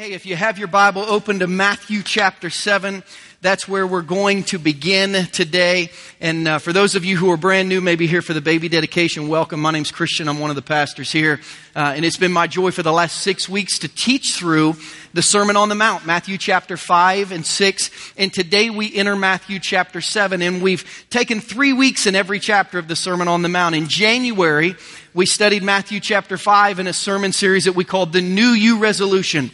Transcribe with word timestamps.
Hey, 0.00 0.14
if 0.14 0.24
you 0.24 0.34
have 0.34 0.58
your 0.58 0.66
Bible 0.66 1.02
open 1.02 1.40
to 1.40 1.46
Matthew 1.46 2.02
chapter 2.02 2.48
7, 2.48 3.04
that's 3.42 3.68
where 3.68 3.86
we're 3.86 4.00
going 4.00 4.44
to 4.44 4.58
begin 4.58 5.26
today. 5.26 5.90
And 6.22 6.48
uh, 6.48 6.58
for 6.58 6.72
those 6.72 6.94
of 6.94 7.04
you 7.04 7.18
who 7.18 7.30
are 7.30 7.36
brand 7.36 7.68
new, 7.68 7.82
maybe 7.82 8.06
here 8.06 8.22
for 8.22 8.32
the 8.32 8.40
baby 8.40 8.70
dedication, 8.70 9.28
welcome. 9.28 9.60
My 9.60 9.72
name's 9.72 9.90
Christian. 9.90 10.26
I'm 10.26 10.38
one 10.38 10.48
of 10.48 10.56
the 10.56 10.62
pastors 10.62 11.12
here. 11.12 11.38
Uh, 11.76 11.92
and 11.94 12.02
it's 12.06 12.16
been 12.16 12.32
my 12.32 12.46
joy 12.46 12.70
for 12.70 12.82
the 12.82 12.94
last 12.94 13.18
six 13.18 13.46
weeks 13.46 13.78
to 13.80 13.88
teach 13.88 14.36
through 14.36 14.76
the 15.12 15.20
Sermon 15.20 15.54
on 15.54 15.68
the 15.68 15.74
Mount, 15.74 16.06
Matthew 16.06 16.38
chapter 16.38 16.78
5 16.78 17.30
and 17.30 17.44
6. 17.44 17.90
And 18.16 18.32
today 18.32 18.70
we 18.70 18.94
enter 18.94 19.16
Matthew 19.16 19.58
chapter 19.58 20.00
7. 20.00 20.40
And 20.40 20.62
we've 20.62 21.04
taken 21.10 21.42
three 21.42 21.74
weeks 21.74 22.06
in 22.06 22.16
every 22.16 22.40
chapter 22.40 22.78
of 22.78 22.88
the 22.88 22.96
Sermon 22.96 23.28
on 23.28 23.42
the 23.42 23.50
Mount. 23.50 23.74
In 23.74 23.86
January, 23.86 24.76
we 25.12 25.26
studied 25.26 25.62
Matthew 25.62 26.00
chapter 26.00 26.38
5 26.38 26.78
in 26.78 26.86
a 26.86 26.94
sermon 26.94 27.32
series 27.32 27.66
that 27.66 27.74
we 27.74 27.84
called 27.84 28.14
the 28.14 28.22
New 28.22 28.52
You 28.52 28.78
Resolution. 28.78 29.50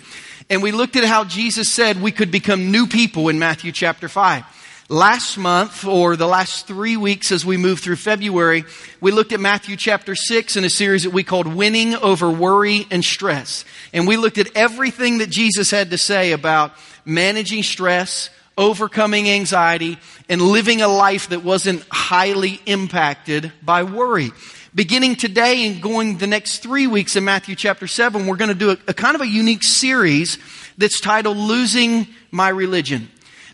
And 0.48 0.62
we 0.62 0.70
looked 0.70 0.94
at 0.94 1.04
how 1.04 1.24
Jesus 1.24 1.68
said 1.68 2.00
we 2.00 2.12
could 2.12 2.30
become 2.30 2.70
new 2.70 2.86
people 2.86 3.28
in 3.28 3.38
Matthew 3.38 3.72
chapter 3.72 4.08
5. 4.08 4.44
Last 4.88 5.36
month, 5.36 5.84
or 5.84 6.14
the 6.14 6.28
last 6.28 6.68
three 6.68 6.96
weeks 6.96 7.32
as 7.32 7.44
we 7.44 7.56
move 7.56 7.80
through 7.80 7.96
February, 7.96 8.64
we 9.00 9.10
looked 9.10 9.32
at 9.32 9.40
Matthew 9.40 9.76
chapter 9.76 10.14
6 10.14 10.56
in 10.56 10.62
a 10.62 10.70
series 10.70 11.02
that 11.02 11.10
we 11.10 11.24
called 11.24 11.48
Winning 11.48 11.96
Over 11.96 12.30
Worry 12.30 12.86
and 12.92 13.04
Stress. 13.04 13.64
And 13.92 14.06
we 14.06 14.16
looked 14.16 14.38
at 14.38 14.56
everything 14.56 15.18
that 15.18 15.30
Jesus 15.30 15.72
had 15.72 15.90
to 15.90 15.98
say 15.98 16.30
about 16.30 16.72
managing 17.04 17.64
stress, 17.64 18.30
overcoming 18.56 19.28
anxiety, 19.28 19.98
and 20.28 20.40
living 20.40 20.80
a 20.80 20.88
life 20.88 21.30
that 21.30 21.42
wasn't 21.42 21.82
highly 21.90 22.60
impacted 22.66 23.52
by 23.64 23.82
worry 23.82 24.30
beginning 24.76 25.16
today 25.16 25.66
and 25.66 25.80
going 25.80 26.18
the 26.18 26.26
next 26.26 26.58
three 26.58 26.86
weeks 26.86 27.16
in 27.16 27.24
Matthew 27.24 27.56
chapter 27.56 27.86
7, 27.86 28.26
we're 28.26 28.36
going 28.36 28.50
to 28.50 28.54
do 28.54 28.70
a, 28.72 28.76
a, 28.88 28.92
kind 28.92 29.14
of 29.14 29.22
a 29.22 29.26
unique 29.26 29.62
series 29.62 30.38
that's 30.76 31.00
titled 31.00 31.38
Losing 31.38 32.06
My 32.30 32.50
Religion. 32.50 33.08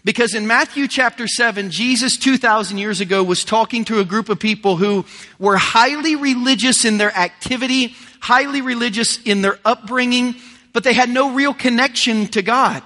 Because 0.04 0.34
in 0.34 0.48
Matthew 0.48 0.88
chapter 0.88 1.28
7, 1.28 1.70
Jesus 1.70 2.16
2,000 2.16 2.76
years 2.76 3.00
ago 3.00 3.22
was 3.22 3.44
talking 3.44 3.84
to 3.84 4.00
a 4.00 4.04
group 4.04 4.30
of 4.30 4.40
people 4.40 4.76
who 4.76 5.04
were 5.38 5.56
highly 5.56 6.16
religious 6.16 6.84
in 6.84 6.98
their 6.98 7.16
activity, 7.16 7.94
highly 8.18 8.60
religious 8.60 9.22
in 9.22 9.42
their 9.42 9.60
upbringing, 9.64 10.34
but 10.72 10.82
they 10.82 10.92
had 10.92 11.08
no 11.08 11.32
real 11.32 11.54
connection 11.54 12.26
to 12.26 12.42
God. 12.42 12.82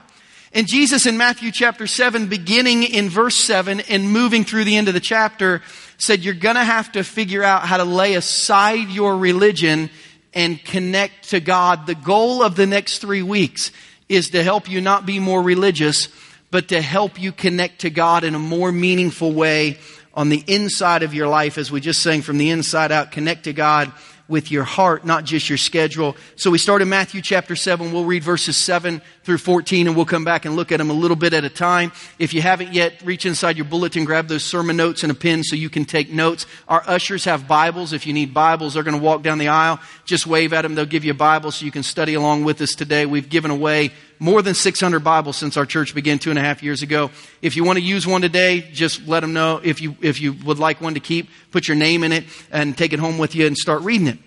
And 0.52 0.66
Jesus 0.66 1.06
in 1.06 1.16
Matthew 1.16 1.52
chapter 1.52 1.86
7, 1.86 2.28
beginning 2.28 2.82
in 2.82 3.08
verse 3.08 3.36
7 3.36 3.80
and 3.80 4.10
moving 4.10 4.44
through 4.44 4.64
the 4.64 4.76
end 4.76 4.88
of 4.88 4.94
the 4.94 5.00
chapter, 5.00 5.62
said 5.98 6.20
you're 6.20 6.34
gonna 6.34 6.64
have 6.64 6.92
to 6.92 7.02
figure 7.02 7.42
out 7.42 7.62
how 7.62 7.76
to 7.76 7.84
lay 7.84 8.14
aside 8.14 8.88
your 8.88 9.16
religion 9.16 9.90
and 10.34 10.62
connect 10.62 11.30
to 11.30 11.40
God. 11.40 11.86
The 11.86 11.94
goal 11.94 12.42
of 12.42 12.56
the 12.56 12.66
next 12.66 12.98
three 12.98 13.22
weeks 13.22 13.70
is 14.08 14.30
to 14.30 14.42
help 14.42 14.68
you 14.70 14.80
not 14.80 15.06
be 15.06 15.18
more 15.18 15.42
religious, 15.42 16.08
but 16.50 16.68
to 16.68 16.80
help 16.80 17.20
you 17.20 17.32
connect 17.32 17.80
to 17.80 17.90
God 17.90 18.22
in 18.22 18.34
a 18.34 18.38
more 18.38 18.70
meaningful 18.70 19.32
way 19.32 19.78
on 20.14 20.28
the 20.28 20.42
inside 20.46 21.02
of 21.02 21.12
your 21.12 21.28
life, 21.28 21.58
as 21.58 21.70
we 21.70 21.80
just 21.80 22.02
sang 22.02 22.22
from 22.22 22.38
the 22.38 22.50
inside 22.50 22.90
out, 22.90 23.12
connect 23.12 23.44
to 23.44 23.52
God 23.52 23.92
with 24.28 24.50
your 24.50 24.64
heart, 24.64 25.04
not 25.04 25.24
just 25.24 25.48
your 25.48 25.58
schedule. 25.58 26.16
So 26.34 26.50
we 26.50 26.58
start 26.58 26.82
in 26.82 26.88
Matthew 26.88 27.22
chapter 27.22 27.54
7. 27.54 27.92
We'll 27.92 28.04
read 28.04 28.24
verses 28.24 28.56
7 28.56 29.00
through 29.22 29.38
14 29.38 29.86
and 29.86 29.96
we'll 29.96 30.04
come 30.04 30.24
back 30.24 30.44
and 30.44 30.56
look 30.56 30.72
at 30.72 30.78
them 30.78 30.90
a 30.90 30.94
little 30.94 31.16
bit 31.16 31.32
at 31.32 31.44
a 31.44 31.48
time. 31.48 31.92
If 32.18 32.34
you 32.34 32.42
haven't 32.42 32.72
yet, 32.72 33.00
reach 33.04 33.24
inside 33.24 33.56
your 33.56 33.66
bulletin, 33.66 34.04
grab 34.04 34.28
those 34.28 34.44
sermon 34.44 34.76
notes 34.76 35.02
and 35.02 35.12
a 35.12 35.14
pen 35.14 35.44
so 35.44 35.54
you 35.54 35.70
can 35.70 35.84
take 35.84 36.10
notes. 36.10 36.46
Our 36.66 36.82
ushers 36.86 37.24
have 37.24 37.46
Bibles. 37.46 37.92
If 37.92 38.06
you 38.06 38.12
need 38.12 38.34
Bibles, 38.34 38.74
they're 38.74 38.82
going 38.82 38.98
to 38.98 39.02
walk 39.02 39.22
down 39.22 39.38
the 39.38 39.48
aisle. 39.48 39.78
Just 40.04 40.26
wave 40.26 40.52
at 40.52 40.62
them. 40.62 40.74
They'll 40.74 40.86
give 40.86 41.04
you 41.04 41.12
a 41.12 41.14
Bible 41.14 41.52
so 41.52 41.64
you 41.64 41.72
can 41.72 41.82
study 41.82 42.14
along 42.14 42.44
with 42.44 42.60
us 42.60 42.74
today. 42.74 43.06
We've 43.06 43.28
given 43.28 43.50
away 43.50 43.92
more 44.18 44.42
than 44.42 44.54
600 44.54 45.00
Bibles 45.00 45.36
since 45.36 45.56
our 45.56 45.66
church 45.66 45.94
began 45.94 46.18
two 46.18 46.30
and 46.30 46.38
a 46.38 46.42
half 46.42 46.62
years 46.62 46.82
ago. 46.82 47.10
If 47.42 47.56
you 47.56 47.64
want 47.64 47.78
to 47.78 47.84
use 47.84 48.06
one 48.06 48.22
today, 48.22 48.60
just 48.72 49.06
let 49.06 49.20
them 49.20 49.32
know. 49.32 49.60
If 49.62 49.80
you, 49.80 49.96
if 50.00 50.20
you 50.20 50.32
would 50.44 50.58
like 50.58 50.80
one 50.80 50.94
to 50.94 51.00
keep, 51.00 51.28
put 51.50 51.68
your 51.68 51.76
name 51.76 52.04
in 52.04 52.12
it 52.12 52.24
and 52.50 52.76
take 52.76 52.92
it 52.92 52.98
home 52.98 53.18
with 53.18 53.34
you 53.34 53.46
and 53.46 53.56
start 53.56 53.82
reading 53.82 54.06
it. 54.06 54.18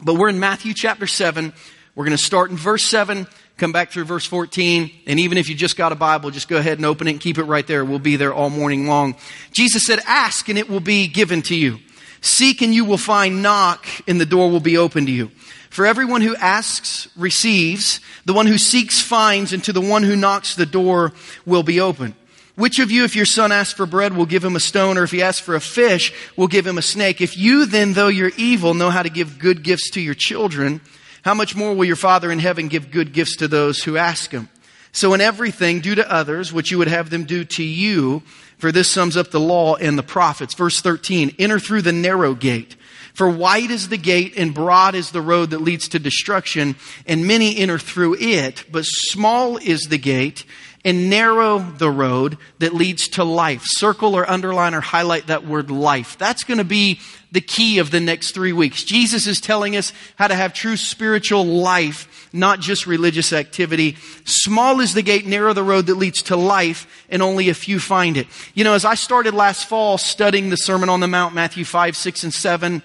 But 0.00 0.14
we're 0.14 0.28
in 0.28 0.40
Matthew 0.40 0.74
chapter 0.74 1.06
7. 1.06 1.52
We're 1.94 2.04
going 2.04 2.16
to 2.16 2.22
start 2.22 2.50
in 2.52 2.56
verse 2.56 2.84
7, 2.84 3.26
come 3.56 3.72
back 3.72 3.90
through 3.90 4.04
verse 4.04 4.24
14, 4.24 4.88
and 5.08 5.18
even 5.18 5.36
if 5.36 5.48
you 5.48 5.56
just 5.56 5.76
got 5.76 5.90
a 5.90 5.96
Bible, 5.96 6.30
just 6.30 6.46
go 6.46 6.56
ahead 6.56 6.78
and 6.78 6.86
open 6.86 7.08
it 7.08 7.10
and 7.10 7.20
keep 7.20 7.38
it 7.38 7.42
right 7.42 7.66
there. 7.66 7.84
We'll 7.84 7.98
be 7.98 8.14
there 8.14 8.32
all 8.32 8.50
morning 8.50 8.86
long. 8.86 9.16
Jesus 9.50 9.84
said, 9.84 9.98
Ask 10.06 10.48
and 10.48 10.56
it 10.56 10.70
will 10.70 10.78
be 10.78 11.08
given 11.08 11.42
to 11.42 11.56
you. 11.56 11.80
Seek 12.20 12.62
and 12.62 12.72
you 12.72 12.84
will 12.84 12.98
find. 12.98 13.42
Knock 13.42 13.84
and 14.06 14.20
the 14.20 14.26
door 14.26 14.48
will 14.48 14.60
be 14.60 14.76
open 14.76 15.06
to 15.06 15.12
you. 15.12 15.32
For 15.70 15.86
everyone 15.86 16.22
who 16.22 16.34
asks 16.36 17.08
receives, 17.16 18.00
the 18.24 18.32
one 18.32 18.46
who 18.46 18.58
seeks 18.58 19.00
finds, 19.00 19.52
and 19.52 19.62
to 19.64 19.72
the 19.72 19.80
one 19.80 20.02
who 20.02 20.16
knocks 20.16 20.54
the 20.54 20.66
door 20.66 21.12
will 21.44 21.62
be 21.62 21.80
open. 21.80 22.14
Which 22.54 22.80
of 22.80 22.90
you, 22.90 23.04
if 23.04 23.14
your 23.14 23.24
son 23.24 23.52
asks 23.52 23.74
for 23.74 23.86
bread, 23.86 24.16
will 24.16 24.26
give 24.26 24.44
him 24.44 24.56
a 24.56 24.60
stone, 24.60 24.98
or 24.98 25.04
if 25.04 25.12
he 25.12 25.22
asks 25.22 25.40
for 25.40 25.54
a 25.54 25.60
fish, 25.60 26.12
will 26.36 26.48
give 26.48 26.66
him 26.66 26.76
a 26.76 26.82
snake? 26.82 27.20
If 27.20 27.36
you 27.36 27.66
then, 27.66 27.92
though 27.92 28.08
you're 28.08 28.32
evil, 28.36 28.74
know 28.74 28.90
how 28.90 29.04
to 29.04 29.10
give 29.10 29.38
good 29.38 29.62
gifts 29.62 29.90
to 29.90 30.00
your 30.00 30.14
children, 30.14 30.80
how 31.22 31.34
much 31.34 31.54
more 31.54 31.74
will 31.74 31.84
your 31.84 31.94
Father 31.94 32.32
in 32.32 32.40
heaven 32.40 32.66
give 32.66 32.90
good 32.90 33.12
gifts 33.12 33.36
to 33.36 33.46
those 33.46 33.84
who 33.84 33.96
ask 33.96 34.32
him? 34.32 34.48
So 34.90 35.14
in 35.14 35.20
everything, 35.20 35.80
do 35.80 35.94
to 35.94 36.10
others 36.10 36.52
what 36.52 36.70
you 36.70 36.78
would 36.78 36.88
have 36.88 37.10
them 37.10 37.24
do 37.24 37.44
to 37.44 37.62
you, 37.62 38.22
for 38.56 38.72
this 38.72 38.90
sums 38.90 39.16
up 39.16 39.30
the 39.30 39.38
law 39.38 39.76
and 39.76 39.96
the 39.96 40.02
prophets. 40.02 40.54
Verse 40.54 40.80
13, 40.80 41.36
enter 41.38 41.60
through 41.60 41.82
the 41.82 41.92
narrow 41.92 42.34
gate. 42.34 42.74
For 43.18 43.28
wide 43.28 43.72
is 43.72 43.88
the 43.88 43.96
gate 43.96 44.34
and 44.36 44.54
broad 44.54 44.94
is 44.94 45.10
the 45.10 45.20
road 45.20 45.50
that 45.50 45.60
leads 45.60 45.88
to 45.88 45.98
destruction, 45.98 46.76
and 47.04 47.26
many 47.26 47.56
enter 47.56 47.76
through 47.76 48.14
it, 48.20 48.64
but 48.70 48.84
small 48.84 49.56
is 49.56 49.88
the 49.88 49.98
gate 49.98 50.44
and 50.84 51.10
narrow 51.10 51.58
the 51.58 51.90
road 51.90 52.38
that 52.60 52.74
leads 52.74 53.08
to 53.08 53.24
life. 53.24 53.62
Circle 53.64 54.14
or 54.14 54.30
underline 54.30 54.72
or 54.72 54.80
highlight 54.80 55.26
that 55.26 55.44
word 55.44 55.68
life. 55.68 56.16
That's 56.16 56.44
going 56.44 56.58
to 56.58 56.64
be 56.64 57.00
the 57.32 57.40
key 57.40 57.80
of 57.80 57.90
the 57.90 57.98
next 57.98 58.36
three 58.36 58.52
weeks. 58.52 58.84
Jesus 58.84 59.26
is 59.26 59.40
telling 59.40 59.74
us 59.74 59.92
how 60.14 60.28
to 60.28 60.36
have 60.36 60.54
true 60.54 60.76
spiritual 60.76 61.44
life, 61.44 62.28
not 62.32 62.60
just 62.60 62.86
religious 62.86 63.32
activity. 63.32 63.96
Small 64.26 64.78
is 64.78 64.94
the 64.94 65.02
gate, 65.02 65.26
narrow 65.26 65.54
the 65.54 65.64
road 65.64 65.86
that 65.86 65.96
leads 65.96 66.22
to 66.22 66.36
life, 66.36 67.04
and 67.10 67.20
only 67.20 67.48
a 67.48 67.54
few 67.54 67.80
find 67.80 68.16
it. 68.16 68.28
You 68.54 68.62
know, 68.62 68.74
as 68.74 68.84
I 68.84 68.94
started 68.94 69.34
last 69.34 69.66
fall 69.66 69.98
studying 69.98 70.50
the 70.50 70.56
Sermon 70.56 70.88
on 70.88 71.00
the 71.00 71.08
Mount, 71.08 71.34
Matthew 71.34 71.64
5, 71.64 71.96
6, 71.96 72.22
and 72.22 72.32
7, 72.32 72.80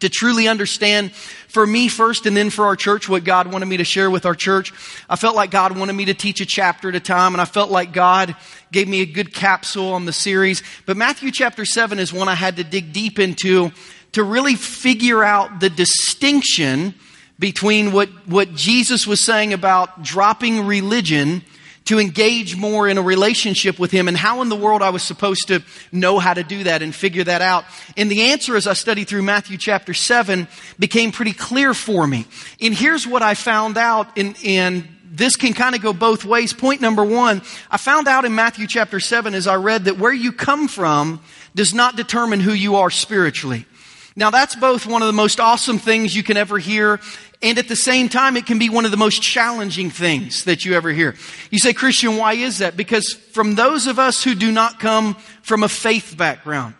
to 0.00 0.08
truly 0.08 0.48
understand 0.48 1.12
for 1.12 1.66
me 1.66 1.88
first 1.88 2.26
and 2.26 2.36
then 2.36 2.50
for 2.50 2.66
our 2.66 2.76
church 2.76 3.08
what 3.08 3.24
God 3.24 3.52
wanted 3.52 3.66
me 3.66 3.76
to 3.78 3.84
share 3.84 4.10
with 4.10 4.26
our 4.26 4.34
church. 4.34 4.72
I 5.08 5.16
felt 5.16 5.36
like 5.36 5.50
God 5.50 5.76
wanted 5.76 5.94
me 5.94 6.06
to 6.06 6.14
teach 6.14 6.40
a 6.40 6.46
chapter 6.46 6.88
at 6.88 6.94
a 6.94 7.00
time 7.00 7.34
and 7.34 7.40
I 7.40 7.44
felt 7.44 7.70
like 7.70 7.92
God 7.92 8.34
gave 8.72 8.88
me 8.88 9.00
a 9.00 9.06
good 9.06 9.32
capsule 9.34 9.92
on 9.92 10.04
the 10.04 10.12
series. 10.12 10.62
But 10.86 10.96
Matthew 10.96 11.30
chapter 11.30 11.64
7 11.64 11.98
is 11.98 12.12
one 12.12 12.28
I 12.28 12.34
had 12.34 12.56
to 12.56 12.64
dig 12.64 12.92
deep 12.92 13.18
into 13.18 13.72
to 14.12 14.24
really 14.24 14.56
figure 14.56 15.22
out 15.22 15.60
the 15.60 15.70
distinction 15.70 16.94
between 17.38 17.92
what, 17.92 18.08
what 18.26 18.54
Jesus 18.54 19.06
was 19.06 19.20
saying 19.20 19.52
about 19.52 20.02
dropping 20.02 20.66
religion 20.66 21.42
to 21.86 21.98
engage 21.98 22.56
more 22.56 22.88
in 22.88 22.98
a 22.98 23.02
relationship 23.02 23.78
with 23.78 23.90
Him 23.90 24.08
and 24.08 24.16
how 24.16 24.42
in 24.42 24.48
the 24.48 24.56
world 24.56 24.82
I 24.82 24.90
was 24.90 25.02
supposed 25.02 25.48
to 25.48 25.62
know 25.90 26.18
how 26.18 26.34
to 26.34 26.44
do 26.44 26.64
that 26.64 26.82
and 26.82 26.94
figure 26.94 27.24
that 27.24 27.42
out. 27.42 27.64
And 27.96 28.10
the 28.10 28.30
answer 28.30 28.56
as 28.56 28.66
I 28.66 28.74
studied 28.74 29.08
through 29.08 29.22
Matthew 29.22 29.58
chapter 29.58 29.94
7 29.94 30.46
became 30.78 31.10
pretty 31.12 31.32
clear 31.32 31.74
for 31.74 32.06
me. 32.06 32.26
And 32.60 32.74
here's 32.74 33.06
what 33.06 33.22
I 33.22 33.34
found 33.34 33.76
out 33.76 34.16
in, 34.16 34.34
in 34.42 34.88
this 35.10 35.36
can 35.36 35.52
kind 35.52 35.74
of 35.74 35.82
go 35.82 35.92
both 35.92 36.24
ways. 36.24 36.52
Point 36.52 36.80
number 36.80 37.04
one, 37.04 37.42
I 37.70 37.76
found 37.76 38.06
out 38.06 38.24
in 38.24 38.34
Matthew 38.34 38.66
chapter 38.66 39.00
7 39.00 39.34
as 39.34 39.46
I 39.46 39.56
read 39.56 39.86
that 39.86 39.98
where 39.98 40.12
you 40.12 40.32
come 40.32 40.68
from 40.68 41.20
does 41.54 41.74
not 41.74 41.96
determine 41.96 42.40
who 42.40 42.52
you 42.52 42.76
are 42.76 42.90
spiritually. 42.90 43.66
Now 44.14 44.30
that's 44.30 44.54
both 44.54 44.86
one 44.86 45.02
of 45.02 45.06
the 45.06 45.12
most 45.12 45.40
awesome 45.40 45.78
things 45.78 46.14
you 46.14 46.22
can 46.22 46.36
ever 46.36 46.58
hear 46.58 47.00
and 47.42 47.58
at 47.58 47.68
the 47.68 47.76
same 47.76 48.08
time, 48.08 48.36
it 48.36 48.44
can 48.44 48.58
be 48.58 48.68
one 48.68 48.84
of 48.84 48.90
the 48.90 48.98
most 48.98 49.22
challenging 49.22 49.90
things 49.90 50.44
that 50.44 50.64
you 50.64 50.74
ever 50.74 50.90
hear. 50.90 51.14
You 51.50 51.58
say, 51.58 51.72
Christian, 51.72 52.16
why 52.16 52.34
is 52.34 52.58
that? 52.58 52.76
Because 52.76 53.14
from 53.14 53.54
those 53.54 53.86
of 53.86 53.98
us 53.98 54.22
who 54.22 54.34
do 54.34 54.52
not 54.52 54.78
come 54.78 55.14
from 55.42 55.62
a 55.62 55.68
faith 55.68 56.14
background, 56.18 56.74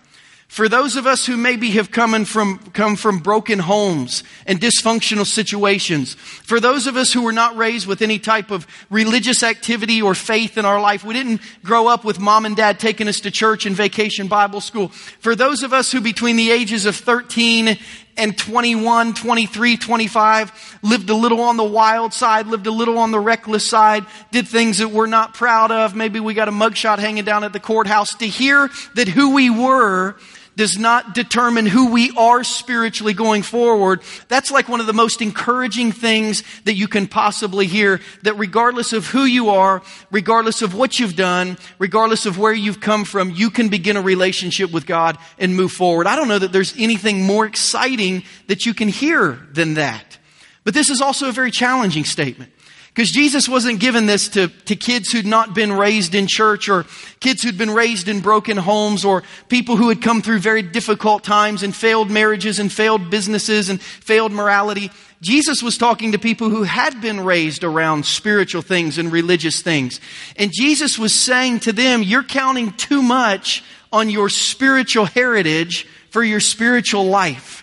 for 0.49 0.69
those 0.69 0.97
of 0.97 1.07
us 1.07 1.25
who 1.25 1.37
maybe 1.37 1.71
have 1.71 1.93
come 1.93 2.25
from, 2.25 2.59
come 2.73 2.97
from 2.97 3.21
broken 3.21 3.61
homes 3.61 4.25
and 4.47 4.61
dysfunctional 4.61 5.25
situations, 5.25 6.15
for 6.15 6.59
those 6.59 6.89
of 6.89 6.97
us 6.97 7.13
who 7.13 7.23
were 7.23 7.33
not 7.33 7.57
raised 7.57 7.87
with 7.87 8.03
any 8.03 8.19
type 8.19 8.51
of 8.51 8.67
religious 8.91 9.45
activity 9.45 10.03
or 10.03 10.13
faith 10.17 10.59
in 10.59 10.65
our 10.65 10.81
life, 10.81 11.05
we 11.05 11.15
didn't 11.15 11.41
grow 11.63 11.87
up 11.87 12.05
with 12.05 12.19
mom 12.19 12.47
and 12.47 12.57
dad 12.57 12.81
taking 12.81 13.07
us 13.07 13.21
to 13.21 13.31
church 13.31 13.65
and 13.65 13.77
vacation 13.77 14.27
Bible 14.27 14.61
school. 14.61 14.89
For 15.21 15.37
those 15.37 15.63
of 15.63 15.73
us 15.73 15.93
who 15.93 16.01
between 16.01 16.35
the 16.35 16.51
ages 16.51 16.85
of 16.85 16.97
13 16.97 17.79
and 18.21 18.37
21, 18.37 19.15
23, 19.15 19.79
25, 19.79 20.79
lived 20.83 21.09
a 21.09 21.15
little 21.15 21.41
on 21.41 21.57
the 21.57 21.65
wild 21.65 22.13
side, 22.13 22.47
lived 22.47 22.67
a 22.67 22.71
little 22.71 22.99
on 22.99 23.13
the 23.13 23.19
reckless 23.19 23.69
side, 23.69 24.05
did 24.31 24.47
things 24.47 24.77
that 24.79 24.89
we're 24.89 25.07
not 25.07 25.33
proud 25.33 25.73
of. 25.73 25.97
Maybe 25.97 26.21
we 26.21 26.35
got 26.35 26.47
a 26.47 26.53
mugshot 26.53 26.99
hanging 26.99 27.25
down 27.25 27.45
at 27.45 27.55
the 27.55 27.61
courthouse 27.61 28.15
to 28.19 28.27
hear 28.27 28.69
that 28.95 29.09
who 29.09 29.35
we 29.35 29.49
were 29.49 30.17
does 30.57 30.79
not 30.79 31.15
determine 31.15 31.67
who 31.67 31.91
we 31.91 32.11
are 32.17 32.45
spiritually 32.45 33.15
going 33.15 33.43
forward, 33.43 34.03
that's 34.29 34.51
like 34.51 34.69
one 34.69 34.81
of 34.81 34.87
the 34.87 34.93
most 34.93 35.23
encouraging 35.23 35.93
things 35.93 36.43
that 36.65 36.75
you 36.75 36.89
can 36.89 37.07
possibly 37.07 37.67
hear. 37.67 38.01
That 38.23 38.35
regardless 38.35 38.93
of 38.93 39.07
who 39.07 39.25
you 39.25 39.51
are, 39.51 39.83
regardless 40.11 40.63
of 40.63 40.75
what 40.75 40.99
you've 40.99 41.17
done, 41.17 41.57
regardless 41.79 42.27
of 42.27 42.39
where 42.39 42.53
you've 42.53 42.81
come 42.81 43.05
from, 43.05 43.31
you 43.31 43.51
can 43.51 43.69
begin 43.69 43.97
a 43.97 44.03
relationship 44.03 44.73
with 44.73 44.87
God 44.87 45.19
and 45.39 45.57
move 45.57 45.73
forward. 45.73 46.07
I 46.07 46.17
don't 46.17 46.29
know 46.29 46.39
that 46.39 46.53
there's 46.53 46.75
anything 46.77 47.23
more 47.23 47.47
exciting 47.47 48.25
that 48.49 48.67
you 48.67 48.75
can 48.75 48.89
hear 48.89 49.39
than 49.53 49.75
that. 49.75 50.19
But 50.65 50.75
this 50.75 50.91
is 50.91 51.01
also 51.01 51.29
a 51.29 51.33
very 51.33 51.51
challenging 51.51 52.05
statement. 52.05 52.53
Because 52.95 53.13
Jesus 53.13 53.49
wasn't 53.49 53.79
given 53.79 54.07
this 54.07 54.29
to, 54.31 54.49
to 54.49 54.75
kids 54.75 55.11
who'd 55.11 55.27
not 55.27 55.55
been 55.55 55.73
raised 55.73 56.15
in 56.15 56.27
church 56.27 56.69
or 56.69 56.87
kids 57.21 57.43
who'd 57.43 57.57
been 57.57 57.71
raised 57.71 58.09
in 58.09 58.21
broken 58.21 58.57
homes 58.57 59.05
or 59.05 59.23
people 59.49 59.77
who 59.77 59.89
had 59.89 60.03
come 60.03 60.23
through 60.23 60.41
very 60.41 60.63
difficult 60.63 61.23
times 61.23 61.63
and 61.63 61.75
failed 61.75 62.11
marriages 62.11 62.59
and 62.59 62.73
failed 62.73 63.09
businesses 63.09 63.69
and 63.69 63.81
failed 63.81 64.33
morality. 64.33 64.91
Jesus 65.21 65.63
was 65.63 65.79
talking 65.79 66.13
to 66.13 66.19
people 66.19 66.49
who 66.49 66.65
had 66.65 67.01
been 67.01 67.21
raised 67.21 67.63
around 67.63 68.07
spiritual 68.07 68.63
things 68.63 68.99
and 68.99 69.13
religious 69.13 69.63
things. 69.63 70.01
And 70.37 70.51
Jesus 70.53 70.99
was 70.99 71.15
saying 71.15 71.61
to 71.61 71.73
them, 71.73 72.03
you're 72.03 72.25
counting 72.25 72.73
too 72.73 73.03
much 73.03 73.63
on 73.93 74.11
your 74.11 74.29
spiritual 74.29 75.05
heritage 75.05 75.87
for 76.11 76.25
your 76.25 76.41
spiritual 76.41 77.05
life. 77.05 77.60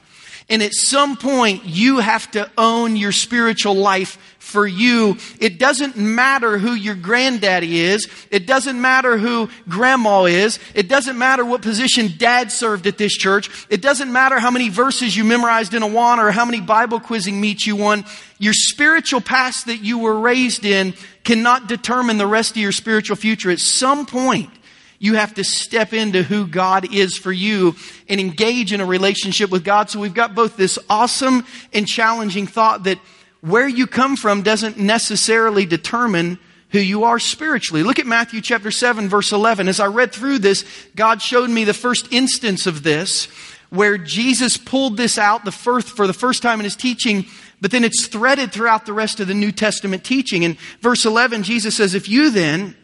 And 0.49 0.63
at 0.63 0.73
some 0.73 1.17
point, 1.17 1.65
you 1.65 1.99
have 1.99 2.31
to 2.31 2.49
own 2.57 2.95
your 2.95 3.11
spiritual 3.11 3.75
life 3.75 4.17
for 4.47 4.65
you. 4.65 5.17
It 5.41 5.59
doesn't 5.59 5.97
matter 5.97 6.57
who 6.57 6.73
your 6.73 6.95
granddaddy 6.95 7.81
is. 7.81 8.07
It 8.31 8.47
doesn't 8.47 8.79
matter 8.79 9.17
who 9.17 9.49
grandma 9.67 10.23
is. 10.23 10.57
It 10.73 10.87
doesn't 10.87 11.17
matter 11.17 11.43
what 11.43 11.61
position 11.61 12.13
dad 12.17 12.49
served 12.51 12.87
at 12.87 12.97
this 12.97 13.11
church. 13.11 13.67
It 13.69 13.81
doesn't 13.81 14.11
matter 14.11 14.39
how 14.39 14.49
many 14.49 14.69
verses 14.69 15.17
you 15.17 15.25
memorized 15.25 15.73
in 15.73 15.83
Awana 15.83 16.19
or 16.19 16.31
how 16.31 16.45
many 16.45 16.61
Bible 16.61 17.01
quizzing 17.01 17.41
meets 17.41 17.67
you 17.67 17.75
won. 17.75 18.05
Your 18.39 18.53
spiritual 18.53 19.19
past 19.19 19.65
that 19.65 19.81
you 19.81 19.99
were 19.99 20.17
raised 20.17 20.63
in 20.63 20.93
cannot 21.25 21.67
determine 21.67 22.17
the 22.17 22.27
rest 22.27 22.51
of 22.51 22.57
your 22.57 22.71
spiritual 22.71 23.17
future. 23.17 23.51
At 23.51 23.59
some 23.59 24.05
point, 24.05 24.49
you 24.99 25.15
have 25.15 25.33
to 25.35 25.43
step 25.43 25.93
into 25.93 26.23
who 26.23 26.47
God 26.47 26.93
is 26.93 27.17
for 27.17 27.31
you 27.31 27.75
and 28.09 28.19
engage 28.19 28.73
in 28.73 28.81
a 28.81 28.85
relationship 28.85 29.49
with 29.49 29.63
God. 29.63 29.89
So 29.89 29.99
we've 29.99 30.13
got 30.13 30.35
both 30.35 30.57
this 30.57 30.79
awesome 30.89 31.45
and 31.73 31.87
challenging 31.87 32.47
thought 32.47 32.83
that 32.83 32.99
where 33.41 33.67
you 33.67 33.87
come 33.87 34.15
from 34.15 34.41
doesn't 34.41 34.77
necessarily 34.77 35.65
determine 35.65 36.39
who 36.69 36.79
you 36.79 37.05
are 37.05 37.19
spiritually. 37.19 37.83
Look 37.83 37.99
at 37.99 38.05
Matthew 38.05 38.41
chapter 38.41 38.71
7 38.71 39.07
verse 39.07 39.31
11. 39.31 39.67
As 39.67 39.79
I 39.79 39.85
read 39.87 40.11
through 40.11 40.39
this, 40.39 40.65
God 40.95 41.21
showed 41.21 41.49
me 41.49 41.63
the 41.63 41.73
first 41.73 42.11
instance 42.11 42.67
of 42.67 42.83
this 42.83 43.27
where 43.69 43.97
Jesus 43.97 44.57
pulled 44.57 44.95
this 44.95 45.17
out 45.17 45.43
the 45.43 45.51
first, 45.51 45.89
for 45.89 46.07
the 46.07 46.13
first 46.13 46.41
time 46.41 46.59
in 46.59 46.63
his 46.63 46.75
teaching, 46.75 47.25
but 47.59 47.69
then 47.69 47.83
it's 47.83 48.07
threaded 48.07 48.53
throughout 48.53 48.85
the 48.85 48.93
rest 48.93 49.19
of 49.19 49.27
the 49.27 49.33
New 49.33 49.51
Testament 49.51 50.05
teaching. 50.05 50.43
In 50.43 50.57
verse 50.79 51.05
11, 51.05 51.43
Jesus 51.43 51.75
says, 51.75 51.93
if 51.93 52.07
you 52.07 52.31
then, 52.31 52.76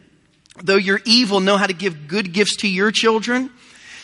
though 0.62 0.76
you're 0.76 1.00
evil, 1.04 1.40
know 1.40 1.56
how 1.56 1.66
to 1.66 1.72
give 1.72 2.08
good 2.08 2.32
gifts 2.32 2.56
to 2.56 2.68
your 2.68 2.90
children, 2.90 3.50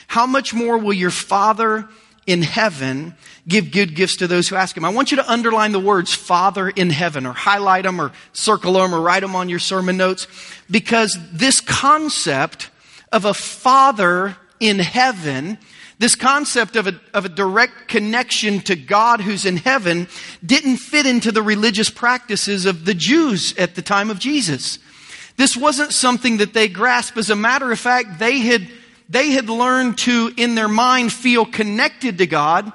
how 0.06 0.26
much 0.26 0.52
more 0.52 0.78
will 0.78 0.92
your 0.92 1.10
Father 1.10 1.88
in 2.26 2.42
heaven 2.42 3.14
give 3.48 3.72
good 3.72 3.94
gifts 3.94 4.16
to 4.16 4.26
those 4.26 4.48
who 4.48 4.56
ask 4.56 4.76
him. 4.76 4.84
I 4.84 4.90
want 4.90 5.10
you 5.10 5.16
to 5.16 5.30
underline 5.30 5.72
the 5.72 5.80
words 5.80 6.14
Father 6.14 6.68
in 6.68 6.90
heaven 6.90 7.26
or 7.26 7.32
highlight 7.32 7.84
them 7.84 8.00
or 8.00 8.12
circle 8.32 8.74
them 8.74 8.94
or 8.94 9.00
write 9.00 9.20
them 9.20 9.34
on 9.34 9.48
your 9.48 9.58
sermon 9.58 9.96
notes 9.96 10.26
because 10.70 11.18
this 11.32 11.60
concept 11.60 12.70
of 13.10 13.24
a 13.24 13.34
Father 13.34 14.36
in 14.60 14.78
heaven 14.78 15.58
this 16.00 16.14
concept 16.14 16.76
of 16.76 16.86
a, 16.86 16.98
of 17.12 17.26
a 17.26 17.28
direct 17.28 17.86
connection 17.86 18.60
to 18.60 18.74
God 18.74 19.20
who's 19.20 19.44
in 19.44 19.58
heaven 19.58 20.08
didn't 20.44 20.78
fit 20.78 21.04
into 21.04 21.30
the 21.30 21.42
religious 21.42 21.90
practices 21.90 22.64
of 22.64 22.86
the 22.86 22.94
Jews 22.94 23.54
at 23.58 23.74
the 23.74 23.82
time 23.82 24.08
of 24.08 24.18
Jesus. 24.18 24.78
This 25.40 25.56
wasn't 25.56 25.94
something 25.94 26.36
that 26.36 26.52
they 26.52 26.68
grasped. 26.68 27.16
As 27.16 27.30
a 27.30 27.34
matter 27.34 27.72
of 27.72 27.78
fact, 27.78 28.18
they 28.18 28.40
had 28.40 28.68
they 29.08 29.30
had 29.30 29.48
learned 29.48 29.96
to, 30.00 30.30
in 30.36 30.54
their 30.54 30.68
mind, 30.68 31.14
feel 31.14 31.46
connected 31.46 32.18
to 32.18 32.26
God 32.26 32.70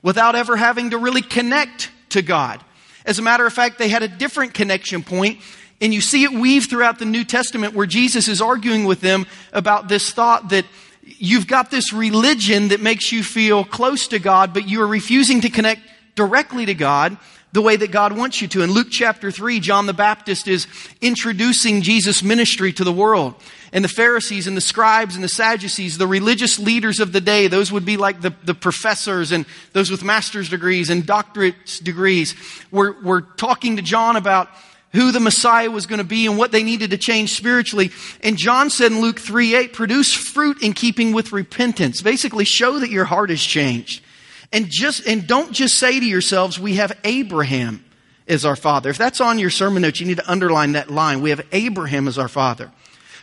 without 0.00 0.36
ever 0.36 0.56
having 0.56 0.90
to 0.90 0.98
really 0.98 1.22
connect 1.22 1.90
to 2.10 2.22
God. 2.22 2.62
As 3.04 3.18
a 3.18 3.22
matter 3.22 3.44
of 3.44 3.52
fact, 3.52 3.80
they 3.80 3.88
had 3.88 4.04
a 4.04 4.08
different 4.08 4.54
connection 4.54 5.02
point, 5.02 5.40
and 5.80 5.92
you 5.92 6.00
see 6.00 6.22
it 6.22 6.30
weave 6.30 6.66
throughout 6.66 7.00
the 7.00 7.04
New 7.04 7.24
Testament 7.24 7.74
where 7.74 7.84
Jesus 7.84 8.28
is 8.28 8.40
arguing 8.40 8.84
with 8.84 9.00
them 9.00 9.26
about 9.52 9.88
this 9.88 10.12
thought 10.12 10.50
that 10.50 10.66
you've 11.02 11.48
got 11.48 11.72
this 11.72 11.92
religion 11.92 12.68
that 12.68 12.80
makes 12.80 13.10
you 13.10 13.24
feel 13.24 13.64
close 13.64 14.06
to 14.06 14.20
God, 14.20 14.54
but 14.54 14.68
you 14.68 14.80
are 14.82 14.86
refusing 14.86 15.40
to 15.40 15.50
connect 15.50 15.80
directly 16.14 16.64
to 16.66 16.74
God 16.74 17.18
the 17.54 17.62
way 17.62 17.76
that 17.76 17.92
God 17.92 18.16
wants 18.16 18.42
you 18.42 18.48
to. 18.48 18.62
In 18.62 18.72
Luke 18.72 18.88
chapter 18.90 19.30
3, 19.30 19.60
John 19.60 19.86
the 19.86 19.92
Baptist 19.92 20.48
is 20.48 20.66
introducing 21.00 21.82
Jesus' 21.82 22.20
ministry 22.20 22.72
to 22.72 22.82
the 22.82 22.92
world. 22.92 23.36
And 23.72 23.84
the 23.84 23.88
Pharisees 23.88 24.48
and 24.48 24.56
the 24.56 24.60
scribes 24.60 25.14
and 25.14 25.22
the 25.22 25.28
Sadducees, 25.28 25.96
the 25.96 26.08
religious 26.08 26.58
leaders 26.58 26.98
of 26.98 27.12
the 27.12 27.20
day, 27.20 27.46
those 27.46 27.70
would 27.70 27.84
be 27.84 27.96
like 27.96 28.20
the, 28.20 28.34
the 28.42 28.54
professors 28.54 29.30
and 29.30 29.46
those 29.72 29.88
with 29.88 30.02
master's 30.02 30.48
degrees 30.48 30.90
and 30.90 31.06
doctorate 31.06 31.80
degrees, 31.84 32.34
were, 32.72 33.00
were 33.02 33.22
talking 33.22 33.76
to 33.76 33.82
John 33.82 34.16
about 34.16 34.48
who 34.92 35.12
the 35.12 35.20
Messiah 35.20 35.70
was 35.70 35.86
going 35.86 35.98
to 35.98 36.04
be 36.04 36.26
and 36.26 36.36
what 36.36 36.50
they 36.50 36.64
needed 36.64 36.90
to 36.90 36.98
change 36.98 37.34
spiritually. 37.34 37.92
And 38.20 38.36
John 38.36 38.68
said 38.68 38.90
in 38.90 39.00
Luke 39.00 39.20
3 39.20 39.54
8, 39.54 39.72
produce 39.72 40.12
fruit 40.12 40.60
in 40.60 40.72
keeping 40.72 41.12
with 41.12 41.30
repentance. 41.30 42.02
Basically, 42.02 42.44
show 42.44 42.80
that 42.80 42.90
your 42.90 43.04
heart 43.04 43.30
has 43.30 43.40
changed. 43.40 44.02
And 44.52 44.68
just, 44.68 45.06
and 45.06 45.26
don't 45.26 45.52
just 45.52 45.78
say 45.78 45.98
to 45.98 46.06
yourselves, 46.06 46.58
we 46.58 46.74
have 46.76 46.96
Abraham 47.04 47.84
as 48.26 48.44
our 48.44 48.56
father. 48.56 48.90
If 48.90 48.98
that's 48.98 49.20
on 49.20 49.38
your 49.38 49.50
sermon 49.50 49.82
notes, 49.82 50.00
you 50.00 50.06
need 50.06 50.18
to 50.18 50.30
underline 50.30 50.72
that 50.72 50.90
line. 50.90 51.20
We 51.20 51.30
have 51.30 51.46
Abraham 51.52 52.08
as 52.08 52.18
our 52.18 52.28
father. 52.28 52.70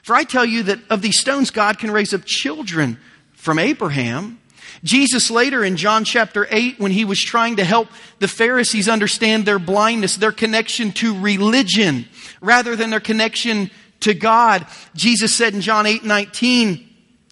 For 0.03 0.15
I 0.15 0.23
tell 0.23 0.45
you 0.45 0.63
that 0.63 0.79
of 0.89 1.01
these 1.01 1.19
stones, 1.19 1.51
God 1.51 1.79
can 1.79 1.91
raise 1.91 2.13
up 2.13 2.25
children 2.25 2.97
from 3.33 3.59
Abraham. 3.59 4.39
Jesus 4.83 5.29
later 5.29 5.63
in 5.63 5.77
John 5.77 6.03
chapter 6.05 6.47
8, 6.49 6.79
when 6.79 6.91
he 6.91 7.05
was 7.05 7.21
trying 7.21 7.57
to 7.57 7.63
help 7.63 7.87
the 8.19 8.27
Pharisees 8.27 8.89
understand 8.89 9.45
their 9.45 9.59
blindness, 9.59 10.15
their 10.15 10.31
connection 10.31 10.91
to 10.93 11.19
religion, 11.19 12.05
rather 12.41 12.75
than 12.75 12.89
their 12.89 12.99
connection 12.99 13.69
to 14.01 14.13
God, 14.13 14.65
Jesus 14.95 15.35
said 15.35 15.53
in 15.53 15.61
John 15.61 15.85
8, 15.85 16.03
19, 16.03 16.89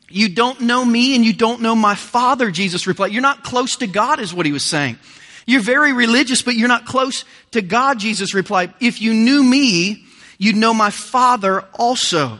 you 0.09 0.29
don't 0.29 0.61
know 0.61 0.83
me 0.83 1.15
and 1.15 1.23
you 1.23 1.33
don't 1.33 1.61
know 1.61 1.75
my 1.75 1.95
Father, 1.95 2.51
Jesus 2.51 2.87
replied. 2.87 3.11
You're 3.11 3.21
not 3.21 3.43
close 3.43 3.77
to 3.77 3.87
God, 3.87 4.19
is 4.19 4.33
what 4.33 4.45
he 4.45 4.51
was 4.51 4.63
saying. 4.63 4.97
You're 5.45 5.61
very 5.61 5.93
religious, 5.93 6.41
but 6.41 6.55
you're 6.55 6.67
not 6.67 6.85
close 6.85 7.25
to 7.51 7.61
God, 7.61 7.99
Jesus 7.99 8.33
replied. 8.33 8.73
If 8.79 9.01
you 9.01 9.13
knew 9.13 9.43
me, 9.43 10.05
you'd 10.37 10.55
know 10.55 10.73
my 10.73 10.89
Father 10.89 11.61
also. 11.73 12.39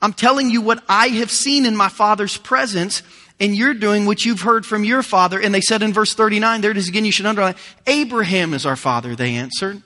I'm 0.00 0.12
telling 0.12 0.50
you 0.50 0.60
what 0.60 0.82
I 0.88 1.08
have 1.08 1.30
seen 1.30 1.66
in 1.66 1.76
my 1.76 1.88
Father's 1.88 2.36
presence, 2.36 3.02
and 3.40 3.54
you're 3.54 3.74
doing 3.74 4.06
what 4.06 4.24
you've 4.24 4.40
heard 4.40 4.64
from 4.64 4.84
your 4.84 5.02
Father. 5.02 5.40
And 5.40 5.54
they 5.54 5.60
said 5.60 5.82
in 5.82 5.92
verse 5.92 6.14
39, 6.14 6.60
there 6.60 6.70
it 6.70 6.76
is 6.76 6.88
again, 6.88 7.04
you 7.04 7.12
should 7.12 7.26
underline, 7.26 7.56
Abraham 7.86 8.54
is 8.54 8.64
our 8.66 8.76
Father, 8.76 9.14
they 9.14 9.34
answered. 9.34 9.82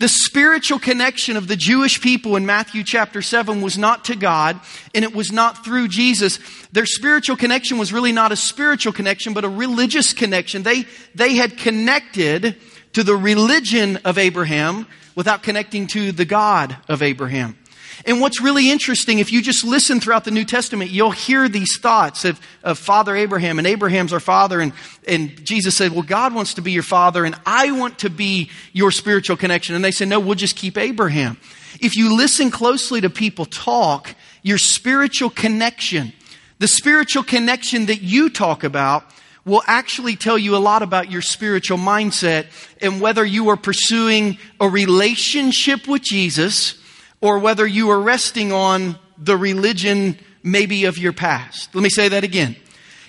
The 0.00 0.08
spiritual 0.08 0.78
connection 0.78 1.36
of 1.36 1.46
the 1.46 1.56
Jewish 1.56 2.00
people 2.00 2.36
in 2.36 2.46
Matthew 2.46 2.84
chapter 2.84 3.20
7 3.20 3.60
was 3.60 3.76
not 3.76 4.06
to 4.06 4.16
God, 4.16 4.58
and 4.94 5.04
it 5.04 5.14
was 5.14 5.30
not 5.30 5.62
through 5.62 5.88
Jesus. 5.88 6.38
Their 6.72 6.86
spiritual 6.86 7.36
connection 7.36 7.76
was 7.76 7.92
really 7.92 8.10
not 8.10 8.32
a 8.32 8.36
spiritual 8.36 8.94
connection, 8.94 9.34
but 9.34 9.44
a 9.44 9.48
religious 9.50 10.14
connection. 10.14 10.62
They, 10.62 10.86
they 11.14 11.34
had 11.34 11.58
connected 11.58 12.56
to 12.94 13.04
the 13.04 13.14
religion 13.14 13.98
of 14.06 14.16
Abraham 14.16 14.86
without 15.14 15.42
connecting 15.42 15.86
to 15.88 16.12
the 16.12 16.24
God 16.24 16.78
of 16.88 17.02
Abraham. 17.02 17.58
And 18.06 18.20
what's 18.20 18.40
really 18.40 18.70
interesting, 18.70 19.18
if 19.18 19.32
you 19.32 19.42
just 19.42 19.64
listen 19.64 20.00
throughout 20.00 20.24
the 20.24 20.30
New 20.30 20.44
Testament, 20.44 20.90
you'll 20.90 21.10
hear 21.10 21.48
these 21.48 21.78
thoughts 21.78 22.24
of, 22.24 22.40
of 22.62 22.78
Father 22.78 23.14
Abraham, 23.14 23.58
and 23.58 23.66
Abraham's 23.66 24.12
our 24.12 24.20
father, 24.20 24.60
and, 24.60 24.72
and 25.06 25.44
Jesus 25.44 25.76
said, 25.76 25.92
Well, 25.92 26.02
God 26.02 26.34
wants 26.34 26.54
to 26.54 26.62
be 26.62 26.72
your 26.72 26.82
father, 26.82 27.24
and 27.24 27.34
I 27.44 27.72
want 27.72 27.98
to 28.00 28.10
be 28.10 28.50
your 28.72 28.90
spiritual 28.90 29.36
connection. 29.36 29.74
And 29.74 29.84
they 29.84 29.90
said, 29.90 30.08
No, 30.08 30.18
we'll 30.18 30.34
just 30.34 30.56
keep 30.56 30.78
Abraham. 30.78 31.36
If 31.80 31.96
you 31.96 32.16
listen 32.16 32.50
closely 32.50 33.00
to 33.02 33.10
people 33.10 33.44
talk, 33.44 34.14
your 34.42 34.58
spiritual 34.58 35.30
connection, 35.30 36.12
the 36.58 36.68
spiritual 36.68 37.22
connection 37.22 37.86
that 37.86 38.00
you 38.00 38.30
talk 38.30 38.64
about, 38.64 39.04
will 39.44 39.62
actually 39.66 40.16
tell 40.16 40.38
you 40.38 40.56
a 40.56 40.58
lot 40.58 40.82
about 40.82 41.10
your 41.10 41.22
spiritual 41.22 41.78
mindset 41.78 42.46
and 42.80 43.00
whether 43.00 43.24
you 43.24 43.48
are 43.48 43.56
pursuing 43.56 44.38
a 44.60 44.68
relationship 44.68 45.88
with 45.88 46.02
Jesus 46.02 46.79
or 47.20 47.38
whether 47.38 47.66
you 47.66 47.90
are 47.90 48.00
resting 48.00 48.52
on 48.52 48.98
the 49.18 49.36
religion 49.36 50.18
maybe 50.42 50.84
of 50.84 50.98
your 50.98 51.12
past. 51.12 51.74
Let 51.74 51.82
me 51.82 51.90
say 51.90 52.08
that 52.08 52.24
again. 52.24 52.56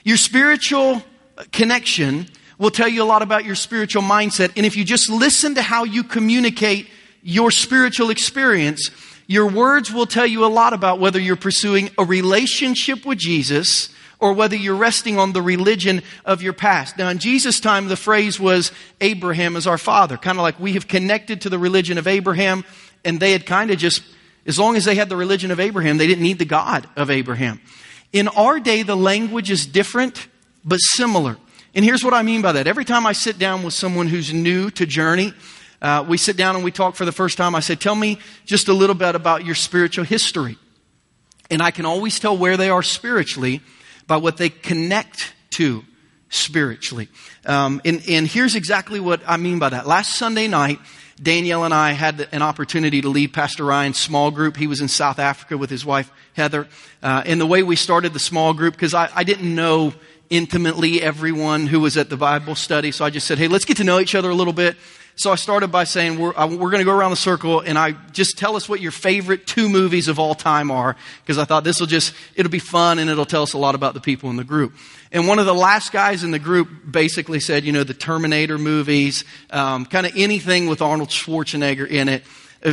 Your 0.03 0.17
spiritual 0.17 1.01
connection 1.51 2.27
will 2.57 2.71
tell 2.71 2.87
you 2.87 3.01
a 3.01 3.05
lot 3.05 3.21
about 3.21 3.45
your 3.45 3.55
spiritual 3.55 4.03
mindset. 4.03 4.51
And 4.55 4.65
if 4.65 4.75
you 4.75 4.83
just 4.83 5.09
listen 5.09 5.55
to 5.55 5.61
how 5.61 5.83
you 5.83 6.03
communicate 6.03 6.87
your 7.23 7.51
spiritual 7.51 8.09
experience, 8.09 8.91
your 9.27 9.47
words 9.47 9.91
will 9.91 10.05
tell 10.05 10.27
you 10.27 10.45
a 10.45 10.47
lot 10.47 10.73
about 10.73 10.99
whether 10.99 11.19
you're 11.19 11.35
pursuing 11.35 11.89
a 11.97 12.03
relationship 12.03 13.05
with 13.05 13.17
Jesus 13.17 13.89
or 14.19 14.33
whether 14.33 14.55
you're 14.55 14.75
resting 14.75 15.17
on 15.17 15.33
the 15.33 15.41
religion 15.41 16.03
of 16.25 16.43
your 16.43 16.53
past. 16.53 16.97
Now, 16.97 17.09
in 17.09 17.17
Jesus' 17.17 17.59
time, 17.59 17.87
the 17.87 17.95
phrase 17.95 18.39
was 18.39 18.71
Abraham 19.01 19.55
is 19.55 19.65
our 19.65 19.79
father, 19.79 20.15
kind 20.15 20.37
of 20.37 20.43
like 20.43 20.59
we 20.59 20.73
have 20.73 20.87
connected 20.87 21.41
to 21.41 21.49
the 21.49 21.57
religion 21.57 21.97
of 21.97 22.07
Abraham, 22.07 22.63
and 23.03 23.19
they 23.19 23.31
had 23.31 23.45
kind 23.45 23.71
of 23.71 23.77
just, 23.77 24.03
as 24.45 24.59
long 24.59 24.75
as 24.75 24.85
they 24.85 24.95
had 24.95 25.09
the 25.09 25.15
religion 25.15 25.51
of 25.51 25.59
Abraham, 25.59 25.97
they 25.97 26.07
didn't 26.07 26.23
need 26.23 26.39
the 26.39 26.45
God 26.45 26.87
of 26.95 27.09
Abraham. 27.09 27.59
In 28.13 28.27
our 28.27 28.59
day, 28.59 28.83
the 28.83 28.95
language 28.95 29.49
is 29.49 29.65
different, 29.65 30.27
but 30.65 30.77
similar. 30.77 31.37
And 31.73 31.85
here's 31.85 32.03
what 32.03 32.13
I 32.13 32.21
mean 32.23 32.41
by 32.41 32.51
that. 32.53 32.67
Every 32.67 32.85
time 32.85 33.05
I 33.05 33.13
sit 33.13 33.39
down 33.39 33.63
with 33.63 33.73
someone 33.73 34.07
who's 34.07 34.33
new 34.33 34.69
to 34.71 34.85
Journey, 34.85 35.33
uh, 35.81 36.05
we 36.07 36.17
sit 36.17 36.35
down 36.35 36.55
and 36.55 36.63
we 36.63 36.71
talk 36.71 36.95
for 36.95 37.05
the 37.05 37.11
first 37.11 37.37
time. 37.37 37.55
I 37.55 37.61
say, 37.61 37.75
Tell 37.75 37.95
me 37.95 38.19
just 38.45 38.67
a 38.67 38.73
little 38.73 38.95
bit 38.95 39.15
about 39.15 39.45
your 39.45 39.55
spiritual 39.55 40.03
history. 40.03 40.57
And 41.49 41.61
I 41.61 41.71
can 41.71 41.85
always 41.85 42.19
tell 42.19 42.37
where 42.37 42.57
they 42.57 42.69
are 42.69 42.83
spiritually 42.83 43.61
by 44.07 44.17
what 44.17 44.37
they 44.37 44.49
connect 44.49 45.33
to 45.51 45.83
spiritually. 46.29 47.07
Um, 47.45 47.81
and, 47.83 48.01
and 48.07 48.27
here's 48.27 48.55
exactly 48.55 48.99
what 48.99 49.21
I 49.27 49.37
mean 49.37 49.59
by 49.59 49.69
that. 49.69 49.87
Last 49.87 50.15
Sunday 50.17 50.47
night, 50.47 50.79
Danielle 51.21 51.63
and 51.63 51.73
I 51.73 51.91
had 51.91 52.27
an 52.31 52.41
opportunity 52.41 53.01
to 53.01 53.09
lead 53.09 53.31
Pastor 53.31 53.63
Ryan's 53.63 53.99
small 53.99 54.31
group. 54.31 54.57
He 54.57 54.65
was 54.65 54.81
in 54.81 54.87
South 54.87 55.19
Africa 55.19 55.57
with 55.57 55.69
his 55.69 55.85
wife, 55.85 56.11
Heather. 56.33 56.67
Uh, 57.03 57.21
and 57.25 57.39
the 57.39 57.45
way 57.45 57.61
we 57.61 57.75
started 57.75 58.13
the 58.13 58.19
small 58.19 58.53
group, 58.53 58.73
because 58.73 58.93
I, 58.93 59.09
I 59.13 59.23
didn't 59.23 59.53
know 59.53 59.93
intimately 60.31 61.01
everyone 61.01 61.67
who 61.67 61.79
was 61.79 61.97
at 61.97 62.09
the 62.09 62.17
Bible 62.17 62.55
study, 62.55 62.91
so 62.91 63.05
I 63.05 63.09
just 63.09 63.27
said, 63.27 63.37
hey, 63.37 63.47
let's 63.47 63.65
get 63.65 63.77
to 63.77 63.83
know 63.83 63.99
each 63.99 64.15
other 64.15 64.29
a 64.29 64.33
little 64.33 64.53
bit. 64.53 64.77
So 65.15 65.31
I 65.31 65.35
started 65.35 65.67
by 65.67 65.83
saying, 65.83 66.17
we're, 66.17 66.31
we're 66.31 66.71
going 66.71 66.79
to 66.79 66.85
go 66.85 66.93
around 66.93 67.11
the 67.11 67.17
circle 67.17 67.59
and 67.59 67.77
I 67.77 67.91
just 68.11 68.37
tell 68.37 68.55
us 68.55 68.67
what 68.67 68.79
your 68.79 68.93
favorite 68.93 69.45
two 69.45 69.69
movies 69.69 70.07
of 70.07 70.17
all 70.17 70.33
time 70.33 70.71
are, 70.71 70.95
because 71.21 71.37
I 71.37 71.45
thought 71.45 71.63
this 71.63 71.79
will 71.79 71.87
just, 71.87 72.15
it'll 72.35 72.51
be 72.51 72.59
fun 72.59 72.97
and 72.97 73.09
it'll 73.09 73.25
tell 73.25 73.43
us 73.43 73.53
a 73.53 73.57
lot 73.57 73.75
about 73.75 73.93
the 73.93 73.99
people 73.99 74.29
in 74.29 74.37
the 74.37 74.43
group. 74.43 74.73
And 75.11 75.27
one 75.27 75.39
of 75.39 75.45
the 75.45 75.53
last 75.53 75.91
guys 75.91 76.23
in 76.23 76.31
the 76.31 76.39
group 76.39 76.69
basically 76.89 77.39
said, 77.39 77.65
you 77.65 77.71
know, 77.71 77.83
the 77.83 77.93
Terminator 77.93 78.57
movies, 78.57 79.25
um, 79.49 79.85
kind 79.85 80.05
of 80.05 80.13
anything 80.15 80.67
with 80.67 80.81
Arnold 80.81 81.09
Schwarzenegger 81.09 81.87
in 81.87 82.07
it 82.07 82.23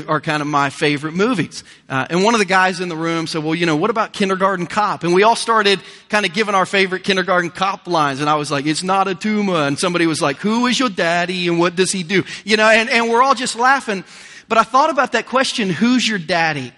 are 0.07 0.21
kind 0.21 0.43
of 0.43 0.47
my 0.47 0.71
favorite 0.71 1.15
movies. 1.15 1.65
Uh, 1.89 2.07
and 2.11 2.23
one 2.23 2.35
of 2.35 2.41
the 2.41 2.45
guys 2.45 2.81
in 2.81 2.89
the 2.89 2.97
room 2.97 3.27
said, 3.27 3.43
well, 3.43 3.55
you 3.55 3.67
know, 3.67 3.77
what 3.77 3.91
about 3.91 4.13
Kindergarten 4.13 4.67
Cop? 4.67 5.03
And 5.03 5.15
we 5.15 5.23
all 5.23 5.37
started 5.37 5.81
kind 6.11 6.27
of 6.27 6.35
giving 6.35 6.55
our 6.55 6.67
favorite 6.67 7.05
Kindergarten 7.05 7.51
Cop 7.51 7.87
lines. 7.87 8.21
And 8.21 8.29
I 8.29 8.35
was 8.37 8.51
like, 8.51 8.67
it's 8.67 8.83
not 8.83 9.09
a 9.09 9.15
tumor. 9.15 9.55
And 9.55 9.79
somebody 9.79 10.07
was 10.07 10.21
like, 10.21 10.37
who 10.37 10.67
is 10.67 10.79
your 10.79 10.91
daddy 10.91 11.49
and 11.49 11.59
what 11.59 11.75
does 11.75 11.91
he 11.91 12.03
do? 12.03 12.23
You 12.45 12.59
know, 12.59 12.69
and, 12.69 12.91
and 12.91 13.09
we're 13.09 13.23
all 13.23 13.35
just 13.35 13.57
laughing. 13.57 14.05
But 14.47 14.59
I 14.59 14.63
thought 14.63 14.91
about 14.91 15.13
that 15.13 15.27
question, 15.27 15.71
who's 15.71 16.07
your 16.07 16.19
daddy? 16.19 16.73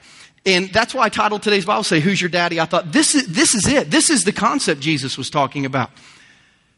And 0.47 0.71
that's 0.71 0.95
why 0.95 1.05
I 1.05 1.09
titled 1.11 1.43
today's 1.43 1.67
Bible 1.67 1.85
say, 1.85 2.01
who's 2.01 2.21
your 2.21 2.31
daddy? 2.31 2.61
I 2.61 2.65
thought 2.65 2.93
this 2.93 3.15
is, 3.15 3.27
this 3.27 3.55
is 3.55 3.67
it. 3.67 3.91
This 3.91 4.09
is 4.09 4.25
the 4.25 4.33
concept 4.33 4.81
Jesus 4.81 5.19
was 5.19 5.29
talking 5.29 5.67
about. 5.67 5.91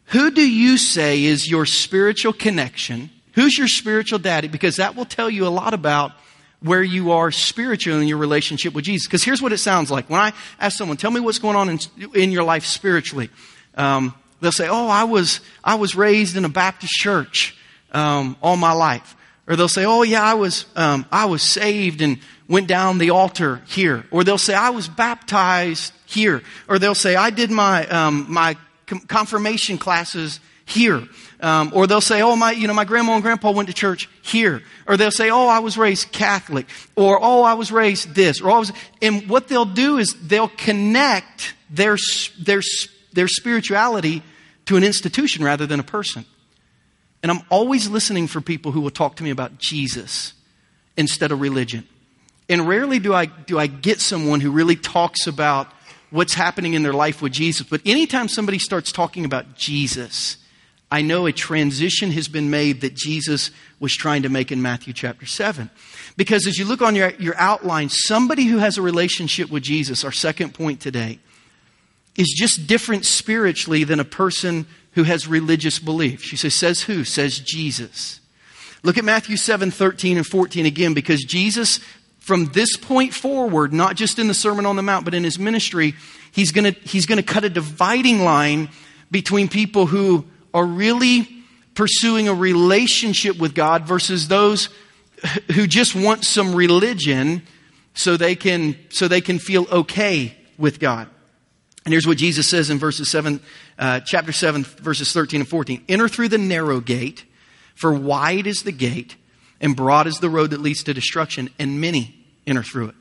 Who 0.07 0.31
do 0.31 0.47
you 0.47 0.76
say 0.76 1.23
is 1.25 1.49
your 1.49 1.64
spiritual 1.64 2.33
connection? 2.33 3.11
Who's 3.33 3.57
your 3.57 3.69
spiritual 3.69 4.19
daddy? 4.19 4.49
Because 4.49 4.76
that 4.76 4.97
will 4.97 5.04
tell 5.04 5.31
you 5.31 5.47
a 5.47 5.49
lot 5.49 5.75
about 5.75 6.12
where 6.61 6.83
you 6.83 7.12
are 7.12 7.31
spiritually 7.31 8.02
in 8.02 8.09
your 8.09 8.19
relationship 8.19 8.75
with 8.75 8.85
Jesus. 8.85 9.07
Because 9.07 9.23
here's 9.23 9.40
what 9.40 9.52
it 9.52 9.59
sounds 9.59 9.90
like. 9.90 10.11
When 10.11 10.21
I 10.21 10.33
ask 10.61 10.76
someone, 10.76 10.97
tell 10.97 11.11
me 11.11 11.21
what's 11.21 11.38
going 11.38 11.57
on 11.57 11.69
in, 11.71 11.78
in 12.14 12.33
your 12.33 12.45
life 12.45 12.64
spiritually, 12.64 13.31
um, 13.76 14.14
they'll 14.40 14.52
say, 14.52 14.69
oh, 14.69 14.88
I 14.88 15.04
was, 15.04 15.40
I 15.64 15.76
was 15.76 15.95
raised 15.95 16.37
in 16.37 16.45
a 16.45 16.49
Baptist 16.49 16.92
church 16.95 17.57
um, 17.92 18.37
all 18.42 18.57
my 18.57 18.73
life. 18.73 19.16
Or 19.49 19.57
they'll 19.57 19.69
say, 19.69 19.85
oh, 19.85 20.02
yeah, 20.02 20.23
I 20.23 20.35
was, 20.35 20.66
um, 20.76 21.04
I 21.11 21.25
was 21.25 21.42
saved 21.42 22.00
and 22.00 22.19
went 22.52 22.68
down 22.68 22.99
the 22.99 23.09
altar 23.09 23.62
here. 23.66 24.04
Or 24.11 24.25
they'll 24.25 24.37
say, 24.37 24.52
I 24.52 24.68
was 24.68 24.87
baptized 24.87 25.90
here. 26.04 26.42
Or 26.68 26.78
they'll 26.78 26.94
say, 26.94 27.16
I 27.16 27.30
did 27.30 27.50
my, 27.50 27.87
um, 27.87 28.26
my 28.28 28.59
confirmation 29.09 29.78
classes 29.78 30.38
here. 30.66 31.02
Um, 31.40 31.73
or 31.75 31.87
they'll 31.87 32.02
say, 32.02 32.21
oh, 32.21 32.37
my, 32.37 32.52
you 32.52 32.66
know, 32.66 32.75
my 32.75 32.85
grandma 32.85 33.14
and 33.14 33.23
grandpa 33.23 33.52
went 33.52 33.71
to 33.71 33.75
church 33.75 34.06
here. 34.21 34.62
Or 34.87 34.99
they'll 34.99 35.11
say, 35.11 35.30
oh, 35.30 35.47
I 35.47 35.61
was 35.61 35.78
raised 35.78 36.12
Catholic. 36.12 36.66
Or, 36.94 37.18
oh, 37.23 37.42
I 37.42 37.54
was 37.54 37.73
raised 37.73 38.14
this. 38.14 38.42
Or, 38.42 38.59
was, 38.59 38.71
and 39.00 39.30
what 39.30 39.49
they'll 39.49 39.64
do 39.64 39.97
is 39.97 40.14
they'll 40.23 40.49
connect 40.49 41.54
their, 41.71 41.97
their, 42.38 42.61
their 43.14 43.28
spirituality 43.28 44.23
to 44.66 44.76
an 44.76 44.85
institution 44.85 45.42
rather 45.42 45.66
than 45.66 45.80
a 45.80 45.85
person. 45.85 46.26
And 47.23 47.32
I'm 47.32 47.40
always 47.49 47.88
listening 47.88 48.26
for 48.26 48.42
people 48.42 48.73
who 48.73 48.82
will 48.82 48.90
talk 48.90 49.16
to 49.16 49.25
me 49.25 49.30
about 49.30 49.56
Jesus 49.56 50.35
instead 50.99 51.32
of 51.32 51.40
religion. 51.40 51.88
And 52.49 52.68
rarely 52.68 52.99
do 52.99 53.14
I, 53.14 53.26
do 53.26 53.58
I 53.58 53.66
get 53.66 54.00
someone 54.00 54.40
who 54.40 54.50
really 54.50 54.76
talks 54.76 55.26
about 55.26 55.68
what's 56.12 56.34
happening 56.34 56.75
in 56.75 56.82
their 56.82 56.92
life 56.92 57.22
with 57.22 57.32
Jesus. 57.32 57.66
But 57.66 57.80
anytime 57.84 58.28
somebody 58.28 58.58
starts 58.58 58.92
talking 58.92 59.25
about 59.25 59.56
Jesus, 59.56 60.37
I 60.90 61.00
know 61.00 61.26
a 61.26 61.32
transition 61.32 62.11
has 62.12 62.28
been 62.28 62.50
made 62.50 62.82
that 62.82 62.94
Jesus 62.94 63.50
was 63.80 63.96
trying 63.96 64.22
to 64.22 64.28
make 64.28 64.52
in 64.52 64.61
Matthew 64.61 64.92
chapter 64.92 65.25
7. 65.25 65.70
Because 66.18 66.46
as 66.46 66.58
you 66.58 66.66
look 66.66 66.82
on 66.82 66.94
your, 66.94 67.11
your 67.14 67.34
outline, 67.38 67.88
somebody 67.88 68.44
who 68.44 68.58
has 68.58 68.76
a 68.76 68.82
relationship 68.82 69.50
with 69.50 69.62
Jesus, 69.62 70.04
our 70.04 70.12
second 70.12 70.52
point 70.52 70.80
today, 70.80 71.18
is 72.14 72.28
just 72.37 72.66
different 72.66 73.06
spiritually 73.06 73.84
than 73.84 73.99
a 73.99 74.04
person 74.04 74.66
who 74.92 75.04
has 75.04 75.26
religious 75.26 75.78
belief. 75.78 76.22
She 76.22 76.37
says, 76.37 76.52
says 76.52 76.82
who? 76.82 77.04
Says 77.04 77.38
Jesus. 77.38 78.20
Look 78.82 78.99
at 78.99 79.04
Matthew 79.04 79.38
7, 79.38 79.70
13 79.70 80.18
and 80.18 80.26
14 80.26 80.66
again, 80.66 80.92
because 80.92 81.25
Jesus, 81.25 81.80
from 82.22 82.46
this 82.46 82.76
point 82.76 83.12
forward, 83.12 83.72
not 83.72 83.96
just 83.96 84.20
in 84.20 84.28
the 84.28 84.34
Sermon 84.34 84.64
on 84.64 84.76
the 84.76 84.82
Mount, 84.82 85.04
but 85.04 85.12
in 85.12 85.24
his 85.24 85.40
ministry, 85.40 85.94
he's 86.30 86.52
gonna, 86.52 86.70
he's 86.70 87.04
gonna 87.04 87.22
cut 87.22 87.42
a 87.42 87.50
dividing 87.50 88.20
line 88.20 88.68
between 89.10 89.48
people 89.48 89.86
who 89.86 90.24
are 90.54 90.64
really 90.64 91.28
pursuing 91.74 92.28
a 92.28 92.34
relationship 92.34 93.38
with 93.38 93.56
God 93.56 93.86
versus 93.86 94.28
those 94.28 94.68
who 95.54 95.66
just 95.66 95.96
want 95.96 96.24
some 96.24 96.54
religion 96.54 97.42
so 97.94 98.16
they 98.16 98.36
can, 98.36 98.76
so 98.90 99.08
they 99.08 99.20
can 99.20 99.40
feel 99.40 99.66
okay 99.72 100.36
with 100.56 100.78
God. 100.78 101.08
And 101.84 101.92
here's 101.92 102.06
what 102.06 102.18
Jesus 102.18 102.48
says 102.48 102.70
in 102.70 102.78
verses 102.78 103.10
7, 103.10 103.40
uh, 103.80 104.00
chapter 104.06 104.30
7, 104.30 104.62
verses 104.62 105.12
13 105.12 105.40
and 105.40 105.48
14. 105.48 105.84
Enter 105.88 106.06
through 106.06 106.28
the 106.28 106.38
narrow 106.38 106.78
gate, 106.78 107.24
for 107.74 107.92
wide 107.92 108.46
is 108.46 108.62
the 108.62 108.70
gate, 108.70 109.16
and 109.62 109.75
broad 109.76 110.07
is 110.07 110.19
the 110.19 110.28
road 110.28 110.50
that 110.50 110.61
leads 110.61 110.83
to 110.85 110.92
destruction, 110.92 111.49
and 111.59 111.81
many 111.81 112.14
enter 112.47 112.62
through 112.62 112.88
it. 112.88 112.95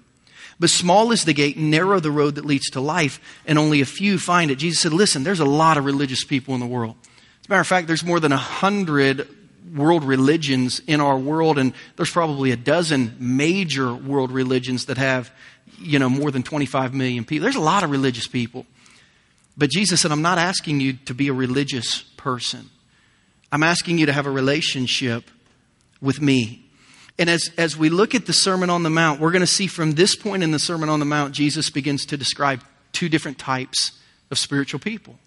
But 0.60 0.70
small 0.70 1.12
is 1.12 1.26
the 1.26 1.34
gate, 1.34 1.58
narrow 1.58 2.00
the 2.00 2.12
road 2.12 2.36
that 2.36 2.46
leads 2.46 2.70
to 2.70 2.80
life, 2.80 3.20
and 3.48 3.58
only 3.58 3.82
a 3.82 3.86
few 3.86 4.20
find 4.20 4.52
it. 4.52 4.58
Jesus 4.58 4.80
said, 4.80 4.94
listen, 4.94 5.24
there's 5.24 5.40
a 5.40 5.46
lot 5.46 5.78
of 5.78 5.86
religious 5.86 6.24
people 6.24 6.54
in 6.54 6.60
the 6.60 6.68
world. 6.68 6.96
As 7.42 7.48
a 7.48 7.50
matter 7.50 7.62
of 7.62 7.68
fact, 7.68 7.88
there's 7.88 8.06
more 8.06 8.20
than 8.20 8.32
a 8.32 8.38
hundred 8.38 9.28
world 9.76 10.04
religions 10.04 10.80
in 10.86 11.02
our 11.02 11.18
world, 11.18 11.58
and 11.58 11.74
there's 11.96 12.12
probably 12.12 12.52
a 12.52 12.56
dozen 12.56 13.16
major 13.20 13.92
world 13.92 14.32
religions 14.32 14.86
that 14.86 14.98
have, 14.98 15.32
you 15.80 15.98
know, 15.98 16.10
more 16.10 16.30
than 16.30 16.44
25 16.44 16.94
million 16.94 17.26
people. 17.26 17.44
There's 17.44 17.56
a 17.56 17.60
lot 17.60 17.84
of 17.84 17.90
religious 17.90 18.28
people. 18.28 18.68
But 19.58 19.72
Jesus 19.72 20.02
said, 20.02 20.12
I'm 20.12 20.22
not 20.22 20.38
asking 20.38 20.80
you 20.80 20.94
to 21.06 21.16
be 21.16 21.28
a 21.28 21.34
religious 21.34 22.02
person. 22.18 22.70
I'm 23.52 23.64
asking 23.64 23.98
you 23.98 24.06
to 24.06 24.14
have 24.14 24.28
a 24.28 24.32
relationship 24.32 25.24
with 26.02 26.22
me. 26.22 26.66
And 27.20 27.30
as, 27.30 27.52
as 27.58 27.78
we 27.78 27.90
look 27.90 28.16
at 28.16 28.26
the 28.26 28.34
Sermon 28.34 28.70
on 28.70 28.84
the 28.84 28.90
Mount, 28.90 29.20
we're 29.20 29.32
going 29.32 29.42
to 29.42 29.48
see 29.48 29.68
from 29.68 29.94
this 29.94 30.16
point 30.16 30.44
in 30.44 30.52
the 30.52 30.60
Sermon 30.60 30.90
on 30.90 31.00
the 31.00 31.06
Mount, 31.06 31.34
Jesus 31.34 31.70
begins 31.70 32.06
to 32.08 32.18
describe 32.18 32.64
two 32.94 33.10
different 33.10 33.38
types 33.38 33.92
of 34.32 34.38
spiritual 34.38 34.80
people 34.80 35.18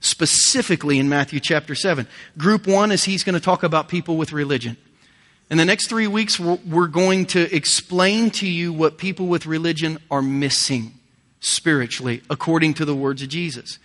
specifically 0.00 0.98
in 0.98 1.08
Matthew 1.08 1.40
chapter 1.40 1.74
7. 1.74 2.06
Group 2.36 2.66
one 2.66 2.92
is 2.92 3.04
he's 3.04 3.24
going 3.24 3.34
to 3.34 3.40
talk 3.40 3.62
about 3.62 3.88
people 3.88 4.16
with 4.16 4.32
religion. 4.32 4.76
In 5.50 5.56
the 5.56 5.64
next 5.64 5.88
three 5.88 6.06
weeks, 6.06 6.38
we're 6.38 6.88
going 6.88 7.26
to 7.26 7.54
explain 7.54 8.30
to 8.32 8.46
you 8.46 8.72
what 8.72 8.98
people 8.98 9.26
with 9.26 9.46
religion 9.46 9.98
are 10.10 10.22
missing 10.22 10.92
spiritually, 11.40 12.22
according 12.28 12.74
to 12.74 12.84
the 12.84 12.94
words 12.94 13.22
of 13.22 13.28
Jesus. 13.28 13.78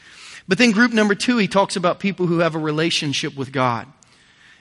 But 0.45 0.57
then, 0.57 0.71
group 0.71 0.91
number 0.91 1.15
two, 1.15 1.37
he 1.37 1.47
talks 1.47 1.77
about 1.77 1.99
people 1.99 2.27
who 2.27 2.39
have 2.39 2.53
a 2.53 2.59
relationship 2.59 3.35
with 3.35 3.53
God. 3.53 3.87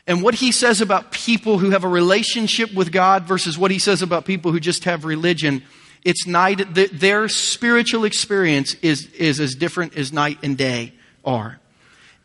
And 0.06 0.22
what 0.22 0.34
he 0.34 0.50
says 0.52 0.80
about 0.80 1.12
people 1.12 1.58
who 1.58 1.70
have 1.70 1.84
a 1.84 1.88
relationship 1.88 2.74
with 2.74 2.90
God 2.90 3.24
versus 3.24 3.56
what 3.56 3.70
he 3.70 3.78
says 3.78 4.02
about 4.02 4.24
people 4.24 4.50
who 4.50 4.58
just 4.58 4.84
have 4.84 5.04
religion, 5.04 5.62
it's 6.04 6.26
night, 6.26 6.74
their 6.74 7.28
spiritual 7.28 8.04
experience 8.04 8.74
is, 8.82 9.06
is 9.12 9.38
as 9.38 9.54
different 9.54 9.96
as 9.96 10.12
night 10.12 10.38
and 10.42 10.58
day 10.58 10.92
are. 11.24 11.60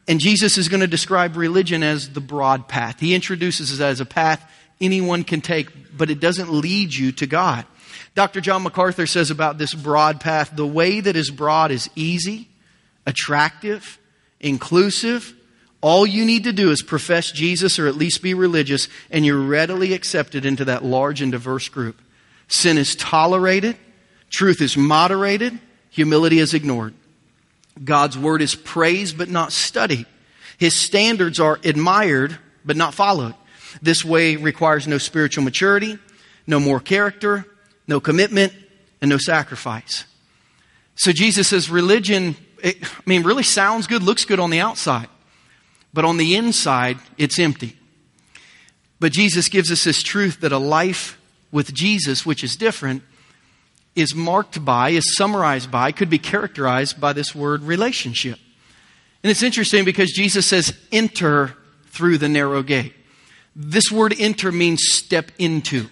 And 0.08 0.20
Jesus 0.20 0.58
is 0.58 0.70
going 0.70 0.80
to 0.80 0.88
describe 0.88 1.36
religion 1.36 1.84
as 1.84 2.10
the 2.10 2.22
broad 2.22 2.68
path. 2.68 3.00
He 3.00 3.14
introduces 3.14 3.80
it 3.80 3.84
as 3.84 4.00
a 4.00 4.06
path 4.06 4.50
anyone 4.80 5.24
can 5.24 5.42
take, 5.42 5.98
but 5.98 6.10
it 6.10 6.20
doesn't 6.20 6.52
lead 6.52 6.94
you 6.94 7.12
to 7.14 7.28
God. 7.28 7.66
Dr. 8.16 8.42
John 8.42 8.64
MacArthur 8.64 9.06
says 9.06 9.32
about 9.32 9.58
this 9.58 9.74
broad 9.74 10.20
path 10.20 10.52
the 10.56 10.68
way 10.68 11.00
that 11.00 11.16
is 11.16 11.30
broad 11.30 11.72
is 11.72 11.90
easy, 11.96 12.48
attractive, 13.06 14.00
inclusive. 14.40 15.34
All 15.88 16.06
you 16.06 16.26
need 16.26 16.44
to 16.44 16.52
do 16.52 16.70
is 16.72 16.82
profess 16.82 17.32
Jesus 17.32 17.80
or 17.80 17.88
at 17.88 17.96
least 17.96 18.22
be 18.22 18.34
religious, 18.34 18.90
and 19.10 19.26
you're 19.26 19.40
readily 19.40 19.94
accepted 19.94 20.46
into 20.46 20.66
that 20.66 20.84
large 20.84 21.22
and 21.22 21.32
diverse 21.32 21.70
group. 21.70 22.02
Sin 22.50 22.78
is 22.78 22.94
tolerated, 22.98 23.78
truth 24.30 24.60
is 24.60 24.76
moderated, 24.76 25.58
humility 25.90 26.40
is 26.40 26.54
ignored. 26.54 26.94
God's 27.82 28.18
word 28.18 28.42
is 28.42 28.54
praised 28.54 29.18
but 29.18 29.30
not 29.30 29.54
studied. 29.54 30.06
His 30.58 30.76
standards 30.76 31.40
are 31.40 31.58
admired 31.64 32.38
but 32.66 32.76
not 32.76 32.94
followed. 32.94 33.36
This 33.82 34.04
way 34.04 34.36
requires 34.36 34.90
no 34.90 34.98
spiritual 34.98 35.46
maturity, 35.46 35.98
no 36.46 36.60
more 36.60 36.82
character, 36.82 37.46
no 37.88 38.02
commitment, 38.02 38.52
and 39.00 39.08
no 39.08 39.18
sacrifice. 39.18 40.04
So 40.96 41.14
Jesus 41.14 41.48
says 41.48 41.70
religion, 41.70 42.36
it, 42.62 42.76
I 42.84 43.04
mean, 43.06 43.24
really 43.24 43.44
sounds 43.44 43.88
good, 43.88 44.04
looks 44.04 44.26
good 44.26 44.42
on 44.42 44.50
the 44.50 44.60
outside, 44.60 45.08
but 45.98 46.06
on 46.06 46.18
the 46.18 46.36
inside, 46.36 47.00
it's 47.18 47.40
empty. 47.40 47.76
But 49.00 49.12
Jesus 49.12 49.50
gives 49.50 49.72
us 49.72 49.84
this 49.84 50.04
truth 50.04 50.42
that 50.42 50.52
a 50.52 50.60
life 50.60 51.20
with 51.52 51.74
Jesus, 51.74 52.24
which 52.24 52.44
is 52.44 52.56
different, 52.56 53.02
is 53.96 54.14
marked 54.14 54.64
by, 54.64 54.92
is 54.92 55.16
summarized 55.16 55.72
by, 55.72 55.92
could 55.92 56.12
be 56.12 56.20
characterized 56.20 57.02
by 57.02 57.14
this 57.14 57.34
word 57.34 57.64
relationship. 57.64 58.38
And 59.24 59.32
it's 59.32 59.42
interesting 59.42 59.86
because 59.86 60.12
Jesus 60.12 60.46
says, 60.46 60.78
enter 60.92 61.58
through 61.88 62.20
the 62.20 62.30
narrow 62.30 62.62
gate. 62.62 62.94
This 63.56 63.92
word 63.92 64.14
enter 64.20 64.52
means 64.52 64.84
step 64.92 65.32
into. 65.40 65.88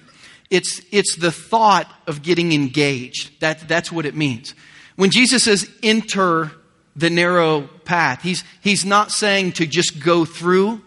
It's, 0.52 0.82
it's 0.92 1.16
the 1.16 1.32
thought 1.32 1.92
of 2.06 2.22
getting 2.22 2.52
engaged. 2.52 3.42
That, 3.42 3.68
that's 3.68 3.92
what 3.92 4.06
it 4.06 4.14
means. 4.16 4.54
When 4.98 5.10
Jesus 5.10 5.42
says 5.42 5.68
enter 5.82 6.52
the 6.96 7.10
narrow 7.10 7.62
path, 7.84 8.22
he's, 8.22 8.44
he's 8.62 8.86
not 8.86 9.12
saying 9.12 9.54
to 9.54 9.66
just 9.66 10.00
go 10.00 10.26
through. 10.26 10.82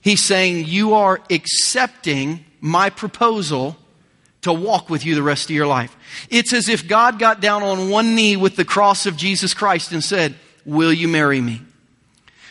He's 0.00 0.22
saying 0.22 0.66
you 0.66 0.94
are 0.94 1.20
accepting 1.30 2.44
my 2.60 2.90
proposal 2.90 3.76
to 4.42 4.52
walk 4.52 4.88
with 4.88 5.04
you 5.04 5.14
the 5.14 5.22
rest 5.22 5.50
of 5.50 5.56
your 5.56 5.66
life. 5.66 5.96
It's 6.30 6.52
as 6.52 6.68
if 6.68 6.86
God 6.86 7.18
got 7.18 7.40
down 7.40 7.62
on 7.62 7.90
one 7.90 8.14
knee 8.14 8.36
with 8.36 8.56
the 8.56 8.64
cross 8.64 9.06
of 9.06 9.16
Jesus 9.16 9.52
Christ 9.52 9.92
and 9.92 10.02
said, 10.02 10.36
Will 10.64 10.92
you 10.92 11.08
marry 11.08 11.40
me? 11.40 11.62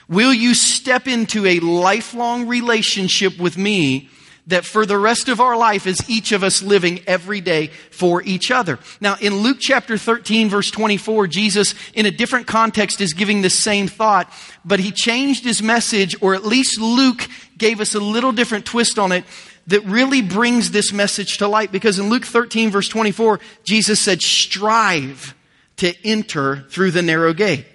Will 0.10 0.34
you 0.34 0.54
step 0.54 1.08
into 1.08 1.46
a 1.46 1.60
lifelong 1.60 2.48
relationship 2.48 3.38
with 3.38 3.58
me 3.58 4.10
that 4.48 4.66
for 4.66 4.86
the 4.86 4.98
rest 4.98 5.28
of 5.30 5.42
our 5.42 5.58
life 5.58 5.86
is 5.86 6.10
each 6.10 6.32
of 6.32 6.44
us 6.44 6.64
living 6.64 7.02
every 7.06 7.42
day 7.42 7.68
for 7.92 8.24
each 8.24 8.50
other. 8.50 8.80
Now, 9.00 9.18
in 9.22 9.36
Luke 9.36 9.58
chapter 9.60 9.98
13, 9.98 10.50
verse 10.50 10.72
24, 10.72 11.28
Jesus, 11.28 11.76
in 11.94 12.06
a 12.06 12.12
different 12.12 12.48
context, 12.48 13.02
is 13.02 13.14
giving 13.14 13.42
the 13.42 13.50
same 13.50 13.88
thought, 13.88 14.32
but 14.64 14.80
he 14.80 14.92
changed 14.92 15.44
his 15.44 15.62
message, 15.62 16.16
or 16.22 16.34
at 16.34 16.46
least 16.46 16.80
Luke 16.80 17.28
gave 17.58 17.82
us 17.82 17.94
a 17.94 18.00
little 18.00 18.32
different 18.32 18.66
twist 18.66 18.98
on 18.98 19.12
it 19.12 19.26
that 19.68 19.84
really 19.84 20.22
brings 20.22 20.72
this 20.72 20.94
message 20.94 21.38
to 21.38 21.48
light 21.48 21.72
because 21.72 22.00
in 22.00 22.10
Luke 22.10 22.26
13 22.26 22.72
verse 22.72 22.88
24, 22.88 23.40
Jesus 23.66 24.00
said, 24.00 24.22
strive 24.22 25.36
to 25.78 25.94
enter 26.06 26.66
through 26.70 26.92
the 26.92 27.02
narrow 27.02 27.34
gate. 27.34 27.66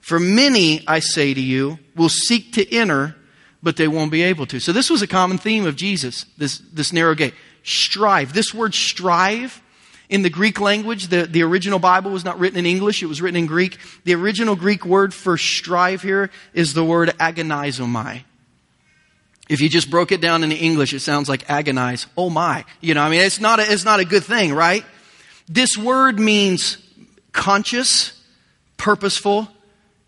For 0.00 0.18
many, 0.18 0.86
I 0.86 1.00
say 1.00 1.34
to 1.34 1.40
you, 1.40 1.78
will 1.94 2.08
seek 2.08 2.52
to 2.54 2.74
enter, 2.74 3.16
but 3.62 3.76
they 3.76 3.88
won't 3.88 4.10
be 4.10 4.22
able 4.22 4.46
to. 4.46 4.60
So 4.60 4.72
this 4.72 4.90
was 4.90 5.02
a 5.02 5.06
common 5.06 5.38
theme 5.38 5.66
of 5.66 5.76
Jesus, 5.76 6.24
this, 6.36 6.58
this 6.72 6.92
narrow 6.92 7.14
gate. 7.14 7.34
Strive. 7.62 8.32
This 8.32 8.52
word 8.52 8.74
strive 8.74 9.62
in 10.12 10.20
the 10.20 10.30
Greek 10.30 10.60
language, 10.60 11.08
the, 11.08 11.22
the 11.24 11.42
original 11.42 11.78
Bible 11.78 12.10
was 12.10 12.22
not 12.22 12.38
written 12.38 12.58
in 12.58 12.66
English, 12.66 13.02
it 13.02 13.06
was 13.06 13.22
written 13.22 13.36
in 13.36 13.46
Greek. 13.46 13.78
The 14.04 14.14
original 14.14 14.54
Greek 14.56 14.84
word 14.84 15.14
for 15.14 15.38
strive 15.38 16.02
here 16.02 16.30
is 16.52 16.74
the 16.74 16.84
word 16.84 17.08
agonizomai. 17.18 18.22
If 19.48 19.62
you 19.62 19.70
just 19.70 19.90
broke 19.90 20.12
it 20.12 20.20
down 20.20 20.44
into 20.44 20.54
English, 20.54 20.92
it 20.92 21.00
sounds 21.00 21.30
like 21.30 21.48
agonize. 21.48 22.06
Oh 22.14 22.28
my. 22.28 22.66
You 22.82 22.92
know, 22.92 23.02
I 23.02 23.08
mean, 23.08 23.22
it's 23.22 23.40
not 23.40 23.58
a, 23.58 23.72
it's 23.72 23.86
not 23.86 24.00
a 24.00 24.04
good 24.04 24.22
thing, 24.22 24.52
right? 24.52 24.84
This 25.48 25.78
word 25.78 26.20
means 26.20 26.76
conscious, 27.32 28.12
purposeful, 28.76 29.48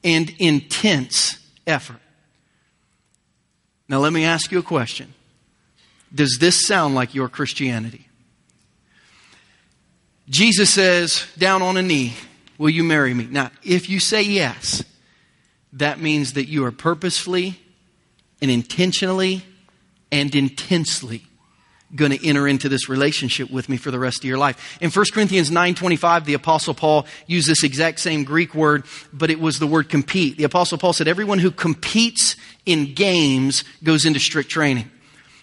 and 0.04 0.30
intense 0.38 1.38
effort. 1.66 2.00
Now 3.88 3.99
let 3.99 4.12
me 4.12 4.25
ask 4.25 4.50
you 4.50 4.59
a 4.59 4.62
question. 4.62 5.14
Does 6.14 6.38
this 6.41 6.67
sound 6.67 6.95
like 6.95 7.14
your 7.14 7.29
Christianity? 7.29 8.09
Jesus 10.29 10.71
says, 10.71 11.26
down 11.37 11.61
on 11.61 11.76
a 11.76 11.83
knee, 11.83 12.14
will 12.57 12.71
you 12.71 12.85
marry 12.85 13.12
me? 13.12 13.26
Now, 13.31 13.50
if 13.62 13.91
you 13.91 14.00
say 14.00 14.23
yes, 14.23 14.82
that 15.75 16.00
means 16.00 16.32
that 16.35 16.49
you 16.49 16.65
are 16.65 16.73
purposefully 16.73 17.61
and 18.41 18.50
intentionally 18.50 19.45
and 20.11 20.35
intensely 20.35 21.25
going 21.95 22.11
to 22.11 22.26
enter 22.26 22.49
into 22.49 22.69
this 22.69 22.89
relationship 22.89 23.50
with 23.50 23.69
me 23.69 23.76
for 23.76 23.91
the 23.91 23.99
rest 23.99 24.19
of 24.19 24.25
your 24.25 24.39
life. 24.39 24.78
In 24.80 24.91
1 24.91 25.04
Corinthians 25.13 25.50
9:25, 25.50 26.25
the 26.25 26.35
apostle 26.35 26.75
Paul 26.75 27.07
used 27.26 27.49
this 27.49 27.63
exact 27.63 28.00
same 28.00 28.25
Greek 28.25 28.54
word, 28.54 28.85
but 29.13 29.30
it 29.30 29.41
was 29.41 29.59
the 29.59 29.67
word 29.67 29.89
compete. 29.89 30.37
The 30.37 30.45
apostle 30.45 30.78
Paul 30.78 30.93
said 30.93 31.09
everyone 31.09 31.39
who 31.39 31.50
competes 31.50 32.37
in 32.67 32.95
games 32.95 33.65
goes 33.83 34.04
into 34.04 34.21
strict 34.21 34.50
training. 34.50 34.91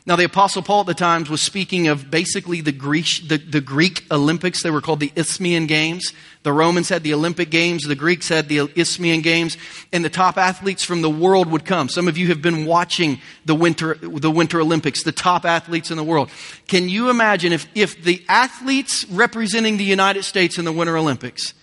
Now, 0.03 0.15
the 0.15 0.23
Apostle 0.23 0.63
Paul 0.63 0.81
at 0.81 0.87
the 0.87 0.93
times 0.95 1.29
was 1.29 1.41
speaking 1.41 1.87
of 1.87 2.09
basically 2.09 2.61
the 2.61 2.71
Greek, 2.71 3.21
the, 3.27 3.37
the, 3.37 3.61
Greek 3.61 4.03
Olympics. 4.09 4.63
They 4.63 4.71
were 4.71 4.81
called 4.81 4.99
the 4.99 5.11
Isthmian 5.15 5.67
Games. 5.67 6.11
The 6.41 6.51
Romans 6.51 6.89
had 6.89 7.03
the 7.03 7.13
Olympic 7.13 7.51
Games. 7.51 7.83
The 7.83 7.95
Greeks 7.95 8.27
had 8.27 8.49
the 8.49 8.71
Isthmian 8.75 9.21
Games. 9.21 9.57
And 9.93 10.03
the 10.03 10.09
top 10.09 10.39
athletes 10.39 10.83
from 10.83 11.03
the 11.03 11.09
world 11.09 11.51
would 11.51 11.65
come. 11.65 11.87
Some 11.87 12.07
of 12.07 12.17
you 12.17 12.29
have 12.29 12.41
been 12.41 12.65
watching 12.65 13.21
the 13.45 13.53
Winter, 13.53 13.93
the 13.93 14.31
Winter 14.31 14.59
Olympics, 14.59 15.03
the 15.03 15.11
top 15.11 15.45
athletes 15.45 15.91
in 15.91 15.97
the 15.97 16.03
world. 16.03 16.31
Can 16.67 16.89
you 16.89 17.11
imagine 17.11 17.53
if, 17.53 17.67
if 17.75 18.03
the 18.03 18.25
athletes 18.27 19.05
representing 19.07 19.77
the 19.77 19.83
United 19.83 20.23
States 20.23 20.57
in 20.57 20.65
the 20.65 20.71
Winter 20.71 20.97
Olympics 20.97 21.53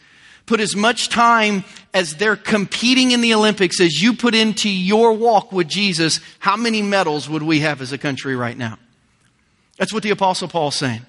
put 0.49 0.61
as 0.61 0.75
much 0.75 1.11
time 1.11 1.63
as 1.95 2.17
they're 2.17 2.35
competing 2.35 3.13
in 3.13 3.21
the 3.21 3.35
Olympics 3.35 3.81
as 3.81 4.03
you 4.03 4.15
put 4.15 4.35
into 4.35 4.69
your 4.69 5.13
walk 5.13 5.53
with 5.53 5.69
Jesus, 5.69 6.21
how 6.39 6.57
many 6.57 6.83
medals 6.83 7.29
would 7.29 7.43
we 7.43 7.61
have 7.61 7.81
as 7.81 7.93
a 7.93 7.99
country 7.99 8.35
right 8.35 8.57
now? 8.57 8.79
That's 9.77 9.93
what 9.93 10.03
the 10.03 10.11
apostle 10.11 10.49
Paul's 10.49 10.75
saying. 10.75 11.03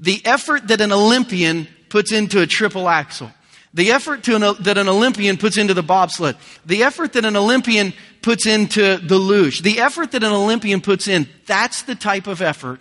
The 0.00 0.24
effort 0.24 0.68
that 0.68 0.80
an 0.80 0.92
Olympian 0.92 1.68
puts 1.90 2.10
into 2.10 2.40
a 2.40 2.46
triple 2.46 2.88
axel, 2.88 3.30
the 3.74 3.92
effort 3.92 4.26
an, 4.28 4.40
that 4.60 4.78
an 4.78 4.88
Olympian 4.88 5.36
puts 5.36 5.58
into 5.58 5.74
the 5.74 5.82
bobsled, 5.82 6.36
the 6.64 6.82
effort 6.82 7.12
that 7.12 7.24
an 7.24 7.36
Olympian 7.36 7.92
puts 8.22 8.46
into 8.46 8.96
the 8.96 9.18
luge, 9.18 9.60
the 9.62 9.78
effort 9.78 10.12
that 10.12 10.24
an 10.24 10.32
Olympian 10.32 10.80
puts 10.80 11.06
in, 11.06 11.28
that's 11.46 11.82
the 11.82 11.94
type 11.94 12.26
of 12.26 12.40
effort 12.40 12.80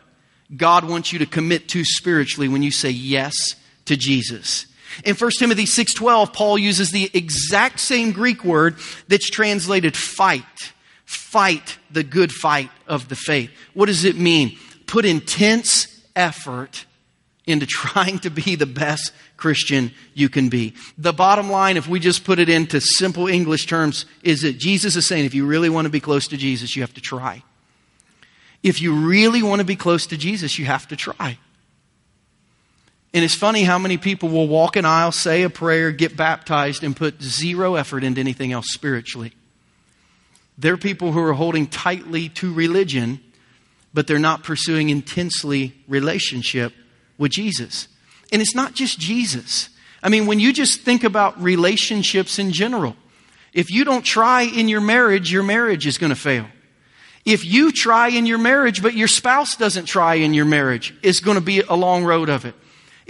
God 0.55 0.85
wants 0.85 1.13
you 1.13 1.19
to 1.19 1.25
commit 1.25 1.67
to 1.69 1.83
spiritually 1.83 2.47
when 2.47 2.63
you 2.63 2.71
say 2.71 2.89
yes 2.89 3.35
to 3.85 3.95
Jesus. 3.95 4.65
In 5.03 5.15
1 5.15 5.31
Timothy 5.39 5.65
6:12, 5.65 6.33
Paul 6.33 6.57
uses 6.57 6.91
the 6.91 7.09
exact 7.13 7.79
same 7.79 8.11
Greek 8.11 8.43
word 8.43 8.75
that's 9.07 9.29
translated 9.29 9.95
fight. 9.95 10.43
Fight 11.05 11.77
the 11.91 12.03
good 12.03 12.31
fight 12.31 12.69
of 12.87 13.09
the 13.09 13.15
faith. 13.15 13.51
What 13.73 13.87
does 13.87 14.05
it 14.05 14.15
mean? 14.15 14.57
Put 14.85 15.05
intense 15.05 15.87
effort 16.15 16.85
into 17.45 17.65
trying 17.69 18.19
to 18.19 18.29
be 18.29 18.55
the 18.55 18.65
best 18.65 19.11
Christian 19.37 19.91
you 20.13 20.29
can 20.29 20.49
be. 20.49 20.73
The 20.97 21.13
bottom 21.13 21.49
line, 21.49 21.77
if 21.77 21.87
we 21.87 21.99
just 21.99 22.23
put 22.23 22.39
it 22.39 22.49
into 22.49 22.81
simple 22.81 23.27
English 23.27 23.65
terms, 23.65 24.05
is 24.21 24.41
that 24.41 24.57
Jesus 24.57 24.95
is 24.95 25.07
saying 25.07 25.25
if 25.25 25.33
you 25.33 25.45
really 25.45 25.69
want 25.69 25.85
to 25.85 25.89
be 25.89 25.99
close 25.99 26.27
to 26.27 26.37
Jesus, 26.37 26.75
you 26.75 26.83
have 26.83 26.93
to 26.93 27.01
try. 27.01 27.43
If 28.61 28.81
you 28.81 28.93
really 28.93 29.41
want 29.41 29.59
to 29.59 29.65
be 29.65 29.77
close 29.77 30.05
to 30.07 30.17
Jesus, 30.17 30.59
you 30.59 30.65
have 30.65 30.87
to 30.89 30.95
try. 30.95 31.37
And 33.13 33.25
it's 33.25 33.35
funny 33.35 33.63
how 33.63 33.79
many 33.79 33.97
people 33.97 34.29
will 34.29 34.47
walk 34.47 34.75
an 34.75 34.85
aisle, 34.85 35.11
say 35.11 35.41
a 35.43 35.49
prayer, 35.49 35.91
get 35.91 36.15
baptized, 36.15 36.83
and 36.83 36.95
put 36.95 37.21
zero 37.21 37.75
effort 37.75 38.03
into 38.03 38.19
anything 38.19 38.51
else 38.51 38.67
spiritually. 38.71 39.33
They're 40.57 40.77
people 40.77 41.11
who 41.11 41.23
are 41.23 41.33
holding 41.33 41.67
tightly 41.67 42.29
to 42.29 42.53
religion, 42.53 43.19
but 43.93 44.05
they're 44.05 44.19
not 44.19 44.43
pursuing 44.43 44.89
intensely 44.89 45.73
relationship 45.87 46.73
with 47.17 47.31
Jesus. 47.31 47.87
And 48.31 48.41
it's 48.41 48.53
not 48.53 48.75
just 48.75 48.99
Jesus. 48.99 49.69
I 50.03 50.09
mean, 50.09 50.27
when 50.27 50.39
you 50.39 50.53
just 50.53 50.81
think 50.81 51.03
about 51.03 51.41
relationships 51.41 52.37
in 52.37 52.51
general, 52.51 52.95
if 53.53 53.71
you 53.71 53.85
don't 53.85 54.03
try 54.03 54.43
in 54.43 54.67
your 54.67 54.81
marriage, 54.81 55.31
your 55.31 55.43
marriage 55.43 55.87
is 55.87 55.97
going 55.97 56.11
to 56.11 56.15
fail. 56.15 56.45
If 57.25 57.43
you 57.43 57.71
try 57.71 58.09
in 58.09 58.25
your 58.25 58.37
marriage, 58.37 58.83
but 58.83 58.93
your 58.93 59.07
spouse 59.07 59.55
doesn't 59.55 59.85
try 59.85 60.15
in 60.15 60.33
your 60.33 60.45
marriage, 60.45 60.93
it's 61.01 61.19
going 61.19 61.35
to 61.35 61.41
be 61.41 61.61
a 61.61 61.73
long 61.75 62.03
road 62.03 62.29
of 62.29 62.45
it. 62.45 62.53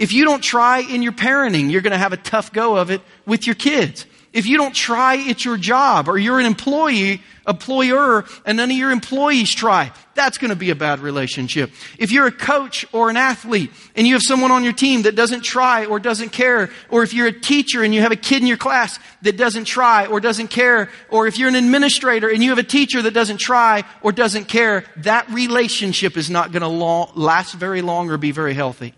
If 0.00 0.14
you 0.14 0.24
don't 0.24 0.42
try 0.42 0.78
in 0.78 1.02
your 1.02 1.12
parenting, 1.12 1.70
you're 1.70 1.82
going 1.82 1.92
to 1.92 1.98
have 1.98 2.14
a 2.14 2.16
tough 2.16 2.54
go 2.54 2.74
of 2.74 2.90
it 2.90 3.02
with 3.26 3.46
your 3.46 3.54
kids. 3.54 4.06
If 4.32 4.46
you 4.46 4.56
don't 4.56 4.74
try 4.74 5.28
at 5.28 5.44
your 5.44 5.58
job 5.58 6.08
or 6.08 6.16
you're 6.16 6.40
an 6.40 6.46
employee, 6.46 7.20
employer, 7.46 8.24
and 8.46 8.56
none 8.56 8.70
of 8.70 8.76
your 8.78 8.92
employees 8.92 9.52
try, 9.52 9.92
that's 10.14 10.38
going 10.38 10.48
to 10.48 10.56
be 10.56 10.70
a 10.70 10.74
bad 10.74 11.00
relationship. 11.00 11.70
If 11.98 12.12
you're 12.12 12.28
a 12.28 12.32
coach 12.32 12.86
or 12.94 13.10
an 13.10 13.18
athlete 13.18 13.72
and 13.94 14.06
you 14.06 14.14
have 14.14 14.22
someone 14.22 14.50
on 14.52 14.64
your 14.64 14.72
team 14.72 15.02
that 15.02 15.16
doesn't 15.16 15.42
try 15.42 15.84
or 15.84 16.00
doesn't 16.00 16.30
care, 16.30 16.70
or 16.88 17.02
if 17.02 17.12
you're 17.12 17.26
a 17.26 17.38
teacher 17.38 17.82
and 17.82 17.94
you 17.94 18.00
have 18.00 18.12
a 18.12 18.16
kid 18.16 18.40
in 18.40 18.46
your 18.46 18.56
class 18.56 18.98
that 19.20 19.36
doesn't 19.36 19.64
try 19.64 20.06
or 20.06 20.18
doesn't 20.18 20.48
care, 20.48 20.88
or 21.10 21.26
if 21.26 21.38
you're 21.38 21.50
an 21.50 21.56
administrator 21.56 22.30
and 22.30 22.42
you 22.42 22.48
have 22.48 22.58
a 22.58 22.62
teacher 22.62 23.02
that 23.02 23.12
doesn't 23.12 23.38
try 23.38 23.84
or 24.00 24.12
doesn't 24.12 24.46
care, 24.46 24.84
that 24.96 25.28
relationship 25.28 26.16
is 26.16 26.30
not 26.30 26.52
going 26.52 26.62
to 26.62 27.20
last 27.20 27.52
very 27.52 27.82
long 27.82 28.08
or 28.10 28.16
be 28.16 28.30
very 28.30 28.54
healthy. 28.54 28.94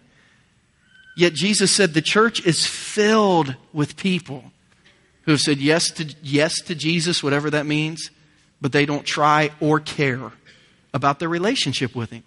Yet 1.16 1.35
Jesus 1.35 1.70
said 1.70 1.94
the 1.94 2.03
church 2.03 2.44
is 2.44 2.66
filled 2.66 3.55
with 3.72 3.96
people 3.96 4.44
who 5.22 5.33
have 5.33 5.40
said 5.40 5.59
yes 5.59 5.90
to, 5.92 6.14
yes 6.22 6.61
to 6.62 6.75
Jesus, 6.75 7.22
whatever 7.22 7.51
that 7.51 7.66
means, 7.66 8.11
but 8.61 8.72
they 8.72 8.87
don't 8.87 9.05
try 9.05 9.51
or 9.61 9.81
care 9.81 10.33
about 10.94 11.18
their 11.18 11.29
relationship 11.29 11.94
with 11.94 12.11
Him. 12.11 12.25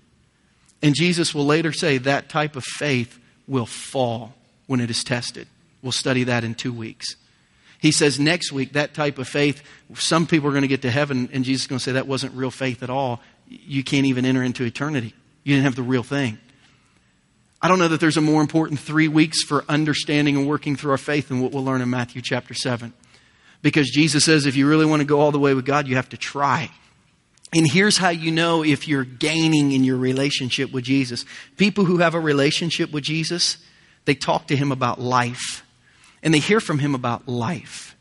And 0.82 0.94
Jesus 0.94 1.34
will 1.34 1.46
later 1.46 1.72
say 1.72 1.98
that 2.00 2.30
type 2.30 2.56
of 2.56 2.64
faith 2.64 3.20
will 3.48 3.66
fall 3.66 4.34
when 4.68 4.80
it 4.80 4.90
is 4.90 5.04
tested. 5.04 5.48
We'll 5.82 5.92
study 5.92 6.24
that 6.26 6.44
in 6.44 6.56
two 6.56 6.74
weeks. 6.74 7.16
He 7.80 7.92
says 7.92 8.20
next 8.20 8.52
week, 8.52 8.74
that 8.74 8.94
type 8.94 9.18
of 9.18 9.28
faith, 9.28 9.62
some 9.94 10.26
people 10.26 10.50
are 10.50 10.52
going 10.52 10.64
to 10.64 10.68
get 10.68 10.82
to 10.84 10.92
heaven, 10.92 11.30
and 11.32 11.44
Jesus 11.44 11.64
is 11.64 11.68
going 11.68 11.80
to 11.80 11.84
say 11.84 11.92
that 11.94 12.08
wasn't 12.08 12.34
real 12.34 12.52
faith 12.52 12.82
at 12.82 12.90
all. 12.90 13.22
You 13.48 13.84
can't 13.84 14.06
even 14.06 14.26
enter 14.26 14.42
into 14.42 14.64
eternity. 14.64 15.14
You 15.44 15.54
didn't 15.54 15.66
have 15.66 15.76
the 15.76 15.84
real 15.84 16.04
thing. 16.04 16.40
I 17.66 17.68
don't 17.68 17.80
know 17.80 17.88
that 17.88 18.00
there's 18.00 18.16
a 18.16 18.22
more 18.22 18.42
important 18.42 18.80
three 18.80 19.08
weeks 19.08 19.42
for 19.42 19.66
understanding 19.68 20.38
and 20.38 20.48
working 20.48 20.76
through 20.76 20.92
our 20.92 21.00
faith 21.00 21.30
than 21.30 21.42
what 21.42 21.52
we'll 21.52 21.64
learn 21.64 21.82
in 21.82 21.90
Matthew 21.90 22.22
chapter 22.22 22.54
7. 22.54 22.94
Because 23.64 23.90
Jesus 23.90 24.24
says 24.24 24.46
if 24.46 24.56
you 24.56 24.70
really 24.70 24.86
want 24.86 25.00
to 25.00 25.04
go 25.04 25.20
all 25.20 25.32
the 25.32 25.40
way 25.40 25.56
with 25.56 25.66
God, 25.66 25.88
you 25.88 25.96
have 25.96 26.10
to 26.10 26.18
try. 26.18 26.70
And 27.56 27.68
here's 27.68 27.98
how 27.98 28.10
you 28.10 28.32
know 28.32 28.64
if 28.64 28.88
you're 28.88 29.04
gaining 29.04 29.72
in 29.72 29.84
your 29.84 29.98
relationship 29.98 30.72
with 30.72 30.84
Jesus. 30.84 31.26
People 31.58 31.86
who 31.86 31.98
have 31.98 32.14
a 32.14 32.20
relationship 32.20 32.92
with 32.92 33.04
Jesus, 33.04 33.58
they 34.06 34.14
talk 34.14 34.46
to 34.50 34.56
him 34.56 34.72
about 34.72 35.02
life 35.02 35.66
and 36.22 36.32
they 36.32 36.38
hear 36.38 36.60
from 36.60 36.78
him 36.78 36.94
about 36.94 37.28
life. 37.28 37.96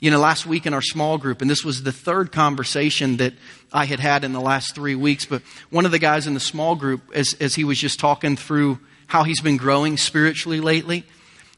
You 0.00 0.10
know, 0.10 0.20
last 0.20 0.46
week 0.46 0.64
in 0.64 0.72
our 0.72 0.80
small 0.80 1.18
group, 1.18 1.42
and 1.42 1.50
this 1.50 1.66
was 1.66 1.82
the 1.82 1.92
third 1.92 2.32
conversation 2.32 3.18
that 3.18 3.34
I 3.74 3.84
had 3.84 4.00
had 4.00 4.24
in 4.24 4.32
the 4.32 4.40
last 4.40 4.74
three 4.74 4.94
weeks, 4.94 5.26
but 5.26 5.42
one 5.68 5.84
of 5.84 5.92
the 5.92 5.98
guys 5.98 6.26
in 6.26 6.32
the 6.32 6.40
small 6.40 6.76
group, 6.76 7.02
as, 7.14 7.34
as 7.40 7.54
he 7.54 7.64
was 7.64 7.78
just 7.78 8.00
talking 8.00 8.36
through 8.36 8.78
how 9.06 9.24
he's 9.24 9.40
been 9.40 9.56
growing 9.56 9.96
spiritually 9.96 10.60
lately. 10.60 11.04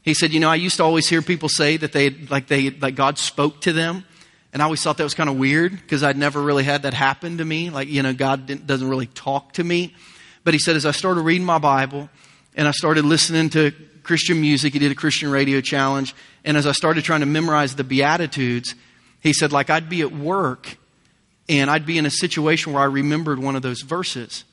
He 0.01 0.13
said, 0.13 0.33
you 0.33 0.39
know, 0.39 0.49
I 0.49 0.55
used 0.55 0.77
to 0.77 0.83
always 0.83 1.07
hear 1.07 1.21
people 1.21 1.49
say 1.49 1.77
that 1.77 1.91
they, 1.91 2.11
like 2.11 2.47
they, 2.47 2.69
like 2.69 2.95
God 2.95 3.17
spoke 3.17 3.61
to 3.61 3.73
them. 3.73 4.05
And 4.53 4.61
I 4.61 4.65
always 4.65 4.81
thought 4.81 4.97
that 4.97 5.03
was 5.03 5.15
kind 5.15 5.29
of 5.29 5.37
weird 5.37 5.71
because 5.71 6.03
I'd 6.03 6.17
never 6.17 6.41
really 6.41 6.63
had 6.63 6.83
that 6.83 6.93
happen 6.93 7.39
to 7.39 7.45
me. 7.45 7.69
Like, 7.69 7.89
you 7.89 8.03
know, 8.03 8.13
God 8.13 8.65
doesn't 8.67 8.87
really 8.87 9.07
talk 9.07 9.53
to 9.53 9.63
me. 9.63 9.93
But 10.43 10.53
he 10.53 10.59
said, 10.59 10.75
as 10.75 10.85
I 10.85 10.91
started 10.91 11.21
reading 11.21 11.45
my 11.45 11.57
Bible 11.57 12.09
and 12.55 12.67
I 12.67 12.71
started 12.71 13.03
listening 13.03 13.49
to 13.49 13.73
Christian 14.03 14.39
music, 14.39 14.73
he 14.73 14.79
did 14.79 14.91
a 14.91 14.95
Christian 14.95 15.31
radio 15.31 15.59
challenge. 15.59 16.15
And 16.43 16.55
as 16.55 16.67
I 16.67 16.71
started 16.71 17.03
trying 17.03 17.21
to 17.21 17.25
memorize 17.25 17.75
the 17.75 17.83
Beatitudes, 17.83 18.75
he 19.21 19.33
said, 19.33 19.51
like, 19.51 19.69
I'd 19.69 19.89
be 19.89 20.01
at 20.01 20.11
work 20.11 20.77
and 21.49 21.69
I'd 21.69 21.85
be 21.85 21.97
in 21.97 22.05
a 22.05 22.11
situation 22.11 22.73
where 22.73 22.83
I 22.83 22.85
remembered 22.85 23.39
one 23.39 23.55
of 23.55 23.63
those 23.63 23.81
verses 23.81 24.43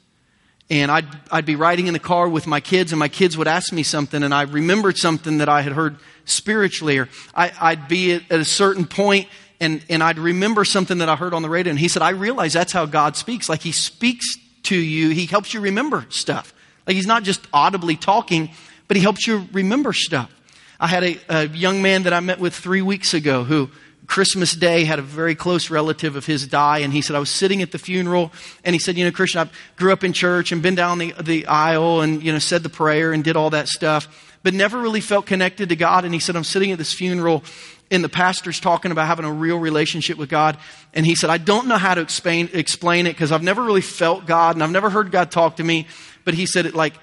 and 0.72 0.90
I'd, 0.90 1.06
I'd 1.30 1.44
be 1.44 1.54
riding 1.54 1.86
in 1.86 1.92
the 1.92 1.98
car 1.98 2.26
with 2.26 2.46
my 2.46 2.58
kids 2.58 2.92
and 2.92 2.98
my 2.98 3.08
kids 3.08 3.36
would 3.36 3.46
ask 3.46 3.74
me 3.74 3.82
something 3.82 4.22
and 4.22 4.32
I 4.32 4.42
remembered 4.42 4.96
something 4.96 5.36
that 5.38 5.48
I 5.50 5.60
had 5.60 5.74
heard 5.74 5.96
spiritually 6.24 6.96
or 6.96 7.10
I, 7.34 7.74
would 7.74 7.88
be 7.88 8.14
at, 8.14 8.22
at, 8.32 8.40
a 8.40 8.44
certain 8.44 8.86
point 8.86 9.28
and, 9.60 9.84
and 9.90 10.02
I'd 10.02 10.18
remember 10.18 10.64
something 10.64 10.96
that 10.98 11.10
I 11.10 11.16
heard 11.16 11.34
on 11.34 11.42
the 11.42 11.50
radio 11.50 11.72
and 11.72 11.78
he 11.78 11.88
said, 11.88 12.00
I 12.00 12.10
realize 12.10 12.54
that's 12.54 12.72
how 12.72 12.86
God 12.86 13.18
speaks. 13.18 13.50
Like 13.50 13.60
he 13.60 13.70
speaks 13.70 14.38
to 14.62 14.74
you. 14.74 15.10
He 15.10 15.26
helps 15.26 15.52
you 15.52 15.60
remember 15.60 16.06
stuff. 16.08 16.54
Like 16.86 16.96
he's 16.96 17.06
not 17.06 17.22
just 17.22 17.46
audibly 17.52 17.96
talking, 17.96 18.48
but 18.88 18.96
he 18.96 19.02
helps 19.02 19.26
you 19.26 19.46
remember 19.52 19.92
stuff. 19.92 20.34
I 20.80 20.86
had 20.86 21.04
a, 21.04 21.18
a 21.28 21.48
young 21.48 21.82
man 21.82 22.04
that 22.04 22.14
I 22.14 22.20
met 22.20 22.40
with 22.40 22.54
three 22.54 22.82
weeks 22.82 23.12
ago 23.12 23.44
who 23.44 23.68
Christmas 24.06 24.54
Day 24.54 24.84
had 24.84 24.98
a 24.98 25.02
very 25.02 25.34
close 25.34 25.70
relative 25.70 26.16
of 26.16 26.26
his 26.26 26.46
die, 26.46 26.78
and 26.78 26.92
he 26.92 27.02
said, 27.02 27.16
I 27.16 27.20
was 27.20 27.30
sitting 27.30 27.62
at 27.62 27.72
the 27.72 27.78
funeral, 27.78 28.32
and 28.64 28.74
he 28.74 28.78
said, 28.78 28.96
You 28.96 29.04
know, 29.04 29.12
Christian, 29.12 29.48
I 29.48 29.50
grew 29.76 29.92
up 29.92 30.04
in 30.04 30.12
church 30.12 30.52
and 30.52 30.62
been 30.62 30.74
down 30.74 30.98
the, 30.98 31.14
the 31.20 31.46
aisle 31.46 32.00
and, 32.00 32.22
you 32.22 32.32
know, 32.32 32.38
said 32.38 32.62
the 32.62 32.68
prayer 32.68 33.12
and 33.12 33.22
did 33.22 33.36
all 33.36 33.50
that 33.50 33.68
stuff, 33.68 34.36
but 34.42 34.54
never 34.54 34.78
really 34.78 35.00
felt 35.00 35.26
connected 35.26 35.68
to 35.68 35.76
God. 35.76 36.04
And 36.04 36.12
he 36.12 36.20
said, 36.20 36.36
I'm 36.36 36.44
sitting 36.44 36.72
at 36.72 36.78
this 36.78 36.92
funeral, 36.92 37.44
and 37.92 38.02
the 38.02 38.08
pastor's 38.08 38.58
talking 38.58 38.90
about 38.90 39.06
having 39.06 39.24
a 39.24 39.32
real 39.32 39.58
relationship 39.58 40.16
with 40.16 40.30
God. 40.30 40.56
And 40.94 41.06
he 41.06 41.14
said, 41.14 41.30
I 41.30 41.38
don't 41.38 41.68
know 41.68 41.76
how 41.76 41.94
to 41.94 42.00
explain, 42.00 42.48
explain 42.54 43.06
it 43.06 43.12
because 43.12 43.30
I've 43.30 43.42
never 43.42 43.62
really 43.62 43.82
felt 43.82 44.26
God 44.26 44.56
and 44.56 44.62
I've 44.62 44.70
never 44.70 44.88
heard 44.88 45.10
God 45.10 45.30
talk 45.30 45.56
to 45.56 45.64
me. 45.64 45.86
But 46.24 46.32
he 46.32 46.46
said 46.46 46.64
it 46.64 46.74
like, 46.74 46.94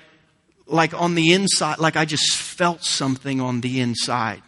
like 0.66 1.00
on 1.00 1.14
the 1.14 1.34
inside, 1.34 1.78
like 1.78 1.96
I 1.96 2.06
just 2.06 2.36
felt 2.36 2.84
something 2.84 3.40
on 3.40 3.62
the 3.62 3.80
inside. 3.82 4.42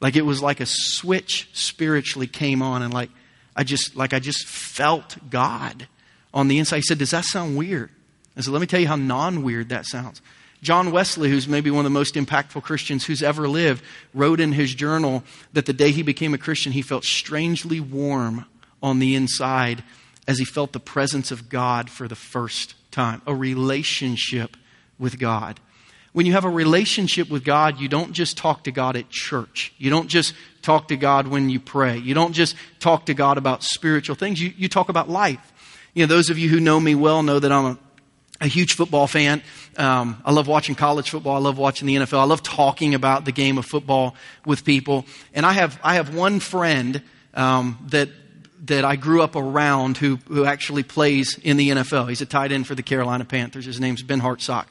Like 0.00 0.16
it 0.16 0.22
was 0.22 0.42
like 0.42 0.60
a 0.60 0.66
switch 0.66 1.48
spiritually 1.52 2.26
came 2.26 2.62
on 2.62 2.82
and 2.82 2.92
like 2.92 3.10
I 3.54 3.64
just 3.64 3.96
like 3.96 4.12
I 4.14 4.18
just 4.18 4.46
felt 4.46 5.16
God 5.28 5.86
on 6.32 6.48
the 6.48 6.58
inside. 6.58 6.76
He 6.76 6.82
said, 6.82 6.98
Does 6.98 7.10
that 7.10 7.24
sound 7.24 7.56
weird? 7.56 7.90
I 8.36 8.40
said, 8.40 8.52
Let 8.52 8.60
me 8.60 8.66
tell 8.66 8.80
you 8.80 8.88
how 8.88 8.96
non 8.96 9.42
weird 9.42 9.68
that 9.68 9.86
sounds. 9.86 10.22
John 10.62 10.90
Wesley, 10.92 11.30
who's 11.30 11.48
maybe 11.48 11.70
one 11.70 11.86
of 11.86 11.92
the 11.92 11.98
most 11.98 12.14
impactful 12.16 12.62
Christians 12.62 13.06
who's 13.06 13.22
ever 13.22 13.48
lived, 13.48 13.82
wrote 14.12 14.40
in 14.40 14.52
his 14.52 14.74
journal 14.74 15.24
that 15.54 15.64
the 15.64 15.72
day 15.72 15.90
he 15.90 16.02
became 16.02 16.34
a 16.34 16.38
Christian, 16.38 16.72
he 16.72 16.82
felt 16.82 17.04
strangely 17.04 17.80
warm 17.80 18.44
on 18.82 18.98
the 18.98 19.14
inside 19.14 19.82
as 20.28 20.38
he 20.38 20.44
felt 20.44 20.72
the 20.72 20.80
presence 20.80 21.30
of 21.30 21.48
God 21.48 21.88
for 21.88 22.06
the 22.06 22.14
first 22.14 22.74
time, 22.90 23.22
a 23.26 23.34
relationship 23.34 24.56
with 24.98 25.18
God. 25.18 25.58
When 26.12 26.26
you 26.26 26.32
have 26.32 26.44
a 26.44 26.50
relationship 26.50 27.30
with 27.30 27.44
God, 27.44 27.78
you 27.78 27.88
don't 27.88 28.12
just 28.12 28.36
talk 28.36 28.64
to 28.64 28.72
God 28.72 28.96
at 28.96 29.10
church. 29.10 29.72
You 29.78 29.90
don't 29.90 30.08
just 30.08 30.34
talk 30.60 30.88
to 30.88 30.96
God 30.96 31.28
when 31.28 31.48
you 31.48 31.60
pray. 31.60 31.98
You 31.98 32.14
don't 32.14 32.32
just 32.32 32.56
talk 32.80 33.06
to 33.06 33.14
God 33.14 33.38
about 33.38 33.62
spiritual 33.62 34.16
things. 34.16 34.42
You, 34.42 34.52
you 34.56 34.68
talk 34.68 34.88
about 34.88 35.08
life. 35.08 35.52
You 35.94 36.04
know, 36.04 36.14
those 36.14 36.30
of 36.30 36.38
you 36.38 36.48
who 36.48 36.60
know 36.60 36.80
me 36.80 36.94
well 36.94 37.22
know 37.22 37.38
that 37.38 37.52
I'm 37.52 37.64
a, 37.64 37.78
a 38.40 38.46
huge 38.46 38.74
football 38.74 39.06
fan. 39.06 39.42
Um, 39.76 40.20
I 40.24 40.32
love 40.32 40.48
watching 40.48 40.74
college 40.74 41.10
football. 41.10 41.36
I 41.36 41.40
love 41.40 41.58
watching 41.58 41.86
the 41.86 41.96
NFL. 41.96 42.18
I 42.18 42.24
love 42.24 42.42
talking 42.42 42.94
about 42.94 43.24
the 43.24 43.32
game 43.32 43.56
of 43.56 43.66
football 43.66 44.16
with 44.44 44.64
people. 44.64 45.06
And 45.32 45.46
I 45.46 45.52
have, 45.52 45.78
I 45.82 45.94
have 45.94 46.14
one 46.14 46.40
friend 46.40 47.02
um, 47.34 47.78
that 47.90 48.08
that 48.64 48.84
I 48.84 48.96
grew 48.96 49.22
up 49.22 49.36
around 49.36 49.96
who, 49.96 50.18
who 50.28 50.44
actually 50.44 50.82
plays 50.82 51.38
in 51.42 51.56
the 51.56 51.70
NFL. 51.70 52.08
He's 52.08 52.20
a 52.20 52.26
tight 52.26 52.52
end 52.52 52.66
for 52.66 52.74
the 52.74 52.82
Carolina 52.82 53.24
Panthers. 53.24 53.64
His 53.64 53.80
name's 53.80 54.02
Ben 54.02 54.20
Hartsock. 54.20 54.66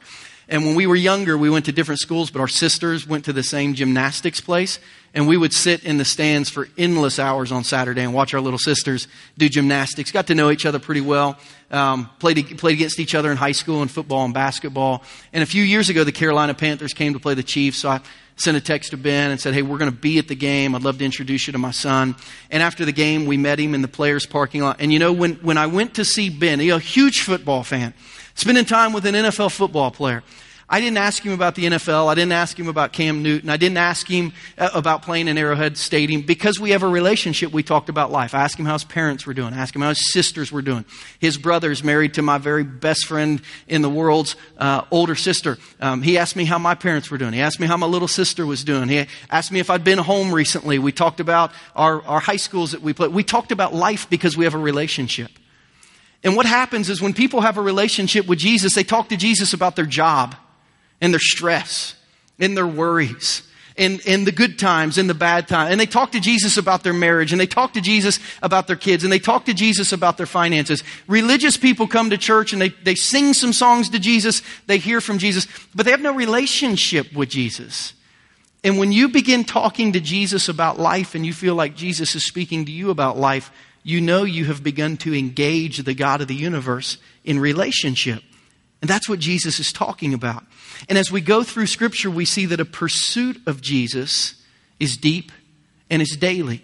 And 0.50 0.66
when 0.66 0.74
we 0.74 0.88
were 0.88 0.96
younger, 0.96 1.38
we 1.38 1.50
went 1.50 1.66
to 1.66 1.72
different 1.72 2.00
schools, 2.00 2.32
but 2.32 2.40
our 2.40 2.48
sisters 2.48 3.06
went 3.08 3.26
to 3.26 3.34
the 3.34 3.44
same 3.44 3.76
gymnastics 3.76 4.42
place. 4.42 4.80
And 5.14 5.28
we 5.28 5.38
would 5.38 5.54
sit 5.54 5.84
in 5.84 5.98
the 5.98 6.06
stands 6.06 6.50
for 6.50 6.68
endless 6.78 7.20
hours 7.20 7.52
on 7.52 7.64
Saturday 7.64 8.02
and 8.02 8.14
watch 8.14 8.34
our 8.34 8.42
little 8.42 8.60
sisters 8.60 9.08
do 9.38 9.48
gymnastics. 9.48 10.12
Got 10.12 10.28
to 10.28 10.36
know 10.36 10.50
each 10.50 10.66
other 10.66 10.80
pretty 10.80 11.02
well. 11.02 11.38
Um, 11.72 12.10
played, 12.20 12.58
played 12.58 12.74
against 12.74 13.00
each 13.00 13.14
other 13.14 13.32
in 13.32 13.38
high 13.38 13.52
school 13.52 13.84
in 13.84 13.88
football 13.88 14.26
and 14.26 14.34
basketball. 14.34 15.04
And 15.34 15.44
a 15.44 15.48
few 15.48 15.64
years 15.64 15.90
ago, 15.90 16.04
the 16.04 16.12
Carolina 16.12 16.56
Panthers 16.56 16.94
came 16.94 17.14
to 17.14 17.20
play 17.20 17.36
the 17.36 17.44
Chiefs. 17.44 17.78
So 17.78 17.90
I 17.90 18.02
sent 18.40 18.56
a 18.56 18.62
text 18.62 18.92
to 18.92 18.98
Ben 18.98 19.32
and 19.32 19.40
said, 19.40 19.54
Hey, 19.54 19.62
we're 19.62 19.78
going 19.78 19.92
to 19.92 19.98
be 19.98 20.18
at 20.18 20.28
the 20.28 20.36
game. 20.36 20.74
I'd 20.74 20.84
love 20.84 20.98
to 21.00 21.06
introduce 21.06 21.48
you 21.48 21.54
to 21.54 21.60
my 21.60 21.72
son. 21.72 22.16
And 22.50 22.64
after 22.64 22.86
the 22.86 22.92
game, 22.92 23.26
we 23.26 23.38
met 23.38 23.60
him 23.60 23.76
in 23.76 23.82
the 23.82 23.88
players' 23.88 24.26
parking 24.26 24.62
lot. 24.62 24.78
And 24.80 24.92
you 24.92 25.00
know, 25.00 25.12
when, 25.12 25.36
when 25.36 25.58
I 25.58 25.68
went 25.68 25.96
to 25.96 26.06
see 26.06 26.30
Ben, 26.30 26.60
know, 26.70 26.78
a 26.78 26.80
huge 26.80 27.22
football 27.22 27.64
fan, 27.64 27.94
spending 28.36 28.66
time 28.66 28.94
with 28.94 29.06
an 29.06 29.16
NFL 29.16 29.52
football 29.52 29.92
player. 29.92 30.24
I 30.72 30.80
didn't 30.80 30.98
ask 30.98 31.24
him 31.24 31.34
about 31.34 31.56
the 31.56 31.66
NFL. 31.66 32.08
I 32.08 32.14
didn't 32.14 32.32
ask 32.32 32.58
him 32.58 32.68
about 32.68 32.94
Cam 32.94 33.24
Newton. 33.24 33.50
I 33.50 33.58
didn't 33.58 33.78
ask 33.78 34.08
him 34.08 34.34
uh, 34.56 34.70
about 34.76 35.02
playing 35.02 35.28
in 35.28 35.36
Arrowhead 35.36 35.78
Stadium. 35.78 36.22
Because 36.22 36.60
we 36.60 36.70
have 36.72 36.84
a 36.84 36.88
relationship, 36.88 37.52
we 37.52 37.64
talked 37.64 37.90
about 37.90 38.12
life. 38.12 38.36
I 38.36 38.44
asked 38.44 38.60
him 38.60 38.66
how 38.66 38.74
his 38.74 38.84
parents 38.84 39.26
were 39.26 39.34
doing. 39.34 39.52
I 39.56 39.58
asked 39.58 39.76
him 39.76 39.82
how 39.82 39.90
his 39.90 40.14
sisters 40.14 40.52
were 40.52 40.62
doing. 40.62 40.86
His 41.18 41.40
brother's 41.40 41.84
married 41.84 42.14
to 42.14 42.22
my 42.22 42.38
very 42.38 42.64
best 42.64 43.08
friend 43.08 43.42
in 43.68 43.82
the 43.82 43.90
world's 43.90 44.36
uh, 44.60 44.84
older 44.92 45.16
sister. 45.16 45.58
Um, 45.82 46.04
he 46.04 46.20
asked 46.20 46.36
me 46.36 46.46
how 46.46 46.60
my 46.60 46.76
parents 46.76 47.10
were 47.10 47.18
doing. 47.18 47.34
He 47.34 47.42
asked 47.42 47.60
me 47.60 47.66
how 47.66 47.78
my 47.78 47.88
little 47.88 48.08
sister 48.08 48.46
was 48.46 48.64
doing. 48.64 48.90
He 48.90 49.08
asked 49.32 49.52
me 49.52 49.60
if 49.60 49.72
I'd 49.72 49.84
been 49.84 49.98
home 49.98 50.32
recently. 50.32 50.78
We 50.78 50.92
talked 50.92 51.20
about 51.20 51.52
our, 51.76 52.04
our 52.04 52.20
high 52.20 52.38
schools 52.38 52.74
that 52.74 52.84
we 52.84 52.94
played. 52.94 53.12
We 53.12 53.24
talked 53.24 53.52
about 53.52 53.74
life 53.74 54.08
because 54.08 54.38
we 54.38 54.44
have 54.44 54.54
a 54.54 54.60
relationship. 54.60 55.32
And 56.24 56.36
what 56.36 56.46
happens 56.46 56.92
is 56.92 57.02
when 57.02 57.14
people 57.14 57.42
have 57.42 57.58
a 57.58 57.62
relationship 57.62 58.28
with 58.28 58.38
Jesus, 58.38 58.76
they 58.76 58.84
talk 58.84 59.10
to 59.10 59.18
Jesus 59.18 59.54
about 59.54 59.76
their 59.76 59.88
job 59.88 60.36
and 61.02 61.14
their 61.14 61.20
stress 61.20 61.96
and 62.40 62.56
their 62.56 62.68
worries 62.68 63.44
and, 63.80 64.02
and 64.06 64.28
the 64.28 64.32
good 64.32 64.60
times 64.60 64.98
and 64.98 65.10
the 65.10 65.14
bad 65.14 65.48
times. 65.48 65.72
And 65.72 65.80
they 65.80 65.86
talk 65.86 66.12
to 66.12 66.20
Jesus 66.20 66.58
about 66.58 66.84
their 66.84 66.94
marriage 66.94 67.32
and 67.32 67.40
they 67.40 67.48
talk 67.48 67.74
to 67.74 67.82
Jesus 67.82 68.20
about 68.44 68.68
their 68.68 68.76
kids 68.76 69.04
and 69.04 69.12
they 69.12 69.20
talk 69.20 69.46
to 69.46 69.54
Jesus 69.54 69.94
about 69.94 70.18
their 70.18 70.26
finances. 70.26 70.84
Religious 71.08 71.56
people 71.56 71.88
come 71.88 72.10
to 72.10 72.18
church 72.18 72.52
and 72.52 72.62
they, 72.62 72.70
they 72.84 72.96
sing 72.96 73.34
some 73.34 73.54
songs 73.54 73.90
to 73.90 74.00
Jesus, 74.00 74.42
they 74.68 74.78
hear 74.78 75.00
from 75.02 75.18
Jesus, 75.18 75.48
but 75.74 75.86
they 75.86 75.92
have 75.92 76.02
no 76.02 76.14
relationship 76.14 77.14
with 77.14 77.30
Jesus. 77.30 77.94
And 78.64 78.78
when 78.78 78.92
you 78.92 79.08
begin 79.08 79.46
talking 79.46 79.94
to 79.94 80.02
Jesus 80.02 80.50
about 80.50 80.78
life 80.78 81.16
and 81.16 81.26
you 81.26 81.32
feel 81.32 81.56
like 81.56 81.76
Jesus 81.76 82.14
is 82.16 82.28
speaking 82.28 82.66
to 82.66 82.72
you 82.72 82.90
about 82.90 83.18
life, 83.18 83.50
you 83.84 84.02
know 84.02 84.24
you 84.24 84.46
have 84.46 84.62
begun 84.62 84.98
to 84.98 85.18
engage 85.18 85.78
the 85.78 85.94
God 85.94 86.20
of 86.20 86.28
the 86.28 86.36
universe 86.36 86.98
in 87.24 87.40
relationship. 87.40 88.22
And 88.82 88.90
that's 88.90 89.08
what 89.08 89.20
Jesus 89.20 89.60
is 89.60 89.72
talking 89.72 90.14
about. 90.14 90.44
And 90.88 90.98
as 90.98 91.12
we 91.12 91.22
go 91.22 91.44
through 91.44 91.68
Scripture, 91.68 92.10
we 92.10 92.26
see 92.26 92.46
that 92.48 92.60
a 92.60 92.66
pursuit 92.66 93.42
of 93.46 93.62
Jesus 93.62 94.36
is 94.80 94.96
deep 94.98 95.32
and 95.90 96.02
it's 96.02 96.16
daily. 96.16 96.64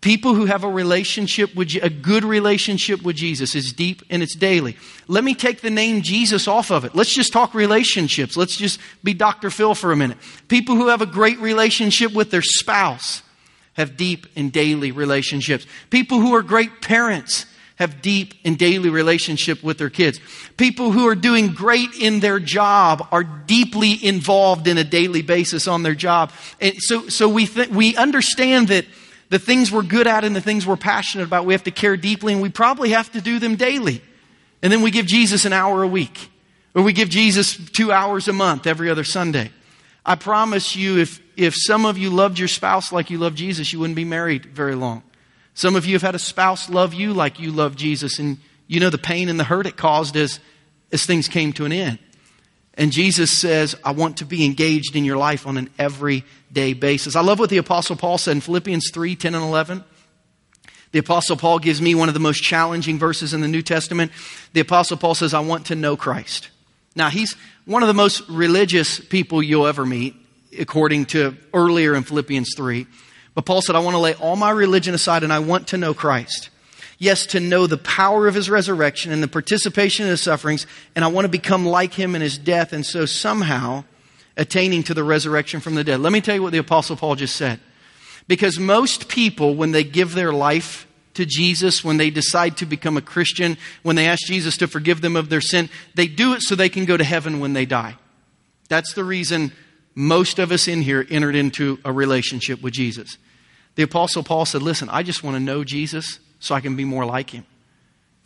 People 0.00 0.34
who 0.34 0.46
have 0.46 0.62
a 0.62 0.68
relationship 0.68 1.56
with 1.56 1.74
a 1.82 1.90
good 1.90 2.24
relationship 2.24 3.02
with 3.02 3.16
Jesus 3.16 3.56
is 3.56 3.72
deep 3.72 4.02
and 4.10 4.22
it's 4.22 4.36
daily. 4.36 4.76
Let 5.08 5.24
me 5.24 5.34
take 5.34 5.60
the 5.60 5.70
name 5.70 6.02
Jesus 6.02 6.46
off 6.46 6.70
of 6.70 6.84
it. 6.84 6.94
Let's 6.94 7.12
just 7.12 7.32
talk 7.32 7.52
relationships. 7.52 8.36
Let's 8.36 8.56
just 8.56 8.78
be 9.02 9.12
Dr. 9.12 9.50
Phil 9.50 9.74
for 9.74 9.90
a 9.90 9.96
minute. 9.96 10.18
People 10.46 10.76
who 10.76 10.86
have 10.86 11.02
a 11.02 11.06
great 11.06 11.40
relationship 11.40 12.12
with 12.12 12.30
their 12.30 12.42
spouse 12.42 13.22
have 13.72 13.96
deep 13.96 14.28
and 14.36 14.52
daily 14.52 14.92
relationships. 14.92 15.66
People 15.90 16.20
who 16.20 16.32
are 16.34 16.42
great 16.42 16.80
parents 16.80 17.46
have 17.78 18.02
deep 18.02 18.34
and 18.44 18.58
daily 18.58 18.90
relationship 18.90 19.62
with 19.62 19.78
their 19.78 19.88
kids. 19.88 20.18
People 20.56 20.90
who 20.90 21.06
are 21.06 21.14
doing 21.14 21.54
great 21.54 21.94
in 21.94 22.18
their 22.18 22.40
job 22.40 23.06
are 23.12 23.22
deeply 23.22 24.04
involved 24.04 24.66
in 24.66 24.78
a 24.78 24.84
daily 24.84 25.22
basis 25.22 25.68
on 25.68 25.84
their 25.84 25.94
job. 25.94 26.32
And 26.60 26.74
so, 26.78 27.08
so 27.08 27.28
we, 27.28 27.46
th- 27.46 27.68
we 27.68 27.96
understand 27.96 28.68
that 28.68 28.84
the 29.30 29.38
things 29.38 29.70
we're 29.70 29.82
good 29.82 30.08
at 30.08 30.24
and 30.24 30.34
the 30.34 30.40
things 30.40 30.66
we're 30.66 30.76
passionate 30.76 31.22
about, 31.22 31.46
we 31.46 31.54
have 31.54 31.62
to 31.64 31.70
care 31.70 31.96
deeply 31.96 32.32
and 32.32 32.42
we 32.42 32.48
probably 32.48 32.90
have 32.90 33.12
to 33.12 33.20
do 33.20 33.38
them 33.38 33.54
daily. 33.54 34.02
And 34.60 34.72
then 34.72 34.82
we 34.82 34.90
give 34.90 35.06
Jesus 35.06 35.44
an 35.44 35.52
hour 35.52 35.84
a 35.84 35.88
week. 35.88 36.30
Or 36.74 36.82
we 36.82 36.92
give 36.92 37.08
Jesus 37.08 37.56
two 37.56 37.92
hours 37.92 38.26
a 38.26 38.32
month 38.32 38.66
every 38.66 38.90
other 38.90 39.04
Sunday. 39.04 39.52
I 40.04 40.16
promise 40.16 40.74
you, 40.74 40.98
if, 40.98 41.20
if 41.36 41.54
some 41.56 41.84
of 41.84 41.96
you 41.96 42.10
loved 42.10 42.40
your 42.40 42.48
spouse 42.48 42.90
like 42.90 43.08
you 43.10 43.18
love 43.18 43.36
Jesus, 43.36 43.72
you 43.72 43.78
wouldn't 43.78 43.96
be 43.96 44.04
married 44.04 44.46
very 44.46 44.74
long. 44.74 45.04
Some 45.58 45.74
of 45.74 45.86
you 45.86 45.94
have 45.94 46.02
had 46.02 46.14
a 46.14 46.20
spouse 46.20 46.70
love 46.70 46.94
you 46.94 47.12
like 47.12 47.40
you 47.40 47.50
love 47.50 47.74
Jesus, 47.74 48.20
and 48.20 48.38
you 48.68 48.78
know 48.78 48.90
the 48.90 48.96
pain 48.96 49.28
and 49.28 49.40
the 49.40 49.44
hurt 49.44 49.66
it 49.66 49.76
caused 49.76 50.16
as, 50.16 50.38
as 50.92 51.04
things 51.04 51.26
came 51.26 51.52
to 51.54 51.64
an 51.64 51.72
end. 51.72 51.98
And 52.74 52.92
Jesus 52.92 53.28
says, 53.32 53.74
I 53.82 53.90
want 53.90 54.18
to 54.18 54.24
be 54.24 54.44
engaged 54.44 54.94
in 54.94 55.04
your 55.04 55.16
life 55.16 55.48
on 55.48 55.56
an 55.56 55.68
everyday 55.76 56.74
basis. 56.74 57.16
I 57.16 57.22
love 57.22 57.40
what 57.40 57.50
the 57.50 57.56
Apostle 57.56 57.96
Paul 57.96 58.18
said 58.18 58.36
in 58.36 58.40
Philippians 58.40 58.92
3 58.92 59.16
10 59.16 59.34
and 59.34 59.42
11. 59.42 59.82
The 60.92 61.00
Apostle 61.00 61.36
Paul 61.36 61.58
gives 61.58 61.82
me 61.82 61.92
one 61.96 62.06
of 62.06 62.14
the 62.14 62.20
most 62.20 62.40
challenging 62.40 62.96
verses 62.96 63.34
in 63.34 63.40
the 63.40 63.48
New 63.48 63.62
Testament. 63.62 64.12
The 64.52 64.60
Apostle 64.60 64.96
Paul 64.96 65.16
says, 65.16 65.34
I 65.34 65.40
want 65.40 65.66
to 65.66 65.74
know 65.74 65.96
Christ. 65.96 66.50
Now, 66.94 67.10
he's 67.10 67.34
one 67.64 67.82
of 67.82 67.88
the 67.88 67.94
most 67.94 68.22
religious 68.28 69.00
people 69.00 69.42
you'll 69.42 69.66
ever 69.66 69.84
meet, 69.84 70.14
according 70.56 71.06
to 71.06 71.36
earlier 71.52 71.96
in 71.96 72.04
Philippians 72.04 72.54
3. 72.56 72.86
But 73.38 73.46
Paul 73.46 73.62
said, 73.62 73.76
I 73.76 73.78
want 73.78 73.94
to 73.94 74.00
lay 74.00 74.14
all 74.14 74.34
my 74.34 74.50
religion 74.50 74.94
aside 74.94 75.22
and 75.22 75.32
I 75.32 75.38
want 75.38 75.68
to 75.68 75.76
know 75.76 75.94
Christ. 75.94 76.50
Yes, 76.98 77.24
to 77.26 77.38
know 77.38 77.68
the 77.68 77.78
power 77.78 78.26
of 78.26 78.34
his 78.34 78.50
resurrection 78.50 79.12
and 79.12 79.22
the 79.22 79.28
participation 79.28 80.06
in 80.06 80.10
his 80.10 80.20
sufferings, 80.20 80.66
and 80.96 81.04
I 81.04 81.08
want 81.08 81.24
to 81.24 81.28
become 81.28 81.64
like 81.64 81.94
him 81.94 82.16
in 82.16 82.20
his 82.20 82.36
death, 82.36 82.72
and 82.72 82.84
so 82.84 83.06
somehow 83.06 83.84
attaining 84.36 84.82
to 84.82 84.92
the 84.92 85.04
resurrection 85.04 85.60
from 85.60 85.76
the 85.76 85.84
dead. 85.84 86.00
Let 86.00 86.12
me 86.12 86.20
tell 86.20 86.34
you 86.34 86.42
what 86.42 86.50
the 86.50 86.58
Apostle 86.58 86.96
Paul 86.96 87.14
just 87.14 87.36
said. 87.36 87.60
Because 88.26 88.58
most 88.58 89.08
people, 89.08 89.54
when 89.54 89.70
they 89.70 89.84
give 89.84 90.14
their 90.14 90.32
life 90.32 90.88
to 91.14 91.24
Jesus, 91.24 91.84
when 91.84 91.96
they 91.96 92.10
decide 92.10 92.56
to 92.56 92.66
become 92.66 92.96
a 92.96 93.00
Christian, 93.00 93.56
when 93.84 93.94
they 93.94 94.08
ask 94.08 94.26
Jesus 94.26 94.56
to 94.56 94.66
forgive 94.66 95.00
them 95.00 95.14
of 95.14 95.28
their 95.28 95.40
sin, 95.40 95.70
they 95.94 96.08
do 96.08 96.34
it 96.34 96.42
so 96.42 96.56
they 96.56 96.68
can 96.68 96.86
go 96.86 96.96
to 96.96 97.04
heaven 97.04 97.38
when 97.38 97.52
they 97.52 97.66
die. 97.66 97.94
That's 98.68 98.94
the 98.94 99.04
reason 99.04 99.52
most 99.94 100.40
of 100.40 100.50
us 100.50 100.66
in 100.66 100.82
here 100.82 101.06
entered 101.08 101.36
into 101.36 101.78
a 101.84 101.92
relationship 101.92 102.60
with 102.62 102.74
Jesus. 102.74 103.16
The 103.78 103.84
Apostle 103.84 104.24
Paul 104.24 104.44
said, 104.44 104.60
Listen, 104.60 104.88
I 104.88 105.04
just 105.04 105.22
want 105.22 105.36
to 105.36 105.40
know 105.40 105.62
Jesus 105.62 106.18
so 106.40 106.52
I 106.52 106.60
can 106.60 106.74
be 106.74 106.84
more 106.84 107.06
like 107.06 107.30
him. 107.30 107.46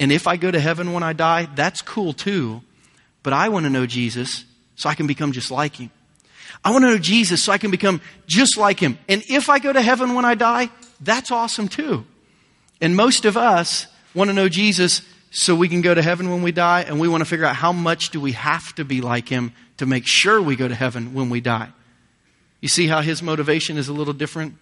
And 0.00 0.10
if 0.10 0.26
I 0.26 0.38
go 0.38 0.50
to 0.50 0.58
heaven 0.58 0.94
when 0.94 1.02
I 1.02 1.12
die, 1.12 1.46
that's 1.54 1.82
cool 1.82 2.14
too. 2.14 2.62
But 3.22 3.34
I 3.34 3.50
want 3.50 3.64
to 3.64 3.70
know 3.70 3.84
Jesus 3.84 4.46
so 4.76 4.88
I 4.88 4.94
can 4.94 5.06
become 5.06 5.32
just 5.32 5.50
like 5.50 5.76
him. 5.76 5.90
I 6.64 6.70
want 6.70 6.84
to 6.84 6.92
know 6.92 6.96
Jesus 6.96 7.42
so 7.42 7.52
I 7.52 7.58
can 7.58 7.70
become 7.70 8.00
just 8.26 8.56
like 8.56 8.80
him. 8.80 8.98
And 9.10 9.22
if 9.28 9.50
I 9.50 9.58
go 9.58 9.70
to 9.70 9.82
heaven 9.82 10.14
when 10.14 10.24
I 10.24 10.36
die, 10.36 10.70
that's 11.02 11.30
awesome 11.30 11.68
too. 11.68 12.06
And 12.80 12.96
most 12.96 13.26
of 13.26 13.36
us 13.36 13.88
want 14.14 14.30
to 14.30 14.34
know 14.34 14.48
Jesus 14.48 15.02
so 15.32 15.54
we 15.54 15.68
can 15.68 15.82
go 15.82 15.94
to 15.94 16.00
heaven 16.00 16.30
when 16.30 16.42
we 16.42 16.52
die, 16.52 16.80
and 16.80 16.98
we 16.98 17.08
want 17.08 17.20
to 17.20 17.28
figure 17.28 17.44
out 17.44 17.56
how 17.56 17.72
much 17.72 18.08
do 18.08 18.22
we 18.22 18.32
have 18.32 18.74
to 18.76 18.86
be 18.86 19.02
like 19.02 19.28
him 19.28 19.52
to 19.76 19.84
make 19.84 20.06
sure 20.06 20.40
we 20.40 20.56
go 20.56 20.66
to 20.66 20.74
heaven 20.74 21.12
when 21.12 21.28
we 21.28 21.42
die. 21.42 21.68
You 22.62 22.68
see 22.68 22.86
how 22.86 23.02
his 23.02 23.22
motivation 23.22 23.76
is 23.76 23.88
a 23.88 23.92
little 23.92 24.14
different 24.14 24.54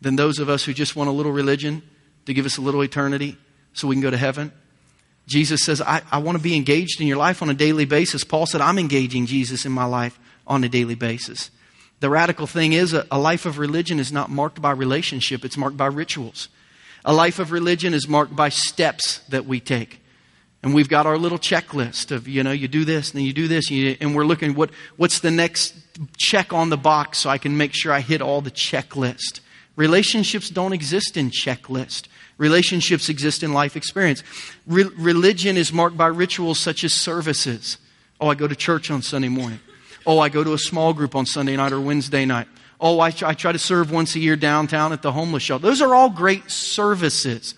than 0.00 0.16
those 0.16 0.38
of 0.38 0.48
us 0.48 0.64
who 0.64 0.72
just 0.72 0.96
want 0.96 1.08
a 1.08 1.12
little 1.12 1.32
religion 1.32 1.82
to 2.26 2.34
give 2.34 2.46
us 2.46 2.58
a 2.58 2.60
little 2.60 2.82
eternity 2.82 3.36
so 3.72 3.88
we 3.88 3.94
can 3.94 4.02
go 4.02 4.10
to 4.10 4.16
heaven. 4.16 4.52
Jesus 5.26 5.64
says, 5.64 5.80
I, 5.80 6.02
I 6.10 6.18
want 6.18 6.38
to 6.38 6.42
be 6.42 6.54
engaged 6.54 7.00
in 7.00 7.06
your 7.06 7.16
life 7.16 7.42
on 7.42 7.50
a 7.50 7.54
daily 7.54 7.84
basis. 7.84 8.24
Paul 8.24 8.46
said, 8.46 8.60
I'm 8.60 8.78
engaging 8.78 9.26
Jesus 9.26 9.66
in 9.66 9.72
my 9.72 9.84
life 9.84 10.18
on 10.46 10.62
a 10.62 10.68
daily 10.68 10.94
basis. 10.94 11.50
The 12.00 12.10
radical 12.10 12.46
thing 12.46 12.72
is, 12.72 12.92
a, 12.92 13.06
a 13.10 13.18
life 13.18 13.46
of 13.46 13.58
religion 13.58 13.98
is 13.98 14.12
not 14.12 14.30
marked 14.30 14.60
by 14.60 14.70
relationship, 14.70 15.44
it's 15.44 15.56
marked 15.56 15.76
by 15.76 15.86
rituals. 15.86 16.48
A 17.04 17.12
life 17.12 17.38
of 17.38 17.52
religion 17.52 17.94
is 17.94 18.08
marked 18.08 18.36
by 18.36 18.48
steps 18.48 19.20
that 19.28 19.46
we 19.46 19.60
take. 19.60 20.00
And 20.62 20.74
we've 20.74 20.88
got 20.88 21.06
our 21.06 21.16
little 21.16 21.38
checklist 21.38 22.10
of, 22.10 22.26
you 22.26 22.42
know, 22.42 22.50
you 22.50 22.66
do 22.66 22.84
this, 22.84 23.10
and 23.10 23.18
then 23.18 23.24
you 23.24 23.32
do 23.32 23.46
this, 23.46 23.70
and, 23.70 23.78
you, 23.78 23.96
and 24.00 24.14
we're 24.14 24.24
looking, 24.24 24.54
what, 24.54 24.70
what's 24.96 25.20
the 25.20 25.30
next 25.30 25.74
check 26.16 26.52
on 26.52 26.70
the 26.70 26.76
box 26.76 27.18
so 27.18 27.30
I 27.30 27.38
can 27.38 27.56
make 27.56 27.72
sure 27.74 27.92
I 27.92 28.00
hit 28.00 28.20
all 28.20 28.40
the 28.40 28.50
checklist. 28.50 29.40
Relationships 29.76 30.48
don't 30.48 30.72
exist 30.72 31.16
in 31.16 31.30
checklist. 31.30 32.08
Relationships 32.38 33.08
exist 33.08 33.42
in 33.42 33.52
life 33.52 33.76
experience. 33.76 34.22
Re- 34.66 34.90
religion 34.96 35.56
is 35.56 35.72
marked 35.72 35.96
by 35.96 36.06
rituals 36.06 36.58
such 36.58 36.82
as 36.82 36.92
services. 36.92 37.76
Oh, 38.20 38.28
I 38.28 38.34
go 38.34 38.48
to 38.48 38.56
church 38.56 38.90
on 38.90 39.02
Sunday 39.02 39.28
morning. 39.28 39.60
Oh, 40.06 40.18
I 40.18 40.30
go 40.30 40.42
to 40.42 40.54
a 40.54 40.58
small 40.58 40.94
group 40.94 41.14
on 41.14 41.26
Sunday 41.26 41.56
night 41.56 41.72
or 41.72 41.80
Wednesday 41.80 42.24
night. 42.24 42.48
Oh, 42.80 43.00
I, 43.00 43.08
I 43.08 43.34
try 43.34 43.52
to 43.52 43.58
serve 43.58 43.90
once 43.90 44.14
a 44.14 44.18
year 44.18 44.36
downtown 44.36 44.92
at 44.92 45.02
the 45.02 45.12
homeless 45.12 45.42
shelter. 45.42 45.66
Those 45.66 45.82
are 45.82 45.94
all 45.94 46.10
great 46.10 46.50
services. 46.50 47.54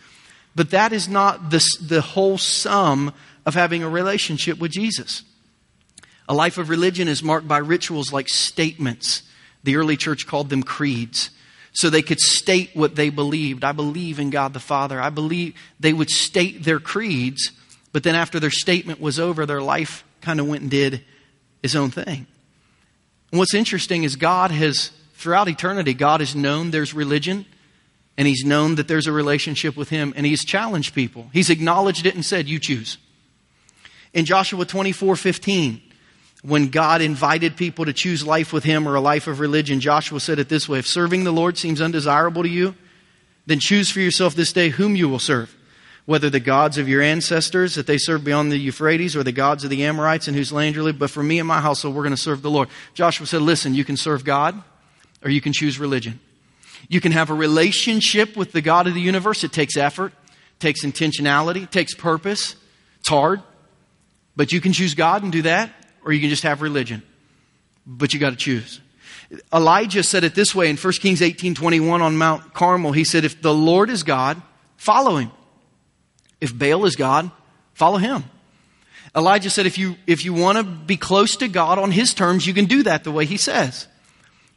But 0.57 0.70
that 0.70 0.92
is 0.92 1.09
not 1.09 1.50
the, 1.50 1.64
the 1.81 2.00
whole 2.00 2.38
sum 2.38 3.12
of 3.46 3.54
having 3.54 3.83
a 3.83 3.88
relationship 3.88 4.59
with 4.59 4.72
Jesus. 4.72 5.22
A 6.28 6.35
life 6.35 6.59
of 6.59 6.68
religion 6.68 7.07
is 7.07 7.22
marked 7.22 7.46
by 7.46 7.59
rituals 7.59 8.12
like 8.12 8.28
statements. 8.28 9.22
The 9.62 9.76
early 9.76 9.96
church 9.96 10.26
called 10.26 10.50
them 10.50 10.62
creeds 10.62 11.31
so 11.72 11.90
they 11.90 12.02
could 12.02 12.20
state 12.20 12.70
what 12.74 12.96
they 12.96 13.11
believed. 13.11 13.64
I 13.64 13.72
believe 13.72 14.18
in 14.18 14.31
God 14.31 14.52
the 14.52 14.61
Father. 14.61 15.00
I 15.00 15.11
believe 15.11 15.54
they 15.78 15.92
would 15.92 16.11
state 16.11 16.64
their 16.64 16.81
creeds, 16.81 17.52
but 17.92 18.02
then 18.02 18.14
after 18.14 18.40
their 18.40 18.50
statement 18.50 19.00
was 19.00 19.18
over, 19.18 19.46
their 19.46 19.62
life 19.62 20.04
kind 20.20 20.40
of 20.40 20.48
went 20.48 20.62
and 20.62 20.70
did 20.70 21.04
his 21.62 21.76
own 21.76 21.90
thing. 21.90 22.26
And 23.31 23.38
what's 23.38 23.54
interesting 23.54 24.04
is 24.04 24.16
God 24.16 24.50
has, 24.50 24.90
throughout 25.14 25.48
eternity, 25.48 25.94
God 25.94 26.20
has 26.20 26.35
known 26.35 26.70
there's 26.70 26.94
religion 26.94 27.46
and 28.16 28.26
he's 28.26 28.44
known 28.44 28.74
that 28.74 28.88
there's 28.88 29.07
a 29.07 29.12
relationship 29.12 29.76
with 29.76 29.90
him 29.90 30.12
and 30.16 30.26
he's 30.26 30.44
challenged 30.44 30.94
people. 30.94 31.31
He's 31.33 31.50
acknowledged 31.50 32.07
it 32.07 32.14
and 32.14 32.24
said, 32.24 32.48
You 32.48 32.59
choose. 32.59 32.98
In 34.12 34.24
Joshua 34.24 34.64
24 34.64 35.14
15, 35.16 35.83
when 36.42 36.68
God 36.68 37.01
invited 37.03 37.57
people 37.57 37.85
to 37.85 37.92
choose 37.92 38.24
life 38.24 38.53
with 38.53 38.64
Him 38.64 38.87
or 38.87 38.94
a 38.94 39.01
life 39.01 39.27
of 39.27 39.40
religion, 39.40 39.81
Joshua 39.81 40.20
said 40.20 40.38
it 40.38 40.48
this 40.48 40.68
way 40.68 40.79
If 40.79 40.87
serving 40.87 41.24
the 41.24 41.33
Lord 41.33 41.59
seems 41.59 41.81
undesirable 41.81 42.42
to 42.42 42.48
you, 42.48 42.74
then 43.46 43.59
choose 43.59 43.90
for 43.90 44.01
yourself 44.01 44.35
this 44.35 44.53
day 44.53 44.68
whom 44.68 44.94
you 44.94 45.09
will 45.09 45.18
serve. 45.18 45.55
Whether 46.05 46.31
the 46.31 46.40
gods 46.40 46.79
of 46.79 46.88
your 46.88 47.03
ancestors 47.03 47.74
that 47.74 47.87
they 47.87 47.98
served 47.98 48.24
beyond 48.24 48.51
the 48.51 48.57
Euphrates 48.57 49.14
or 49.14 49.22
the 49.22 49.33
gods 49.33 49.62
of 49.62 49.68
the 49.68 49.85
Amorites 49.85 50.27
in 50.27 50.33
whose 50.33 50.51
land 50.51 50.74
you 50.74 50.83
live, 50.83 50.98
but 50.98 51.11
for 51.11 51.22
me 51.22 51.38
and 51.38 51.46
my 51.46 51.61
household, 51.61 51.94
we're 51.94 52.03
going 52.03 52.14
to 52.14 52.16
serve 52.16 52.40
the 52.40 52.51
Lord. 52.51 52.68
Joshua 52.94 53.27
said, 53.27 53.42
Listen, 53.42 53.74
you 53.74 53.85
can 53.85 53.96
serve 53.96 54.24
God 54.24 54.62
or 55.22 55.31
you 55.31 55.40
can 55.40 55.53
choose 55.53 55.79
religion. 55.79 56.20
You 56.88 57.01
can 57.01 57.12
have 57.12 57.29
a 57.29 57.35
relationship 57.35 58.37
with 58.37 58.53
the 58.53 58.62
God 58.62 58.87
of 58.87 58.94
the 58.94 59.01
universe. 59.01 59.44
It 59.44 59.53
takes 59.53 59.77
effort, 59.77 60.14
takes 60.61 60.85
intentionality, 60.85 61.68
takes 61.68 61.94
purpose. 61.94 62.55
It's 63.01 63.09
hard. 63.09 63.42
But 64.37 64.53
you 64.53 64.61
can 64.61 64.72
choose 64.72 64.94
God 64.94 65.24
and 65.24 65.33
do 65.33 65.42
that 65.42 65.72
or 66.04 66.12
you 66.12 66.20
can 66.20 66.30
just 66.30 66.42
have 66.42 66.62
religion. 66.62 67.02
But 67.87 68.12
you 68.12 68.20
got 68.20 68.30
to 68.30 68.37
choose. 68.37 68.80
Elijah 69.52 70.02
said 70.02 70.24
it 70.24 70.34
this 70.34 70.54
way 70.54 70.70
in 70.70 70.76
1 70.76 70.92
Kings 70.94 71.20
18 71.20 71.54
21 71.54 72.02
on 72.02 72.16
Mount 72.16 72.54
Carmel. 72.54 72.92
He 72.92 73.04
said, 73.04 73.24
If 73.24 73.42
the 73.42 73.52
Lord 73.52 73.90
is 73.90 74.02
God, 74.02 74.40
follow 74.76 75.16
him. 75.16 75.30
If 76.40 76.56
Baal 76.56 76.84
is 76.84 76.96
God, 76.96 77.30
follow 77.74 77.98
him. 77.98 78.24
Elijah 79.16 79.50
said, 79.50 79.66
if 79.66 79.78
you, 79.78 79.96
if 80.06 80.24
you 80.24 80.32
want 80.34 80.58
to 80.58 80.64
be 80.64 80.96
close 80.96 81.37
to 81.37 81.48
God 81.48 81.78
on 81.78 81.90
his 81.90 82.14
terms, 82.14 82.46
you 82.46 82.54
can 82.54 82.66
do 82.66 82.82
that 82.84 83.04
the 83.04 83.11
way 83.11 83.24
he 83.24 83.37
says. 83.37 83.88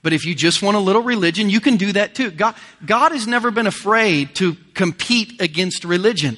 But 0.04 0.14
if 0.14 0.26
you 0.26 0.36
just 0.36 0.62
want 0.62 0.78
a 0.78 0.80
little 0.80 1.04
religion, 1.04 1.50
you 1.50 1.60
can 1.60 1.78
do 1.78 1.94
that 1.94 2.16
too. 2.16 2.32
God, 2.32 2.56
God 2.86 3.12
has 3.12 3.28
never 3.28 3.52
been 3.52 3.68
afraid 3.68 4.36
to 4.36 4.56
compete 4.74 5.42
against 5.42 5.84
religion 5.84 6.38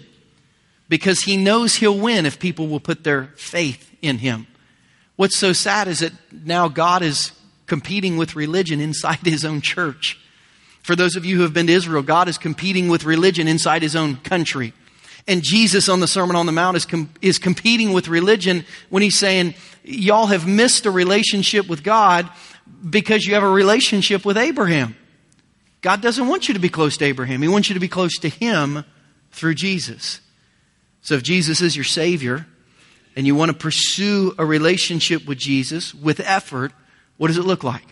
because 0.89 1.21
he 1.21 1.37
knows 1.37 1.75
he'll 1.75 1.97
win 1.97 2.25
if 2.25 2.39
people 2.39 2.67
will 2.67 2.81
put 2.81 3.03
their 3.03 3.33
faith 3.35 3.89
in 4.01 4.17
him. 4.17 4.47
What's 5.15 5.37
so 5.37 5.53
sad 5.53 5.87
is 5.87 5.99
that 5.99 6.13
now 6.31 6.67
God 6.67 7.03
is 7.03 7.31
competing 7.65 8.17
with 8.17 8.35
religion 8.35 8.79
inside 8.79 9.19
his 9.19 9.45
own 9.45 9.61
church. 9.61 10.19
For 10.81 10.95
those 10.95 11.15
of 11.15 11.23
you 11.23 11.37
who 11.37 11.43
have 11.43 11.53
been 11.53 11.67
to 11.67 11.73
Israel, 11.73 12.03
God 12.03 12.27
is 12.27 12.37
competing 12.37 12.89
with 12.89 13.05
religion 13.05 13.47
inside 13.47 13.81
his 13.81 13.95
own 13.95 14.17
country. 14.17 14.73
And 15.27 15.41
Jesus 15.41 15.87
on 15.87 16.01
the 16.01 16.07
Sermon 16.07 16.35
on 16.35 16.45
the 16.45 16.51
Mount 16.51 16.75
is, 16.75 16.85
com- 16.85 17.09
is 17.21 17.39
competing 17.39 17.93
with 17.93 18.09
religion 18.09 18.65
when 18.89 19.01
he's 19.03 19.17
saying, 19.17 19.55
Y'all 19.85 20.27
have 20.27 20.47
missed 20.47 20.85
a 20.85 20.91
relationship 20.91 21.67
with 21.67 21.83
God 21.83 22.29
because 22.89 23.25
you 23.25 23.33
have 23.33 23.43
a 23.43 23.49
relationship 23.49 24.25
with 24.25 24.37
Abraham. 24.37 24.95
God 25.81 26.01
doesn't 26.01 26.27
want 26.27 26.47
you 26.47 26.53
to 26.53 26.59
be 26.59 26.69
close 26.69 26.97
to 26.97 27.05
Abraham, 27.05 27.41
He 27.41 27.47
wants 27.47 27.69
you 27.69 27.73
to 27.73 27.79
be 27.79 27.87
close 27.87 28.17
to 28.19 28.29
Him 28.29 28.83
through 29.31 29.55
Jesus. 29.55 30.19
So 31.01 31.15
if 31.15 31.23
Jesus 31.23 31.61
is 31.61 31.75
your 31.75 31.83
Savior, 31.83 32.45
and 33.15 33.27
you 33.27 33.35
want 33.35 33.51
to 33.51 33.57
pursue 33.57 34.33
a 34.37 34.45
relationship 34.45 35.25
with 35.25 35.37
Jesus 35.37 35.93
with 35.93 36.19
effort, 36.19 36.71
what 37.17 37.27
does 37.27 37.37
it 37.37 37.45
look 37.45 37.63
like? 37.63 37.85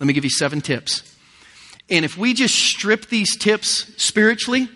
Let 0.00 0.06
me 0.06 0.12
give 0.12 0.24
you 0.24 0.30
seven 0.30 0.60
tips. 0.60 1.14
And 1.88 2.04
if 2.04 2.18
we 2.18 2.34
just 2.34 2.54
strip 2.54 3.06
these 3.06 3.36
tips 3.36 3.92
spiritually, 3.96 4.68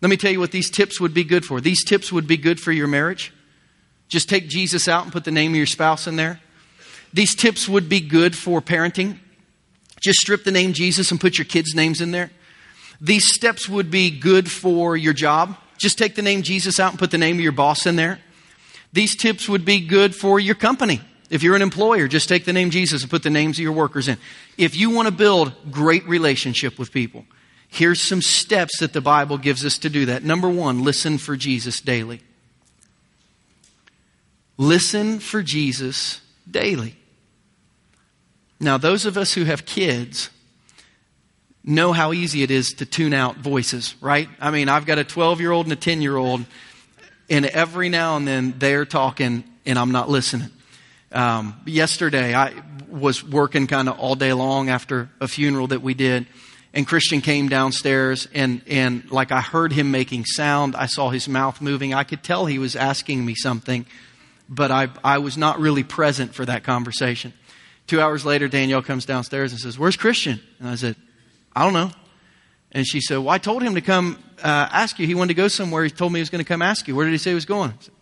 let 0.00 0.08
me 0.08 0.16
tell 0.16 0.30
you 0.30 0.40
what 0.40 0.52
these 0.52 0.70
tips 0.70 1.00
would 1.00 1.12
be 1.12 1.24
good 1.24 1.44
for. 1.44 1.60
These 1.60 1.84
tips 1.84 2.10
would 2.10 2.26
be 2.26 2.38
good 2.38 2.58
for 2.58 2.72
your 2.72 2.86
marriage. 2.86 3.32
Just 4.08 4.28
take 4.28 4.48
Jesus 4.48 4.88
out 4.88 5.04
and 5.04 5.12
put 5.12 5.24
the 5.24 5.30
name 5.30 5.52
of 5.52 5.56
your 5.56 5.66
spouse 5.66 6.06
in 6.06 6.16
there. 6.16 6.40
These 7.12 7.34
tips 7.34 7.68
would 7.68 7.88
be 7.88 8.00
good 8.00 8.36
for 8.36 8.60
parenting. 8.60 9.18
Just 10.00 10.20
strip 10.20 10.44
the 10.44 10.50
name 10.50 10.72
Jesus 10.72 11.10
and 11.10 11.20
put 11.20 11.36
your 11.36 11.44
kids' 11.44 11.74
names 11.74 12.00
in 12.00 12.10
there. 12.10 12.30
These 13.00 13.32
steps 13.34 13.68
would 13.68 13.90
be 13.90 14.10
good 14.10 14.50
for 14.50 14.96
your 14.96 15.12
job. 15.12 15.56
Just 15.78 15.98
take 15.98 16.14
the 16.14 16.22
name 16.22 16.42
Jesus 16.42 16.80
out 16.80 16.90
and 16.90 16.98
put 16.98 17.10
the 17.10 17.18
name 17.18 17.36
of 17.36 17.42
your 17.42 17.52
boss 17.52 17.86
in 17.86 17.96
there. 17.96 18.18
These 18.92 19.16
tips 19.16 19.48
would 19.48 19.64
be 19.64 19.80
good 19.86 20.14
for 20.14 20.40
your 20.40 20.54
company. 20.54 21.00
If 21.30 21.44
you're 21.44 21.54
an 21.54 21.62
employer, 21.62 22.08
just 22.08 22.28
take 22.28 22.44
the 22.44 22.52
name 22.52 22.70
Jesus 22.70 23.02
and 23.02 23.10
put 23.10 23.22
the 23.22 23.30
names 23.30 23.58
of 23.58 23.62
your 23.62 23.72
workers 23.72 24.08
in. 24.08 24.18
If 24.58 24.76
you 24.76 24.90
want 24.90 25.06
to 25.06 25.12
build 25.12 25.52
great 25.70 26.06
relationship 26.08 26.76
with 26.78 26.90
people, 26.90 27.24
here's 27.68 28.00
some 28.00 28.20
steps 28.20 28.80
that 28.80 28.92
the 28.92 29.00
Bible 29.00 29.38
gives 29.38 29.64
us 29.64 29.78
to 29.78 29.88
do 29.88 30.06
that. 30.06 30.24
Number 30.24 30.48
one, 30.48 30.82
listen 30.82 31.18
for 31.18 31.36
Jesus 31.36 31.80
daily. 31.80 32.20
Listen 34.58 35.20
for 35.20 35.42
Jesus 35.42 36.20
daily. 36.50 36.96
Now, 38.58 38.76
those 38.76 39.06
of 39.06 39.16
us 39.16 39.32
who 39.32 39.44
have 39.44 39.64
kids 39.64 40.30
know 41.64 41.92
how 41.92 42.12
easy 42.12 42.42
it 42.42 42.50
is 42.50 42.70
to 42.74 42.86
tune 42.86 43.14
out 43.14 43.36
voices, 43.36 43.94
right? 44.00 44.28
I 44.40 44.50
mean, 44.50 44.68
I've 44.68 44.84
got 44.84 44.98
a 44.98 45.04
12 45.04 45.40
year 45.40 45.50
old 45.50 45.66
and 45.66 45.72
a 45.72 45.76
10 45.76 46.02
year 46.02 46.16
old, 46.16 46.44
and 47.30 47.46
every 47.46 47.88
now 47.88 48.16
and 48.16 48.26
then 48.26 48.54
they're 48.58 48.84
talking 48.84 49.44
and 49.64 49.78
I'm 49.78 49.92
not 49.92 50.10
listening. 50.10 50.50
Um, 51.12 51.60
yesterday, 51.64 52.34
I 52.34 52.52
was 52.88 53.24
working 53.24 53.66
kind 53.66 53.88
of 53.88 53.98
all 53.98 54.14
day 54.14 54.32
long 54.32 54.68
after 54.68 55.08
a 55.20 55.28
funeral 55.28 55.68
that 55.68 55.82
we 55.82 55.94
did, 55.94 56.26
and 56.72 56.86
Christian 56.86 57.20
came 57.20 57.48
downstairs, 57.48 58.28
and 58.32 58.62
and 58.66 59.10
like 59.10 59.32
I 59.32 59.40
heard 59.40 59.72
him 59.72 59.90
making 59.90 60.24
sound. 60.24 60.76
I 60.76 60.86
saw 60.86 61.10
his 61.10 61.28
mouth 61.28 61.60
moving. 61.60 61.94
I 61.94 62.04
could 62.04 62.22
tell 62.22 62.46
he 62.46 62.58
was 62.58 62.76
asking 62.76 63.24
me 63.24 63.34
something, 63.34 63.86
but 64.48 64.70
I 64.70 64.88
I 65.02 65.18
was 65.18 65.36
not 65.36 65.58
really 65.58 65.82
present 65.82 66.34
for 66.34 66.44
that 66.46 66.62
conversation. 66.62 67.32
Two 67.86 68.00
hours 68.00 68.24
later, 68.24 68.46
Danielle 68.46 68.82
comes 68.82 69.04
downstairs 69.04 69.50
and 69.50 69.60
says, 69.60 69.78
"Where's 69.78 69.96
Christian?" 69.96 70.40
And 70.60 70.68
I 70.68 70.76
said, 70.76 70.94
"I 71.54 71.64
don't 71.64 71.74
know." 71.74 71.90
And 72.72 72.86
she 72.86 73.00
said, 73.00 73.18
Well, 73.18 73.30
I 73.30 73.38
told 73.38 73.62
him 73.62 73.74
to 73.74 73.80
come 73.80 74.22
uh, 74.42 74.68
ask 74.72 74.98
you. 74.98 75.06
He 75.06 75.14
wanted 75.14 75.28
to 75.28 75.34
go 75.34 75.48
somewhere. 75.48 75.84
He 75.84 75.90
told 75.90 76.12
me 76.12 76.18
he 76.18 76.22
was 76.22 76.30
going 76.30 76.44
to 76.44 76.48
come 76.48 76.62
ask 76.62 76.86
you. 76.88 76.94
Where 76.94 77.04
did 77.04 77.12
he 77.12 77.18
say 77.18 77.30
he 77.30 77.34
was 77.34 77.44
going? 77.44 77.70
I, 77.70 77.82
said, 77.82 77.94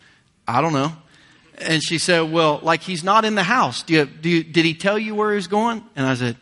I 0.47 0.61
don't 0.61 0.73
know. 0.73 0.93
And 1.59 1.83
she 1.83 1.99
said, 1.99 2.31
Well, 2.31 2.61
like 2.63 2.83
he's 2.83 3.03
not 3.03 3.25
in 3.25 3.35
the 3.35 3.43
house. 3.43 3.83
Do 3.83 3.95
you, 3.95 4.07
do 4.07 4.29
you, 4.29 4.45
did 4.45 4.65
he 4.65 4.75
tell 4.75 4.99
you 4.99 5.15
where 5.15 5.31
he 5.31 5.37
was 5.37 5.49
going? 5.49 5.85
And 5.97 6.07
I 6.07 6.15
said, 6.15 6.37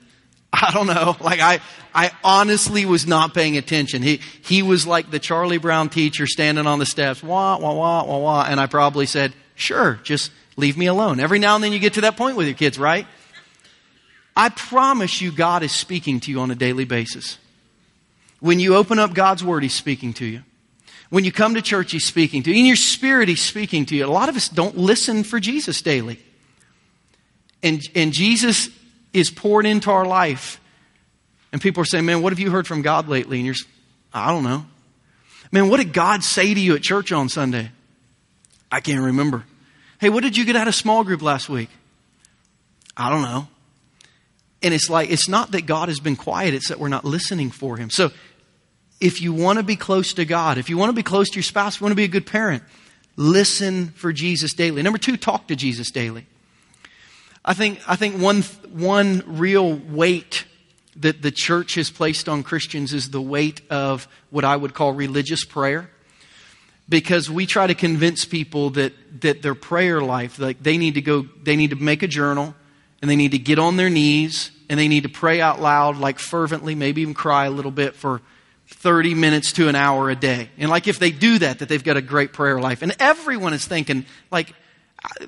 I 0.52 0.70
don't 0.72 0.86
know. 0.86 1.16
Like 1.26 1.40
I, 1.40 1.60
I 1.94 2.10
honestly 2.22 2.84
was 2.84 3.06
not 3.06 3.34
paying 3.34 3.56
attention. 3.56 4.02
He, 4.02 4.20
he 4.42 4.62
was 4.62 4.86
like 4.86 5.10
the 5.10 5.18
Charlie 5.18 5.58
Brown 5.58 5.88
teacher 5.88 6.26
standing 6.26 6.66
on 6.66 6.78
the 6.78 6.86
steps, 6.86 7.22
wah, 7.22 7.58
wah, 7.58 7.74
wah, 7.74 8.04
wah, 8.04 8.18
wah. 8.18 8.46
And 8.48 8.60
I 8.60 8.66
probably 8.66 9.06
said, 9.06 9.32
sure, 9.54 9.98
just 10.02 10.30
leave 10.56 10.76
me 10.76 10.86
alone. 10.86 11.20
Every 11.20 11.38
now 11.38 11.54
and 11.54 11.64
then 11.64 11.72
you 11.72 11.78
get 11.78 11.94
to 11.94 12.02
that 12.02 12.16
point 12.16 12.36
with 12.36 12.46
your 12.46 12.56
kids, 12.56 12.78
right? 12.78 13.06
I 14.36 14.50
promise 14.50 15.20
you 15.20 15.32
God 15.32 15.62
is 15.62 15.72
speaking 15.72 16.20
to 16.20 16.30
you 16.30 16.40
on 16.40 16.50
a 16.50 16.54
daily 16.54 16.84
basis. 16.84 17.38
When 18.40 18.60
you 18.60 18.76
open 18.76 18.98
up 18.98 19.14
God's 19.14 19.42
Word, 19.42 19.62
He's 19.62 19.74
speaking 19.74 20.12
to 20.14 20.26
you. 20.26 20.42
When 21.08 21.24
you 21.24 21.32
come 21.32 21.54
to 21.54 21.62
church, 21.62 21.92
He's 21.92 22.04
speaking 22.04 22.42
to 22.42 22.50
you. 22.50 22.58
In 22.58 22.66
your 22.66 22.76
spirit, 22.76 23.28
He's 23.28 23.42
speaking 23.42 23.86
to 23.86 23.96
you. 23.96 24.04
A 24.04 24.08
lot 24.08 24.28
of 24.28 24.36
us 24.36 24.48
don't 24.48 24.76
listen 24.76 25.24
for 25.24 25.40
Jesus 25.40 25.80
daily. 25.82 26.18
And, 27.62 27.80
and 27.94 28.12
Jesus 28.12 28.68
is 29.12 29.30
poured 29.30 29.66
into 29.66 29.90
our 29.90 30.04
life. 30.04 30.60
And 31.52 31.60
people 31.60 31.80
are 31.82 31.86
saying, 31.86 32.04
man, 32.04 32.22
what 32.22 32.32
have 32.32 32.40
you 32.40 32.50
heard 32.50 32.66
from 32.66 32.82
God 32.82 33.08
lately? 33.08 33.38
And 33.38 33.46
you're, 33.46 33.54
I 34.12 34.30
don't 34.30 34.44
know. 34.44 34.66
Man, 35.52 35.68
what 35.70 35.78
did 35.78 35.92
God 35.92 36.22
say 36.22 36.52
to 36.52 36.60
you 36.60 36.74
at 36.74 36.82
church 36.82 37.12
on 37.12 37.28
Sunday? 37.28 37.70
I 38.70 38.80
can't 38.80 39.00
remember. 39.00 39.44
Hey, 40.00 40.10
what 40.10 40.22
did 40.22 40.36
you 40.36 40.44
get 40.44 40.56
out 40.56 40.68
of 40.68 40.74
small 40.74 41.04
group 41.04 41.22
last 41.22 41.48
week? 41.48 41.70
I 42.96 43.10
don't 43.10 43.22
know. 43.22 43.48
And 44.62 44.74
it's 44.74 44.90
like, 44.90 45.10
it's 45.10 45.28
not 45.28 45.52
that 45.52 45.66
God 45.66 45.88
has 45.88 46.00
been 46.00 46.16
quiet, 46.16 46.54
it's 46.54 46.68
that 46.68 46.78
we're 46.78 46.88
not 46.88 47.04
listening 47.04 47.50
for 47.50 47.76
Him. 47.76 47.90
So 47.90 48.10
if 49.00 49.20
you 49.20 49.32
want 49.32 49.58
to 49.58 49.62
be 49.62 49.76
close 49.76 50.14
to 50.14 50.24
God, 50.24 50.58
if 50.58 50.70
you 50.70 50.78
want 50.78 50.90
to 50.90 50.94
be 50.94 51.02
close 51.02 51.28
to 51.30 51.36
your 51.36 51.42
spouse, 51.42 51.80
you 51.80 51.84
want 51.84 51.92
to 51.92 51.96
be 51.96 52.04
a 52.04 52.08
good 52.08 52.26
parent, 52.26 52.62
listen 53.16 53.88
for 53.88 54.12
Jesus 54.12 54.54
daily. 54.54 54.82
Number 54.82 54.98
two, 54.98 55.16
talk 55.16 55.48
to 55.48 55.56
Jesus 55.56 55.90
daily. 55.90 56.26
I 57.44 57.54
think, 57.54 57.80
I 57.86 57.96
think 57.96 58.20
one, 58.20 58.42
one 58.72 59.22
real 59.26 59.74
weight 59.74 60.46
that 60.96 61.22
the 61.22 61.30
church 61.30 61.74
has 61.74 61.90
placed 61.90 62.28
on 62.28 62.42
Christians 62.42 62.92
is 62.92 63.10
the 63.10 63.20
weight 63.20 63.60
of 63.70 64.08
what 64.30 64.44
I 64.44 64.56
would 64.56 64.74
call 64.74 64.92
religious 64.92 65.44
prayer. 65.44 65.90
Because 66.88 67.28
we 67.28 67.46
try 67.46 67.66
to 67.66 67.74
convince 67.74 68.24
people 68.24 68.70
that, 68.70 69.20
that 69.20 69.42
their 69.42 69.54
prayer 69.54 70.00
life, 70.00 70.38
like 70.38 70.62
they 70.62 70.78
need 70.78 70.94
to 70.94 71.00
go, 71.00 71.26
they 71.42 71.56
need 71.56 71.70
to 71.70 71.76
make 71.76 72.02
a 72.02 72.06
journal 72.06 72.54
and 73.02 73.10
they 73.10 73.16
need 73.16 73.32
to 73.32 73.38
get 73.38 73.58
on 73.58 73.76
their 73.76 73.90
knees 73.90 74.52
and 74.70 74.78
they 74.78 74.88
need 74.88 75.02
to 75.02 75.08
pray 75.08 75.40
out 75.40 75.60
loud, 75.60 75.96
like 75.96 76.18
fervently, 76.18 76.74
maybe 76.74 77.02
even 77.02 77.14
cry 77.14 77.46
a 77.46 77.50
little 77.50 77.70
bit 77.72 77.96
for 77.96 78.22
30 78.68 79.14
minutes 79.14 79.52
to 79.54 79.68
an 79.68 79.74
hour 79.74 80.10
a 80.10 80.16
day. 80.16 80.50
And 80.58 80.70
like 80.70 80.88
if 80.88 80.98
they 80.98 81.10
do 81.10 81.38
that, 81.38 81.60
that 81.60 81.68
they've 81.68 81.82
got 81.82 81.96
a 81.96 82.02
great 82.02 82.32
prayer 82.32 82.60
life. 82.60 82.82
And 82.82 82.94
everyone 82.98 83.54
is 83.54 83.64
thinking, 83.64 84.06
like, 84.30 84.52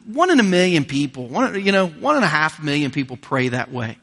one 0.07 0.31
in 0.31 0.41
a 0.41 0.45
million 0.45 0.85
people, 0.85 1.29
one, 1.29 1.65
you 1.65 1.73
know, 1.73 1.87
one 1.87 2.17
and 2.17 2.25
a 2.25 2.29
half 2.29 2.63
million 2.63 2.91
people 2.91 3.17
pray 3.17 3.49
that 3.49 3.71
way. 3.71 3.99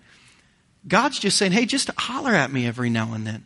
God's 0.88 1.20
just 1.20 1.38
saying, 1.38 1.52
hey, 1.52 1.66
just 1.66 1.90
holler 1.98 2.34
at 2.34 2.52
me 2.52 2.66
every 2.68 2.90
now 2.90 3.14
and 3.14 3.26
then. 3.26 3.44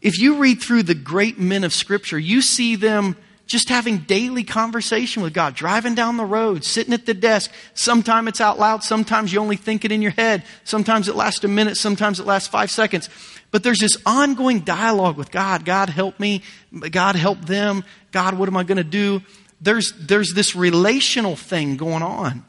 If 0.00 0.18
you 0.20 0.36
read 0.36 0.62
through 0.62 0.84
the 0.84 0.94
great 0.94 1.38
men 1.38 1.64
of 1.64 1.72
Scripture, 1.72 2.18
you 2.18 2.42
see 2.42 2.76
them 2.76 3.16
just 3.46 3.68
having 3.68 3.98
daily 3.98 4.42
conversation 4.42 5.22
with 5.22 5.34
God, 5.34 5.54
driving 5.54 5.94
down 5.94 6.16
the 6.16 6.24
road, 6.24 6.64
sitting 6.64 6.94
at 6.94 7.06
the 7.06 7.14
desk. 7.14 7.50
Sometimes 7.74 8.28
it's 8.28 8.40
out 8.40 8.58
loud, 8.58 8.82
sometimes 8.82 9.32
you 9.32 9.40
only 9.40 9.56
think 9.56 9.84
it 9.84 9.92
in 9.92 10.02
your 10.02 10.12
head. 10.12 10.44
Sometimes 10.64 11.08
it 11.08 11.16
lasts 11.16 11.44
a 11.44 11.48
minute, 11.48 11.76
sometimes 11.76 12.20
it 12.20 12.26
lasts 12.26 12.48
five 12.48 12.70
seconds. 12.70 13.08
But 13.50 13.62
there's 13.62 13.78
this 13.78 13.96
ongoing 14.04 14.60
dialogue 14.60 15.16
with 15.16 15.30
God. 15.30 15.64
God 15.64 15.88
help 15.88 16.18
me. 16.18 16.42
God 16.90 17.14
help 17.14 17.44
them. 17.44 17.84
God, 18.10 18.36
what 18.36 18.48
am 18.48 18.56
I 18.56 18.64
going 18.64 18.78
to 18.78 18.84
do? 18.84 19.22
There's, 19.60 19.92
there's 19.96 20.32
this 20.34 20.56
relational 20.56 21.36
thing 21.36 21.76
going 21.76 22.02
on 22.02 22.44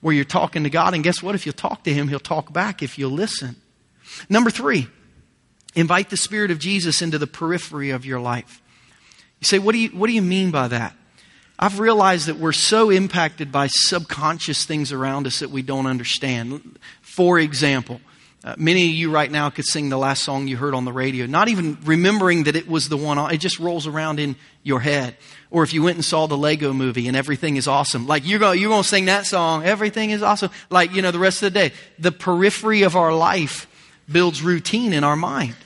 where 0.00 0.14
you're 0.14 0.24
talking 0.24 0.64
to 0.64 0.70
God. 0.70 0.94
And 0.94 1.04
guess 1.04 1.22
what? 1.22 1.34
If 1.34 1.46
you 1.46 1.52
talk 1.52 1.84
to 1.84 1.94
Him, 1.94 2.08
He'll 2.08 2.18
talk 2.18 2.52
back 2.52 2.82
if 2.82 2.98
you 2.98 3.06
listen. 3.08 3.54
Number 4.28 4.50
three, 4.50 4.88
invite 5.74 6.10
the 6.10 6.16
Spirit 6.16 6.50
of 6.50 6.58
Jesus 6.58 7.02
into 7.02 7.18
the 7.18 7.26
periphery 7.26 7.90
of 7.90 8.04
your 8.04 8.18
life. 8.18 8.60
You 9.40 9.44
say, 9.44 9.58
what 9.58 9.72
do 9.72 9.78
you, 9.78 9.90
what 9.90 10.06
do 10.08 10.12
you 10.12 10.22
mean 10.22 10.50
by 10.50 10.68
that? 10.68 10.94
I've 11.58 11.80
realized 11.80 12.26
that 12.26 12.36
we're 12.36 12.52
so 12.52 12.90
impacted 12.90 13.50
by 13.50 13.66
subconscious 13.68 14.64
things 14.64 14.92
around 14.92 15.26
us 15.26 15.40
that 15.40 15.50
we 15.50 15.62
don't 15.62 15.86
understand. 15.86 16.78
For 17.00 17.38
example, 17.38 18.00
uh, 18.44 18.54
many 18.56 18.84
of 18.84 18.94
you 18.94 19.10
right 19.10 19.30
now 19.30 19.50
could 19.50 19.64
sing 19.64 19.88
the 19.88 19.98
last 19.98 20.22
song 20.22 20.46
you 20.46 20.56
heard 20.56 20.72
on 20.72 20.84
the 20.84 20.92
radio, 20.92 21.26
not 21.26 21.48
even 21.48 21.76
remembering 21.84 22.44
that 22.44 22.54
it 22.54 22.68
was 22.68 22.88
the 22.88 22.96
one, 22.96 23.18
it 23.32 23.38
just 23.38 23.58
rolls 23.58 23.88
around 23.88 24.20
in 24.20 24.36
your 24.62 24.78
head. 24.78 25.16
Or 25.50 25.64
if 25.64 25.74
you 25.74 25.82
went 25.82 25.96
and 25.96 26.04
saw 26.04 26.28
the 26.28 26.38
Lego 26.38 26.72
movie 26.72 27.08
and 27.08 27.16
everything 27.16 27.56
is 27.56 27.66
awesome, 27.66 28.06
like 28.06 28.24
you're 28.24 28.38
going, 28.38 28.60
you're 28.60 28.70
to 28.70 28.88
sing 28.88 29.06
that 29.06 29.26
song, 29.26 29.64
everything 29.64 30.10
is 30.10 30.22
awesome, 30.22 30.50
like, 30.70 30.94
you 30.94 31.02
know, 31.02 31.10
the 31.10 31.18
rest 31.18 31.42
of 31.42 31.52
the 31.52 31.58
day. 31.58 31.74
The 31.98 32.12
periphery 32.12 32.82
of 32.82 32.94
our 32.94 33.12
life 33.12 33.66
builds 34.10 34.42
routine 34.42 34.92
in 34.92 35.02
our 35.02 35.16
mind. 35.16 35.56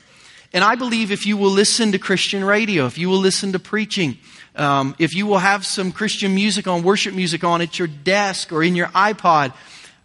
And 0.53 0.62
I 0.62 0.75
believe 0.75 1.11
if 1.11 1.27
you 1.27 1.37
will 1.37 1.51
listen 1.51 1.93
to 1.93 1.99
Christian 1.99 2.45
radio, 2.45 2.87
if 2.87 2.99
you 2.99 3.09
will 3.09 3.19
listen 3.19 3.53
to 3.53 3.59
preaching, 3.59 4.19
um, 4.55 4.95
if 4.99 5.15
you 5.15 5.27
will 5.27 5.38
have 5.38 5.65
some 5.65 5.93
Christian 5.93 6.35
music 6.35 6.67
on, 6.67 6.83
worship 6.83 7.15
music 7.15 7.43
on 7.43 7.62
at 7.62 7.79
your 7.79 7.88
desk 7.88 8.53
or 8.53 8.62
in 8.62 8.77
your 8.77 8.88
iPod, 8.88 9.55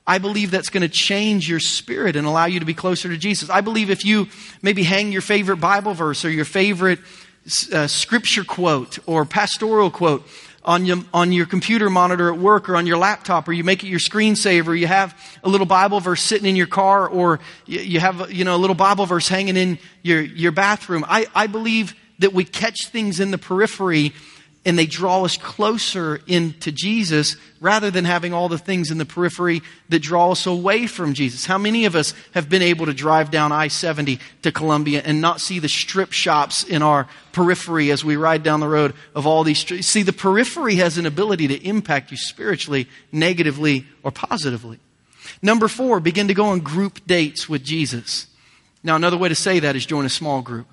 I 0.05 0.19
believe 0.19 0.51
that's 0.51 0.69
going 0.69 0.83
to 0.83 0.89
change 0.89 1.49
your 1.49 1.59
spirit 1.59 2.15
and 2.15 2.25
allow 2.25 2.45
you 2.45 2.61
to 2.61 2.65
be 2.65 2.73
closer 2.73 3.09
to 3.09 3.17
Jesus. 3.17 3.49
I 3.49 3.59
believe 3.59 3.89
if 3.89 4.05
you 4.05 4.27
maybe 4.61 4.83
hang 4.83 5.11
your 5.11 5.21
favorite 5.21 5.57
Bible 5.57 5.93
verse 5.93 6.23
or 6.23 6.29
your 6.29 6.45
favorite 6.45 6.99
uh, 7.73 7.87
scripture 7.87 8.45
quote 8.45 8.99
or 9.05 9.25
pastoral 9.25 9.91
quote 9.91 10.25
on 10.67 10.85
your, 10.85 10.97
on 11.13 11.31
your 11.31 11.45
computer 11.45 11.89
monitor 11.89 12.31
at 12.31 12.37
work 12.37 12.67
or 12.67 12.75
on 12.75 12.85
your 12.85 12.97
laptop 12.97 13.47
or 13.47 13.53
you 13.53 13.63
make 13.63 13.83
it 13.83 13.87
your 13.87 13.99
screensaver, 13.99 14.77
you 14.77 14.85
have 14.85 15.17
a 15.43 15.49
little 15.49 15.65
Bible 15.65 16.01
verse 16.01 16.21
sitting 16.21 16.45
in 16.45 16.57
your 16.57 16.67
car 16.67 17.07
or 17.07 17.39
you, 17.65 18.01
have, 18.01 18.31
you 18.31 18.43
know, 18.43 18.55
a 18.55 18.57
little 18.57 18.75
Bible 18.75 19.05
verse 19.05 19.29
hanging 19.29 19.55
in 19.55 19.79
your, 20.03 20.21
your 20.21 20.51
bathroom. 20.51 21.05
I, 21.07 21.27
I 21.33 21.47
believe 21.47 21.95
that 22.19 22.33
we 22.33 22.43
catch 22.43 22.87
things 22.87 23.21
in 23.21 23.31
the 23.31 23.37
periphery 23.37 24.13
and 24.67 24.77
they 24.77 24.85
draw 24.85 25.23
us 25.23 25.37
closer 25.37 26.19
into 26.27 26.73
Jesus 26.73 27.37
rather 27.61 27.89
than 27.89 28.03
having 28.03 28.33
all 28.33 28.49
the 28.49 28.57
things 28.57 28.91
in 28.91 28.97
the 28.97 29.05
periphery 29.05 29.61
that 29.87 30.01
draw 30.01 30.31
us 30.33 30.45
away 30.45 30.87
from 30.87 31.13
Jesus. 31.13 31.45
How 31.45 31.57
many 31.57 31.85
of 31.85 31.95
us 31.95 32.13
have 32.33 32.49
been 32.49 32.61
able 32.61 32.85
to 32.87 32.93
drive 32.93 33.31
down 33.31 33.53
I 33.53 33.69
70 33.69 34.19
to 34.41 34.51
Columbia 34.51 35.01
and 35.05 35.21
not 35.21 35.39
see 35.39 35.59
the 35.59 35.69
strip 35.69 36.11
shops 36.11 36.63
in 36.63 36.81
our 36.81 37.07
periphery 37.31 37.91
as 37.91 38.03
we 38.03 38.17
ride 38.17 38.43
down 38.43 38.59
the 38.59 38.67
road 38.67 38.93
of 39.15 39.25
all 39.25 39.45
these 39.45 39.59
streets? 39.59 39.87
See, 39.87 40.03
the 40.03 40.11
periphery 40.11 40.75
has 40.75 40.97
an 40.97 41.05
ability 41.05 41.47
to 41.47 41.65
impact 41.65 42.11
you 42.11 42.17
spiritually, 42.17 42.89
negatively, 43.09 43.87
or 44.03 44.11
positively. 44.11 44.79
Number 45.41 45.69
four, 45.69 46.01
begin 46.01 46.27
to 46.27 46.33
go 46.33 46.47
on 46.47 46.59
group 46.59 47.07
dates 47.07 47.47
with 47.47 47.63
Jesus. 47.63 48.27
Now, 48.83 48.97
another 48.97 49.17
way 49.17 49.29
to 49.29 49.35
say 49.35 49.59
that 49.59 49.77
is 49.77 49.85
join 49.85 50.03
a 50.03 50.09
small 50.09 50.41
group. 50.41 50.67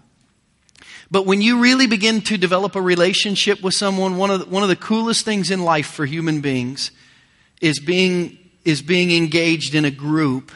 But 1.10 1.26
when 1.26 1.42
you 1.42 1.60
really 1.60 1.86
begin 1.86 2.20
to 2.22 2.36
develop 2.36 2.76
a 2.76 2.82
relationship 2.82 3.62
with 3.62 3.74
someone, 3.74 4.16
one 4.16 4.30
of 4.30 4.40
the, 4.40 4.46
one 4.46 4.62
of 4.62 4.68
the 4.68 4.76
coolest 4.76 5.24
things 5.24 5.50
in 5.50 5.62
life 5.62 5.86
for 5.86 6.06
human 6.06 6.40
beings 6.40 6.90
is 7.60 7.78
being, 7.78 8.38
is 8.64 8.82
being 8.82 9.10
engaged 9.10 9.74
in 9.74 9.84
a 9.84 9.90
group 9.90 10.50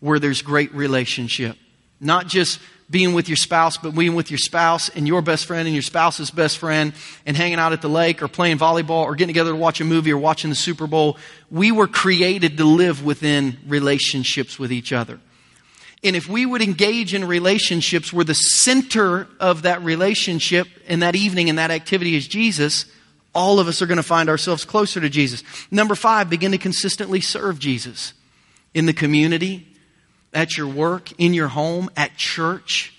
where 0.00 0.18
there's 0.18 0.42
great 0.42 0.74
relationship. 0.74 1.56
Not 2.00 2.26
just 2.26 2.58
being 2.90 3.14
with 3.14 3.28
your 3.28 3.36
spouse, 3.36 3.78
but 3.78 3.94
being 3.94 4.14
with 4.14 4.30
your 4.30 4.38
spouse 4.38 4.90
and 4.90 5.08
your 5.08 5.22
best 5.22 5.46
friend 5.46 5.66
and 5.66 5.74
your 5.74 5.82
spouse's 5.82 6.30
best 6.30 6.58
friend 6.58 6.92
and 7.24 7.36
hanging 7.36 7.58
out 7.58 7.72
at 7.72 7.80
the 7.80 7.88
lake 7.88 8.22
or 8.22 8.28
playing 8.28 8.58
volleyball 8.58 9.04
or 9.04 9.14
getting 9.14 9.32
together 9.32 9.52
to 9.52 9.56
watch 9.56 9.80
a 9.80 9.84
movie 9.84 10.12
or 10.12 10.18
watching 10.18 10.50
the 10.50 10.56
Super 10.56 10.86
Bowl. 10.86 11.16
We 11.50 11.72
were 11.72 11.86
created 11.86 12.58
to 12.58 12.64
live 12.64 13.02
within 13.02 13.56
relationships 13.66 14.58
with 14.58 14.70
each 14.70 14.92
other. 14.92 15.20
And 16.04 16.16
if 16.16 16.28
we 16.28 16.44
would 16.44 16.62
engage 16.62 17.14
in 17.14 17.24
relationships 17.24 18.12
where 18.12 18.24
the 18.24 18.34
center 18.34 19.28
of 19.38 19.62
that 19.62 19.82
relationship 19.82 20.66
and 20.88 21.02
that 21.02 21.14
evening 21.14 21.48
and 21.48 21.58
that 21.58 21.70
activity 21.70 22.16
is 22.16 22.26
Jesus, 22.26 22.86
all 23.34 23.60
of 23.60 23.68
us 23.68 23.80
are 23.80 23.86
going 23.86 23.98
to 23.98 24.02
find 24.02 24.28
ourselves 24.28 24.64
closer 24.64 25.00
to 25.00 25.08
Jesus. 25.08 25.44
Number 25.70 25.94
five, 25.94 26.28
begin 26.28 26.52
to 26.52 26.58
consistently 26.58 27.20
serve 27.20 27.58
Jesus 27.58 28.14
in 28.74 28.86
the 28.86 28.92
community, 28.92 29.66
at 30.34 30.56
your 30.56 30.66
work, 30.66 31.12
in 31.18 31.34
your 31.34 31.48
home, 31.48 31.90
at 31.96 32.16
church. 32.16 32.94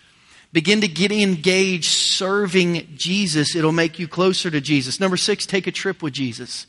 Begin 0.54 0.82
to 0.82 0.88
get 0.88 1.12
engaged 1.12 1.89
serving 1.89 2.88
Jesus. 2.95 3.56
It'll 3.56 3.72
make 3.72 3.97
you 3.99 4.08
closer 4.08 4.51
to 4.51 4.62
Jesus. 4.62 4.99
Number 4.99 5.18
six, 5.18 5.45
take 5.45 5.68
a 5.68 5.72
trip 5.72 6.04
with 6.04 6.14
Jesus. 6.14 6.68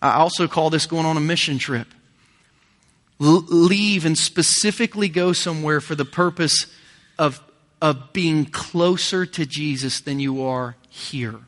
I 0.00 0.14
also 0.14 0.48
call 0.48 0.70
this 0.70 0.86
going 0.86 1.04
on 1.04 1.16
a 1.16 1.20
mission 1.20 1.58
trip. 1.58 1.88
Leave 3.20 4.06
and 4.06 4.16
specifically 4.16 5.08
go 5.08 5.32
somewhere 5.32 5.80
for 5.80 5.94
the 5.94 6.06
purpose 6.06 6.66
of, 7.18 7.40
of 7.80 8.12
being 8.12 8.46
closer 8.46 9.26
to 9.26 9.44
Jesus 9.44 10.00
than 10.00 10.18
you 10.18 10.42
are 10.42 10.74
here. 10.88 11.38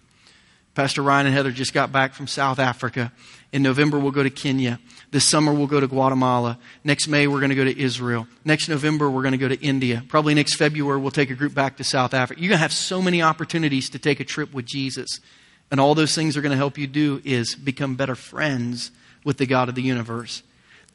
Pastor 0.74 1.02
Ryan 1.02 1.26
and 1.26 1.34
Heather 1.34 1.50
just 1.50 1.74
got 1.74 1.90
back 1.90 2.14
from 2.14 2.26
South 2.26 2.58
Africa. 2.58 3.10
In 3.52 3.62
November, 3.62 3.98
we'll 3.98 4.12
go 4.12 4.22
to 4.22 4.30
Kenya. 4.30 4.78
This 5.10 5.28
summer, 5.28 5.52
we'll 5.52 5.66
go 5.66 5.80
to 5.80 5.86
Guatemala. 5.86 6.58
Next 6.84 7.08
May, 7.08 7.26
we're 7.26 7.40
going 7.40 7.50
to 7.50 7.56
go 7.56 7.64
to 7.64 7.78
Israel. 7.78 8.26
Next 8.44 8.68
November, 8.68 9.10
we're 9.10 9.22
going 9.22 9.32
to 9.32 9.38
go 9.38 9.48
to 9.48 9.60
India. 9.60 10.02
Probably 10.08 10.32
next 10.32 10.56
February, 10.56 10.98
we'll 10.98 11.10
take 11.10 11.30
a 11.30 11.34
group 11.34 11.52
back 11.52 11.76
to 11.76 11.84
South 11.84 12.14
Africa. 12.14 12.40
You're 12.40 12.48
going 12.48 12.58
to 12.58 12.62
have 12.62 12.72
so 12.72 13.02
many 13.02 13.20
opportunities 13.20 13.90
to 13.90 13.98
take 13.98 14.20
a 14.20 14.24
trip 14.24 14.54
with 14.54 14.64
Jesus. 14.64 15.20
And 15.70 15.80
all 15.80 15.94
those 15.94 16.14
things 16.14 16.36
are 16.36 16.40
going 16.42 16.52
to 16.52 16.56
help 16.56 16.78
you 16.78 16.86
do 16.86 17.20
is 17.24 17.54
become 17.54 17.94
better 17.94 18.14
friends 18.14 18.90
with 19.24 19.36
the 19.36 19.46
God 19.46 19.68
of 19.68 19.74
the 19.74 19.82
universe. 19.82 20.42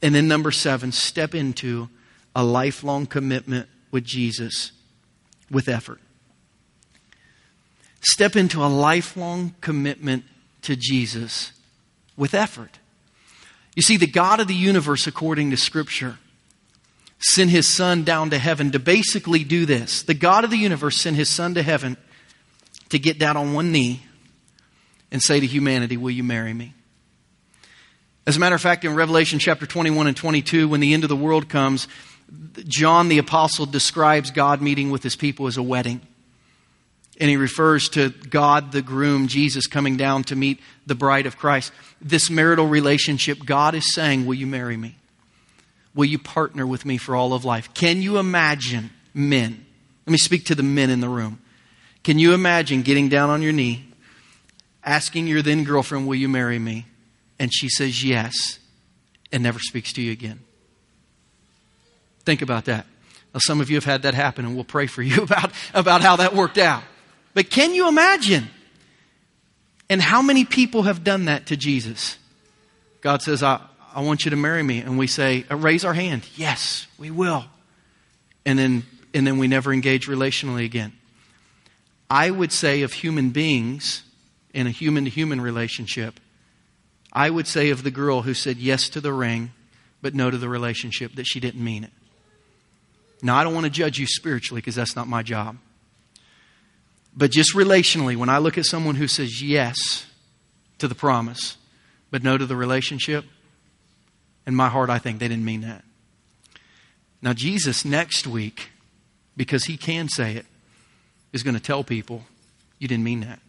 And 0.02 0.14
then, 0.14 0.28
number 0.28 0.52
seven, 0.52 0.92
step 0.92 1.34
into 1.34 1.90
a 2.36 2.44
lifelong 2.44 3.06
commitment 3.06 3.68
with 3.92 4.04
Jesus 4.04 4.72
with 5.50 5.68
effort. 5.68 6.00
Step 8.02 8.36
into 8.36 8.64
a 8.64 8.68
lifelong 8.68 9.56
commitment 9.60 10.24
to 10.62 10.76
Jesus 10.76 11.52
with 12.16 12.34
effort. 12.34 12.80
You 13.76 13.82
see, 13.82 13.98
the 13.98 14.08
God 14.08 14.40
of 14.40 14.48
the 14.48 14.56
universe, 14.56 15.08
according 15.08 15.52
to 15.52 15.58
Scripture, 15.58 16.18
sent 17.20 17.50
his 17.50 17.68
son 17.68 18.04
down 18.04 18.30
to 18.30 18.38
heaven 18.38 18.72
to 18.72 18.80
basically 18.80 19.44
do 19.44 19.66
this. 19.66 20.04
The 20.04 20.14
God 20.14 20.44
of 20.44 20.50
the 20.50 20.58
universe 20.58 20.98
sent 20.98 21.16
his 21.16 21.30
son 21.30 21.56
to 21.56 21.64
heaven 21.64 21.98
to 22.90 23.00
get 23.00 23.20
down 23.20 23.38
on 23.38 23.54
one 23.54 23.72
knee 23.72 24.04
and 25.12 25.22
say 25.22 25.40
to 25.40 25.46
humanity, 25.46 25.98
Will 25.98 26.12
you 26.12 26.24
marry 26.24 26.54
me? 26.54 26.74
As 28.28 28.36
a 28.36 28.42
matter 28.42 28.56
of 28.56 28.62
fact, 28.62 28.84
in 28.84 28.94
Revelation 28.94 29.40
chapter 29.40 29.66
21 29.66 30.06
and 30.06 30.18
22, 30.18 30.68
when 30.68 30.82
the 30.82 30.94
end 30.94 31.06
of 31.06 31.10
the 31.10 31.16
world 31.16 31.48
comes, 31.48 31.88
John 32.68 33.08
the 33.08 33.20
apostle 33.20 33.66
describes 33.66 34.32
God 34.32 34.62
meeting 34.62 34.92
with 34.92 35.02
his 35.02 35.16
people 35.16 35.48
as 35.48 35.56
a 35.56 35.64
wedding. 35.64 36.02
And 37.22 37.30
he 37.30 37.38
refers 37.38 37.88
to 37.90 38.10
God, 38.10 38.74
the 38.74 38.82
groom, 38.82 39.28
Jesus 39.28 39.66
coming 39.66 39.96
down 39.96 40.26
to 40.26 40.36
meet 40.36 40.60
the 40.86 40.94
bride 40.94 41.26
of 41.26 41.38
Christ. 41.38 41.72
This 42.02 42.30
marital 42.30 42.68
relationship, 42.68 43.46
God 43.46 43.74
is 43.76 43.94
saying, 43.94 44.26
Will 44.26 44.36
you 44.36 44.46
marry 44.46 44.76
me? 44.76 44.98
Will 45.96 46.06
you 46.06 46.20
partner 46.20 46.68
with 46.68 46.86
me 46.86 46.98
for 46.98 47.16
all 47.16 47.32
of 47.34 47.46
life? 47.46 47.74
Can 47.74 48.02
you 48.02 48.18
imagine 48.18 48.90
men? 49.14 49.66
Let 50.06 50.12
me 50.12 50.18
speak 50.18 50.44
to 50.48 50.56
the 50.56 50.64
men 50.64 50.90
in 50.90 51.00
the 51.00 51.10
room. 51.10 51.40
Can 52.04 52.20
you 52.20 52.34
imagine 52.34 52.82
getting 52.82 53.08
down 53.08 53.30
on 53.30 53.42
your 53.42 53.54
knee, 53.54 53.86
asking 54.84 55.28
your 55.28 55.42
then 55.42 55.64
girlfriend, 55.64 56.08
Will 56.08 56.16
you 56.16 56.28
marry 56.28 56.60
me? 56.60 56.88
And 57.40 57.54
she 57.54 57.70
says 57.70 58.04
yes, 58.04 58.60
and 59.32 59.44
never 59.44 59.60
speaks 59.60 59.94
to 59.94 60.02
you 60.02 60.12
again. 60.12 60.40
Think 62.26 62.42
about 62.42 62.66
that. 62.66 62.86
Now, 63.34 63.40
some 63.40 63.62
of 63.62 63.70
you 63.70 63.76
have 63.78 63.86
had 63.86 64.02
that 64.04 64.14
happen, 64.14 64.46
and 64.46 64.56
we'll 64.56 64.64
pray 64.64 64.88
for 64.88 65.02
you 65.02 65.22
about, 65.24 65.52
about 65.74 66.02
how 66.02 66.18
that 66.18 66.34
worked 66.34 66.58
out. 66.58 66.84
But 67.34 67.50
can 67.50 67.74
you 67.74 67.88
imagine? 67.88 68.50
And 69.90 70.02
how 70.02 70.22
many 70.22 70.44
people 70.44 70.84
have 70.84 71.04
done 71.04 71.26
that 71.26 71.48
to 71.48 71.58
Jesus? 71.58 72.18
God 73.02 73.22
says, 73.22 73.44
I, 73.44 73.62
I 73.94 74.02
want 74.02 74.26
you 74.26 74.32
to 74.32 74.38
marry 74.38 74.64
me. 74.64 74.80
And 74.80 74.98
we 74.98 75.08
say, 75.08 75.46
uh, 75.50 75.56
raise 75.56 75.86
our 75.86 75.94
hand. 75.94 76.28
Yes, 76.36 76.88
we 76.98 77.12
will. 77.12 77.46
And 78.46 78.58
then, 78.58 78.84
and 79.14 79.26
then 79.26 79.38
we 79.38 79.48
never 79.48 79.72
engage 79.72 80.08
relationally 80.08 80.66
again. 80.66 80.94
I 82.10 82.32
would 82.32 82.52
say 82.52 82.82
of 82.82 82.94
human 82.94 83.30
beings 83.30 84.04
in 84.54 84.68
a 84.68 84.72
human 84.72 85.06
to 85.06 85.10
human 85.10 85.40
relationship, 85.42 86.20
I 87.14 87.30
would 87.30 87.48
say 87.48 87.70
of 87.70 87.84
the 87.84 87.92
girl 87.92 88.22
who 88.22 88.34
said 88.34 88.58
yes 88.58 88.90
to 88.90 89.02
the 89.02 89.14
ring, 89.14 89.52
but 90.02 90.14
no 90.14 90.30
to 90.30 90.38
the 90.38 90.50
relationship, 90.50 91.16
that 91.16 91.26
she 91.26 91.40
didn't 91.40 91.64
mean 91.64 91.84
it. 91.84 91.92
Now, 93.22 93.36
I 93.36 93.44
don't 93.44 93.54
want 93.54 93.66
to 93.66 93.72
judge 93.72 93.98
you 93.98 94.06
spiritually 94.06 94.62
because 94.62 94.76
that's 94.76 94.96
not 94.96 95.08
my 95.08 95.24
job. 95.24 95.58
But 97.16 97.32
just 97.32 97.56
relationally, 97.56 98.16
when 98.16 98.30
I 98.30 98.38
look 98.38 98.58
at 98.58 98.66
someone 98.66 98.96
who 98.96 99.08
says 99.08 99.42
yes 99.42 100.06
to 100.78 100.88
the 100.88 100.94
promise, 100.94 101.58
but 102.12 102.24
no 102.24 102.38
to 102.38 102.46
the 102.46 102.56
relationship, 102.56 103.26
in 104.46 104.54
my 104.54 104.70
heart, 104.70 104.90
I 104.90 105.00
think 105.00 105.20
they 105.20 105.28
didn't 105.28 105.46
mean 105.46 105.62
that. 105.62 105.84
Now, 107.22 107.34
Jesus 107.34 107.84
next 107.84 108.28
week, 108.28 108.70
because 109.36 109.66
he 109.66 109.78
can 109.78 110.08
say 110.10 110.36
it, 110.36 110.46
is 111.34 111.42
going 111.42 111.56
to 111.56 111.60
tell 111.60 111.84
people, 111.84 112.24
you 112.78 112.88
didn't 112.88 113.04
mean 113.04 113.22
that. 113.22 113.40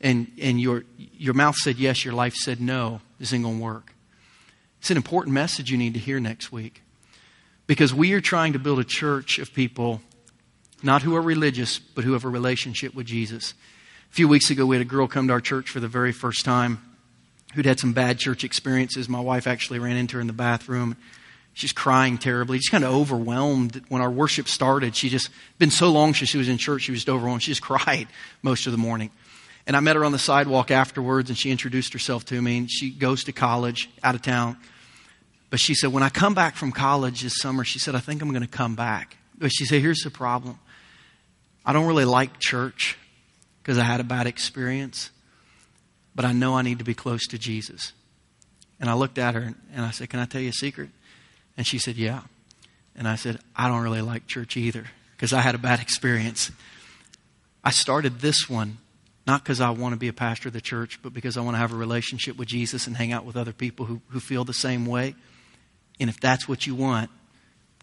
And, 0.00 0.30
and 0.40 0.60
your, 0.60 0.84
your 0.96 1.34
mouth 1.34 1.56
said 1.56 1.76
yes, 1.76 2.04
your 2.04 2.14
life 2.14 2.34
said 2.34 2.60
no. 2.60 3.00
This 3.18 3.32
ain't 3.32 3.44
going 3.44 3.58
to 3.58 3.62
work. 3.62 3.92
It's 4.80 4.90
an 4.90 4.96
important 4.96 5.34
message 5.34 5.70
you 5.70 5.76
need 5.76 5.94
to 5.94 6.00
hear 6.00 6.18
next 6.20 6.50
week. 6.50 6.82
Because 7.66 7.92
we 7.92 8.14
are 8.14 8.20
trying 8.20 8.54
to 8.54 8.58
build 8.58 8.78
a 8.78 8.84
church 8.84 9.38
of 9.38 9.52
people 9.52 10.00
not 10.82 11.02
who 11.02 11.14
are 11.14 11.22
religious, 11.22 11.78
but 11.78 12.04
who 12.04 12.14
have 12.14 12.24
a 12.24 12.28
relationship 12.28 12.94
with 12.94 13.06
Jesus. 13.06 13.54
A 14.10 14.14
few 14.14 14.28
weeks 14.28 14.50
ago, 14.50 14.64
we 14.66 14.76
had 14.76 14.82
a 14.82 14.88
girl 14.88 15.06
come 15.06 15.26
to 15.28 15.32
our 15.32 15.40
church 15.40 15.68
for 15.68 15.80
the 15.80 15.88
very 15.88 16.12
first 16.12 16.44
time 16.44 16.82
who'd 17.54 17.66
had 17.66 17.80
some 17.80 17.92
bad 17.92 18.18
church 18.18 18.44
experiences. 18.44 19.08
My 19.08 19.20
wife 19.20 19.46
actually 19.46 19.78
ran 19.78 19.96
into 19.96 20.16
her 20.16 20.20
in 20.20 20.26
the 20.26 20.32
bathroom. 20.32 20.96
She's 21.52 21.72
crying 21.72 22.16
terribly, 22.16 22.58
She's 22.58 22.70
kind 22.70 22.84
of 22.84 22.94
overwhelmed. 22.94 23.82
When 23.88 24.00
our 24.00 24.10
worship 24.10 24.48
started, 24.48 24.94
she 24.94 25.08
just 25.08 25.30
been 25.58 25.70
so 25.70 25.90
long 25.90 26.14
since 26.14 26.30
she 26.30 26.38
was 26.38 26.48
in 26.48 26.58
church, 26.58 26.82
she 26.82 26.92
was 26.92 27.06
overwhelmed. 27.08 27.42
She 27.42 27.50
just 27.50 27.62
cried 27.62 28.08
most 28.42 28.66
of 28.66 28.72
the 28.72 28.78
morning. 28.78 29.10
And 29.66 29.76
I 29.76 29.80
met 29.80 29.96
her 29.96 30.04
on 30.04 30.12
the 30.12 30.18
sidewalk 30.18 30.70
afterwards, 30.70 31.30
and 31.30 31.38
she 31.38 31.50
introduced 31.50 31.92
herself 31.92 32.24
to 32.26 32.40
me. 32.40 32.58
And 32.58 32.70
she 32.70 32.90
goes 32.90 33.24
to 33.24 33.32
college 33.32 33.90
out 34.02 34.14
of 34.14 34.22
town. 34.22 34.56
But 35.50 35.60
she 35.60 35.74
said, 35.74 35.92
When 35.92 36.02
I 36.02 36.08
come 36.08 36.34
back 36.34 36.56
from 36.56 36.72
college 36.72 37.22
this 37.22 37.36
summer, 37.36 37.64
she 37.64 37.78
said, 37.78 37.94
I 37.94 38.00
think 38.00 38.22
I'm 38.22 38.30
going 38.30 38.42
to 38.42 38.48
come 38.48 38.74
back. 38.74 39.16
But 39.36 39.50
she 39.52 39.64
said, 39.64 39.82
Here's 39.82 40.00
the 40.00 40.10
problem. 40.10 40.58
I 41.64 41.72
don't 41.72 41.86
really 41.86 42.04
like 42.04 42.38
church 42.38 42.96
because 43.62 43.76
I 43.76 43.84
had 43.84 44.00
a 44.00 44.04
bad 44.04 44.26
experience, 44.26 45.10
but 46.14 46.24
I 46.24 46.32
know 46.32 46.54
I 46.54 46.62
need 46.62 46.78
to 46.78 46.84
be 46.84 46.94
close 46.94 47.26
to 47.28 47.38
Jesus. 47.38 47.92
And 48.80 48.88
I 48.88 48.94
looked 48.94 49.18
at 49.18 49.34
her 49.34 49.54
and 49.72 49.84
I 49.84 49.90
said, 49.90 50.08
Can 50.08 50.20
I 50.20 50.24
tell 50.24 50.40
you 50.40 50.48
a 50.48 50.52
secret? 50.52 50.88
And 51.56 51.66
she 51.66 51.78
said, 51.78 51.96
Yeah. 51.96 52.22
And 52.96 53.06
I 53.06 53.16
said, 53.16 53.38
I 53.54 53.68
don't 53.68 53.82
really 53.82 54.02
like 54.02 54.26
church 54.26 54.56
either 54.56 54.84
because 55.16 55.32
I 55.32 55.40
had 55.40 55.54
a 55.54 55.58
bad 55.58 55.80
experience. 55.82 56.50
I 57.62 57.70
started 57.70 58.20
this 58.20 58.48
one 58.48 58.78
not 59.26 59.42
because 59.42 59.60
I 59.60 59.70
want 59.70 59.92
to 59.92 59.98
be 59.98 60.08
a 60.08 60.12
pastor 60.12 60.48
of 60.48 60.54
the 60.54 60.60
church, 60.60 61.00
but 61.02 61.12
because 61.12 61.36
I 61.36 61.40
want 61.40 61.54
to 61.54 61.58
have 61.58 61.72
a 61.72 61.76
relationship 61.76 62.36
with 62.36 62.48
Jesus 62.48 62.86
and 62.86 62.96
hang 62.96 63.12
out 63.12 63.24
with 63.24 63.36
other 63.36 63.52
people 63.52 63.86
who, 63.86 64.00
who 64.08 64.20
feel 64.20 64.44
the 64.44 64.54
same 64.54 64.86
way. 64.86 65.14
And 65.98 66.08
if 66.08 66.18
that's 66.18 66.48
what 66.48 66.66
you 66.66 66.74
want, 66.74 67.10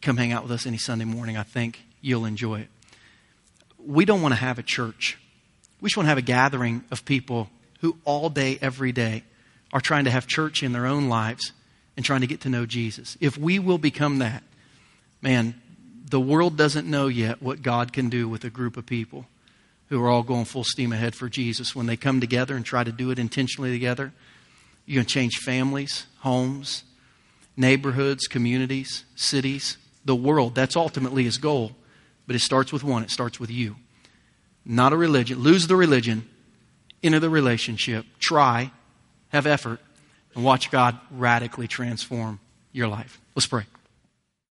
come 0.02 0.18
hang 0.18 0.32
out 0.32 0.44
with 0.44 0.52
us 0.52 0.66
any 0.66 0.78
Sunday 0.78 1.06
morning. 1.06 1.38
I 1.38 1.44
think 1.44 1.84
you'll 2.02 2.26
enjoy 2.26 2.62
it 2.62 2.70
we 3.88 4.06
don't 4.06 4.22
want 4.22 4.34
to 4.34 4.40
have 4.40 4.60
a 4.60 4.64
church. 4.64 5.18
We 5.80 5.88
just 5.88 5.98
want 5.98 6.06
to 6.06 6.10
have 6.10 6.18
a 6.18 6.24
gathering 6.24 6.84
of 6.92 7.06
people 7.06 7.50
who 7.80 7.98
all 8.04 8.30
day, 8.30 8.60
every 8.62 8.92
day, 8.92 9.24
are 9.72 9.82
trying 9.82 10.06
to 10.06 10.12
have 10.12 10.28
church 10.28 10.62
in 10.62 10.74
their 10.74 10.86
own 10.86 11.10
lives 11.10 11.54
and 11.96 12.06
trying 12.06 12.22
to 12.22 12.28
get 12.28 12.42
to 12.42 12.50
know 12.50 12.66
Jesus. 12.66 13.18
If 13.22 13.38
we 13.38 13.60
will 13.60 13.78
become 13.78 14.20
that, 14.20 14.44
man, 15.22 15.60
the 16.10 16.20
world 16.20 16.58
doesn't 16.58 16.90
know 16.90 17.08
yet 17.08 17.42
what 17.42 17.62
God 17.62 17.94
can 17.94 18.10
do 18.10 18.28
with 18.28 18.44
a 18.44 18.50
group 18.50 18.78
of 18.78 18.86
people 18.86 19.26
who 19.90 20.04
are 20.04 20.10
all 20.10 20.24
going 20.24 20.46
full 20.46 20.64
steam 20.64 20.92
ahead 20.92 21.16
for 21.16 21.30
Jesus. 21.30 21.76
When 21.76 21.86
they 21.86 21.98
come 21.98 22.20
together 22.20 22.56
and 22.56 22.66
try 22.66 22.84
to 22.84 22.92
do 22.92 23.12
it 23.12 23.20
intentionally 23.20 23.72
together, 23.72 24.12
you're 24.86 25.00
going 25.00 25.08
to 25.08 25.14
change 25.14 25.38
families, 25.38 26.06
homes, 26.20 26.84
neighborhoods, 27.56 28.28
communities, 28.28 29.04
cities, 29.16 29.78
the 30.06 30.16
world. 30.16 30.56
That's 30.56 30.76
ultimately 30.76 31.24
his 31.24 31.38
goal. 31.38 31.72
But 32.26 32.36
it 32.36 32.40
starts 32.40 32.74
with 32.74 32.84
one 32.84 33.04
it 33.04 33.12
starts 33.12 33.40
with 33.40 33.50
you. 33.50 33.76
Not 34.66 34.92
a 34.92 34.98
religion. 34.98 35.40
Lose 35.40 35.68
the 35.68 35.78
religion, 35.78 36.28
enter 37.02 37.20
the 37.20 37.30
relationship, 37.30 38.06
try, 38.20 38.72
have 39.30 39.48
effort, 39.48 39.80
and 40.36 40.44
watch 40.44 40.70
God 40.70 41.00
radically 41.10 41.68
transform 41.68 42.40
your 42.74 42.88
life. 42.90 43.20
Let's 43.34 43.48
pray. 43.48 43.64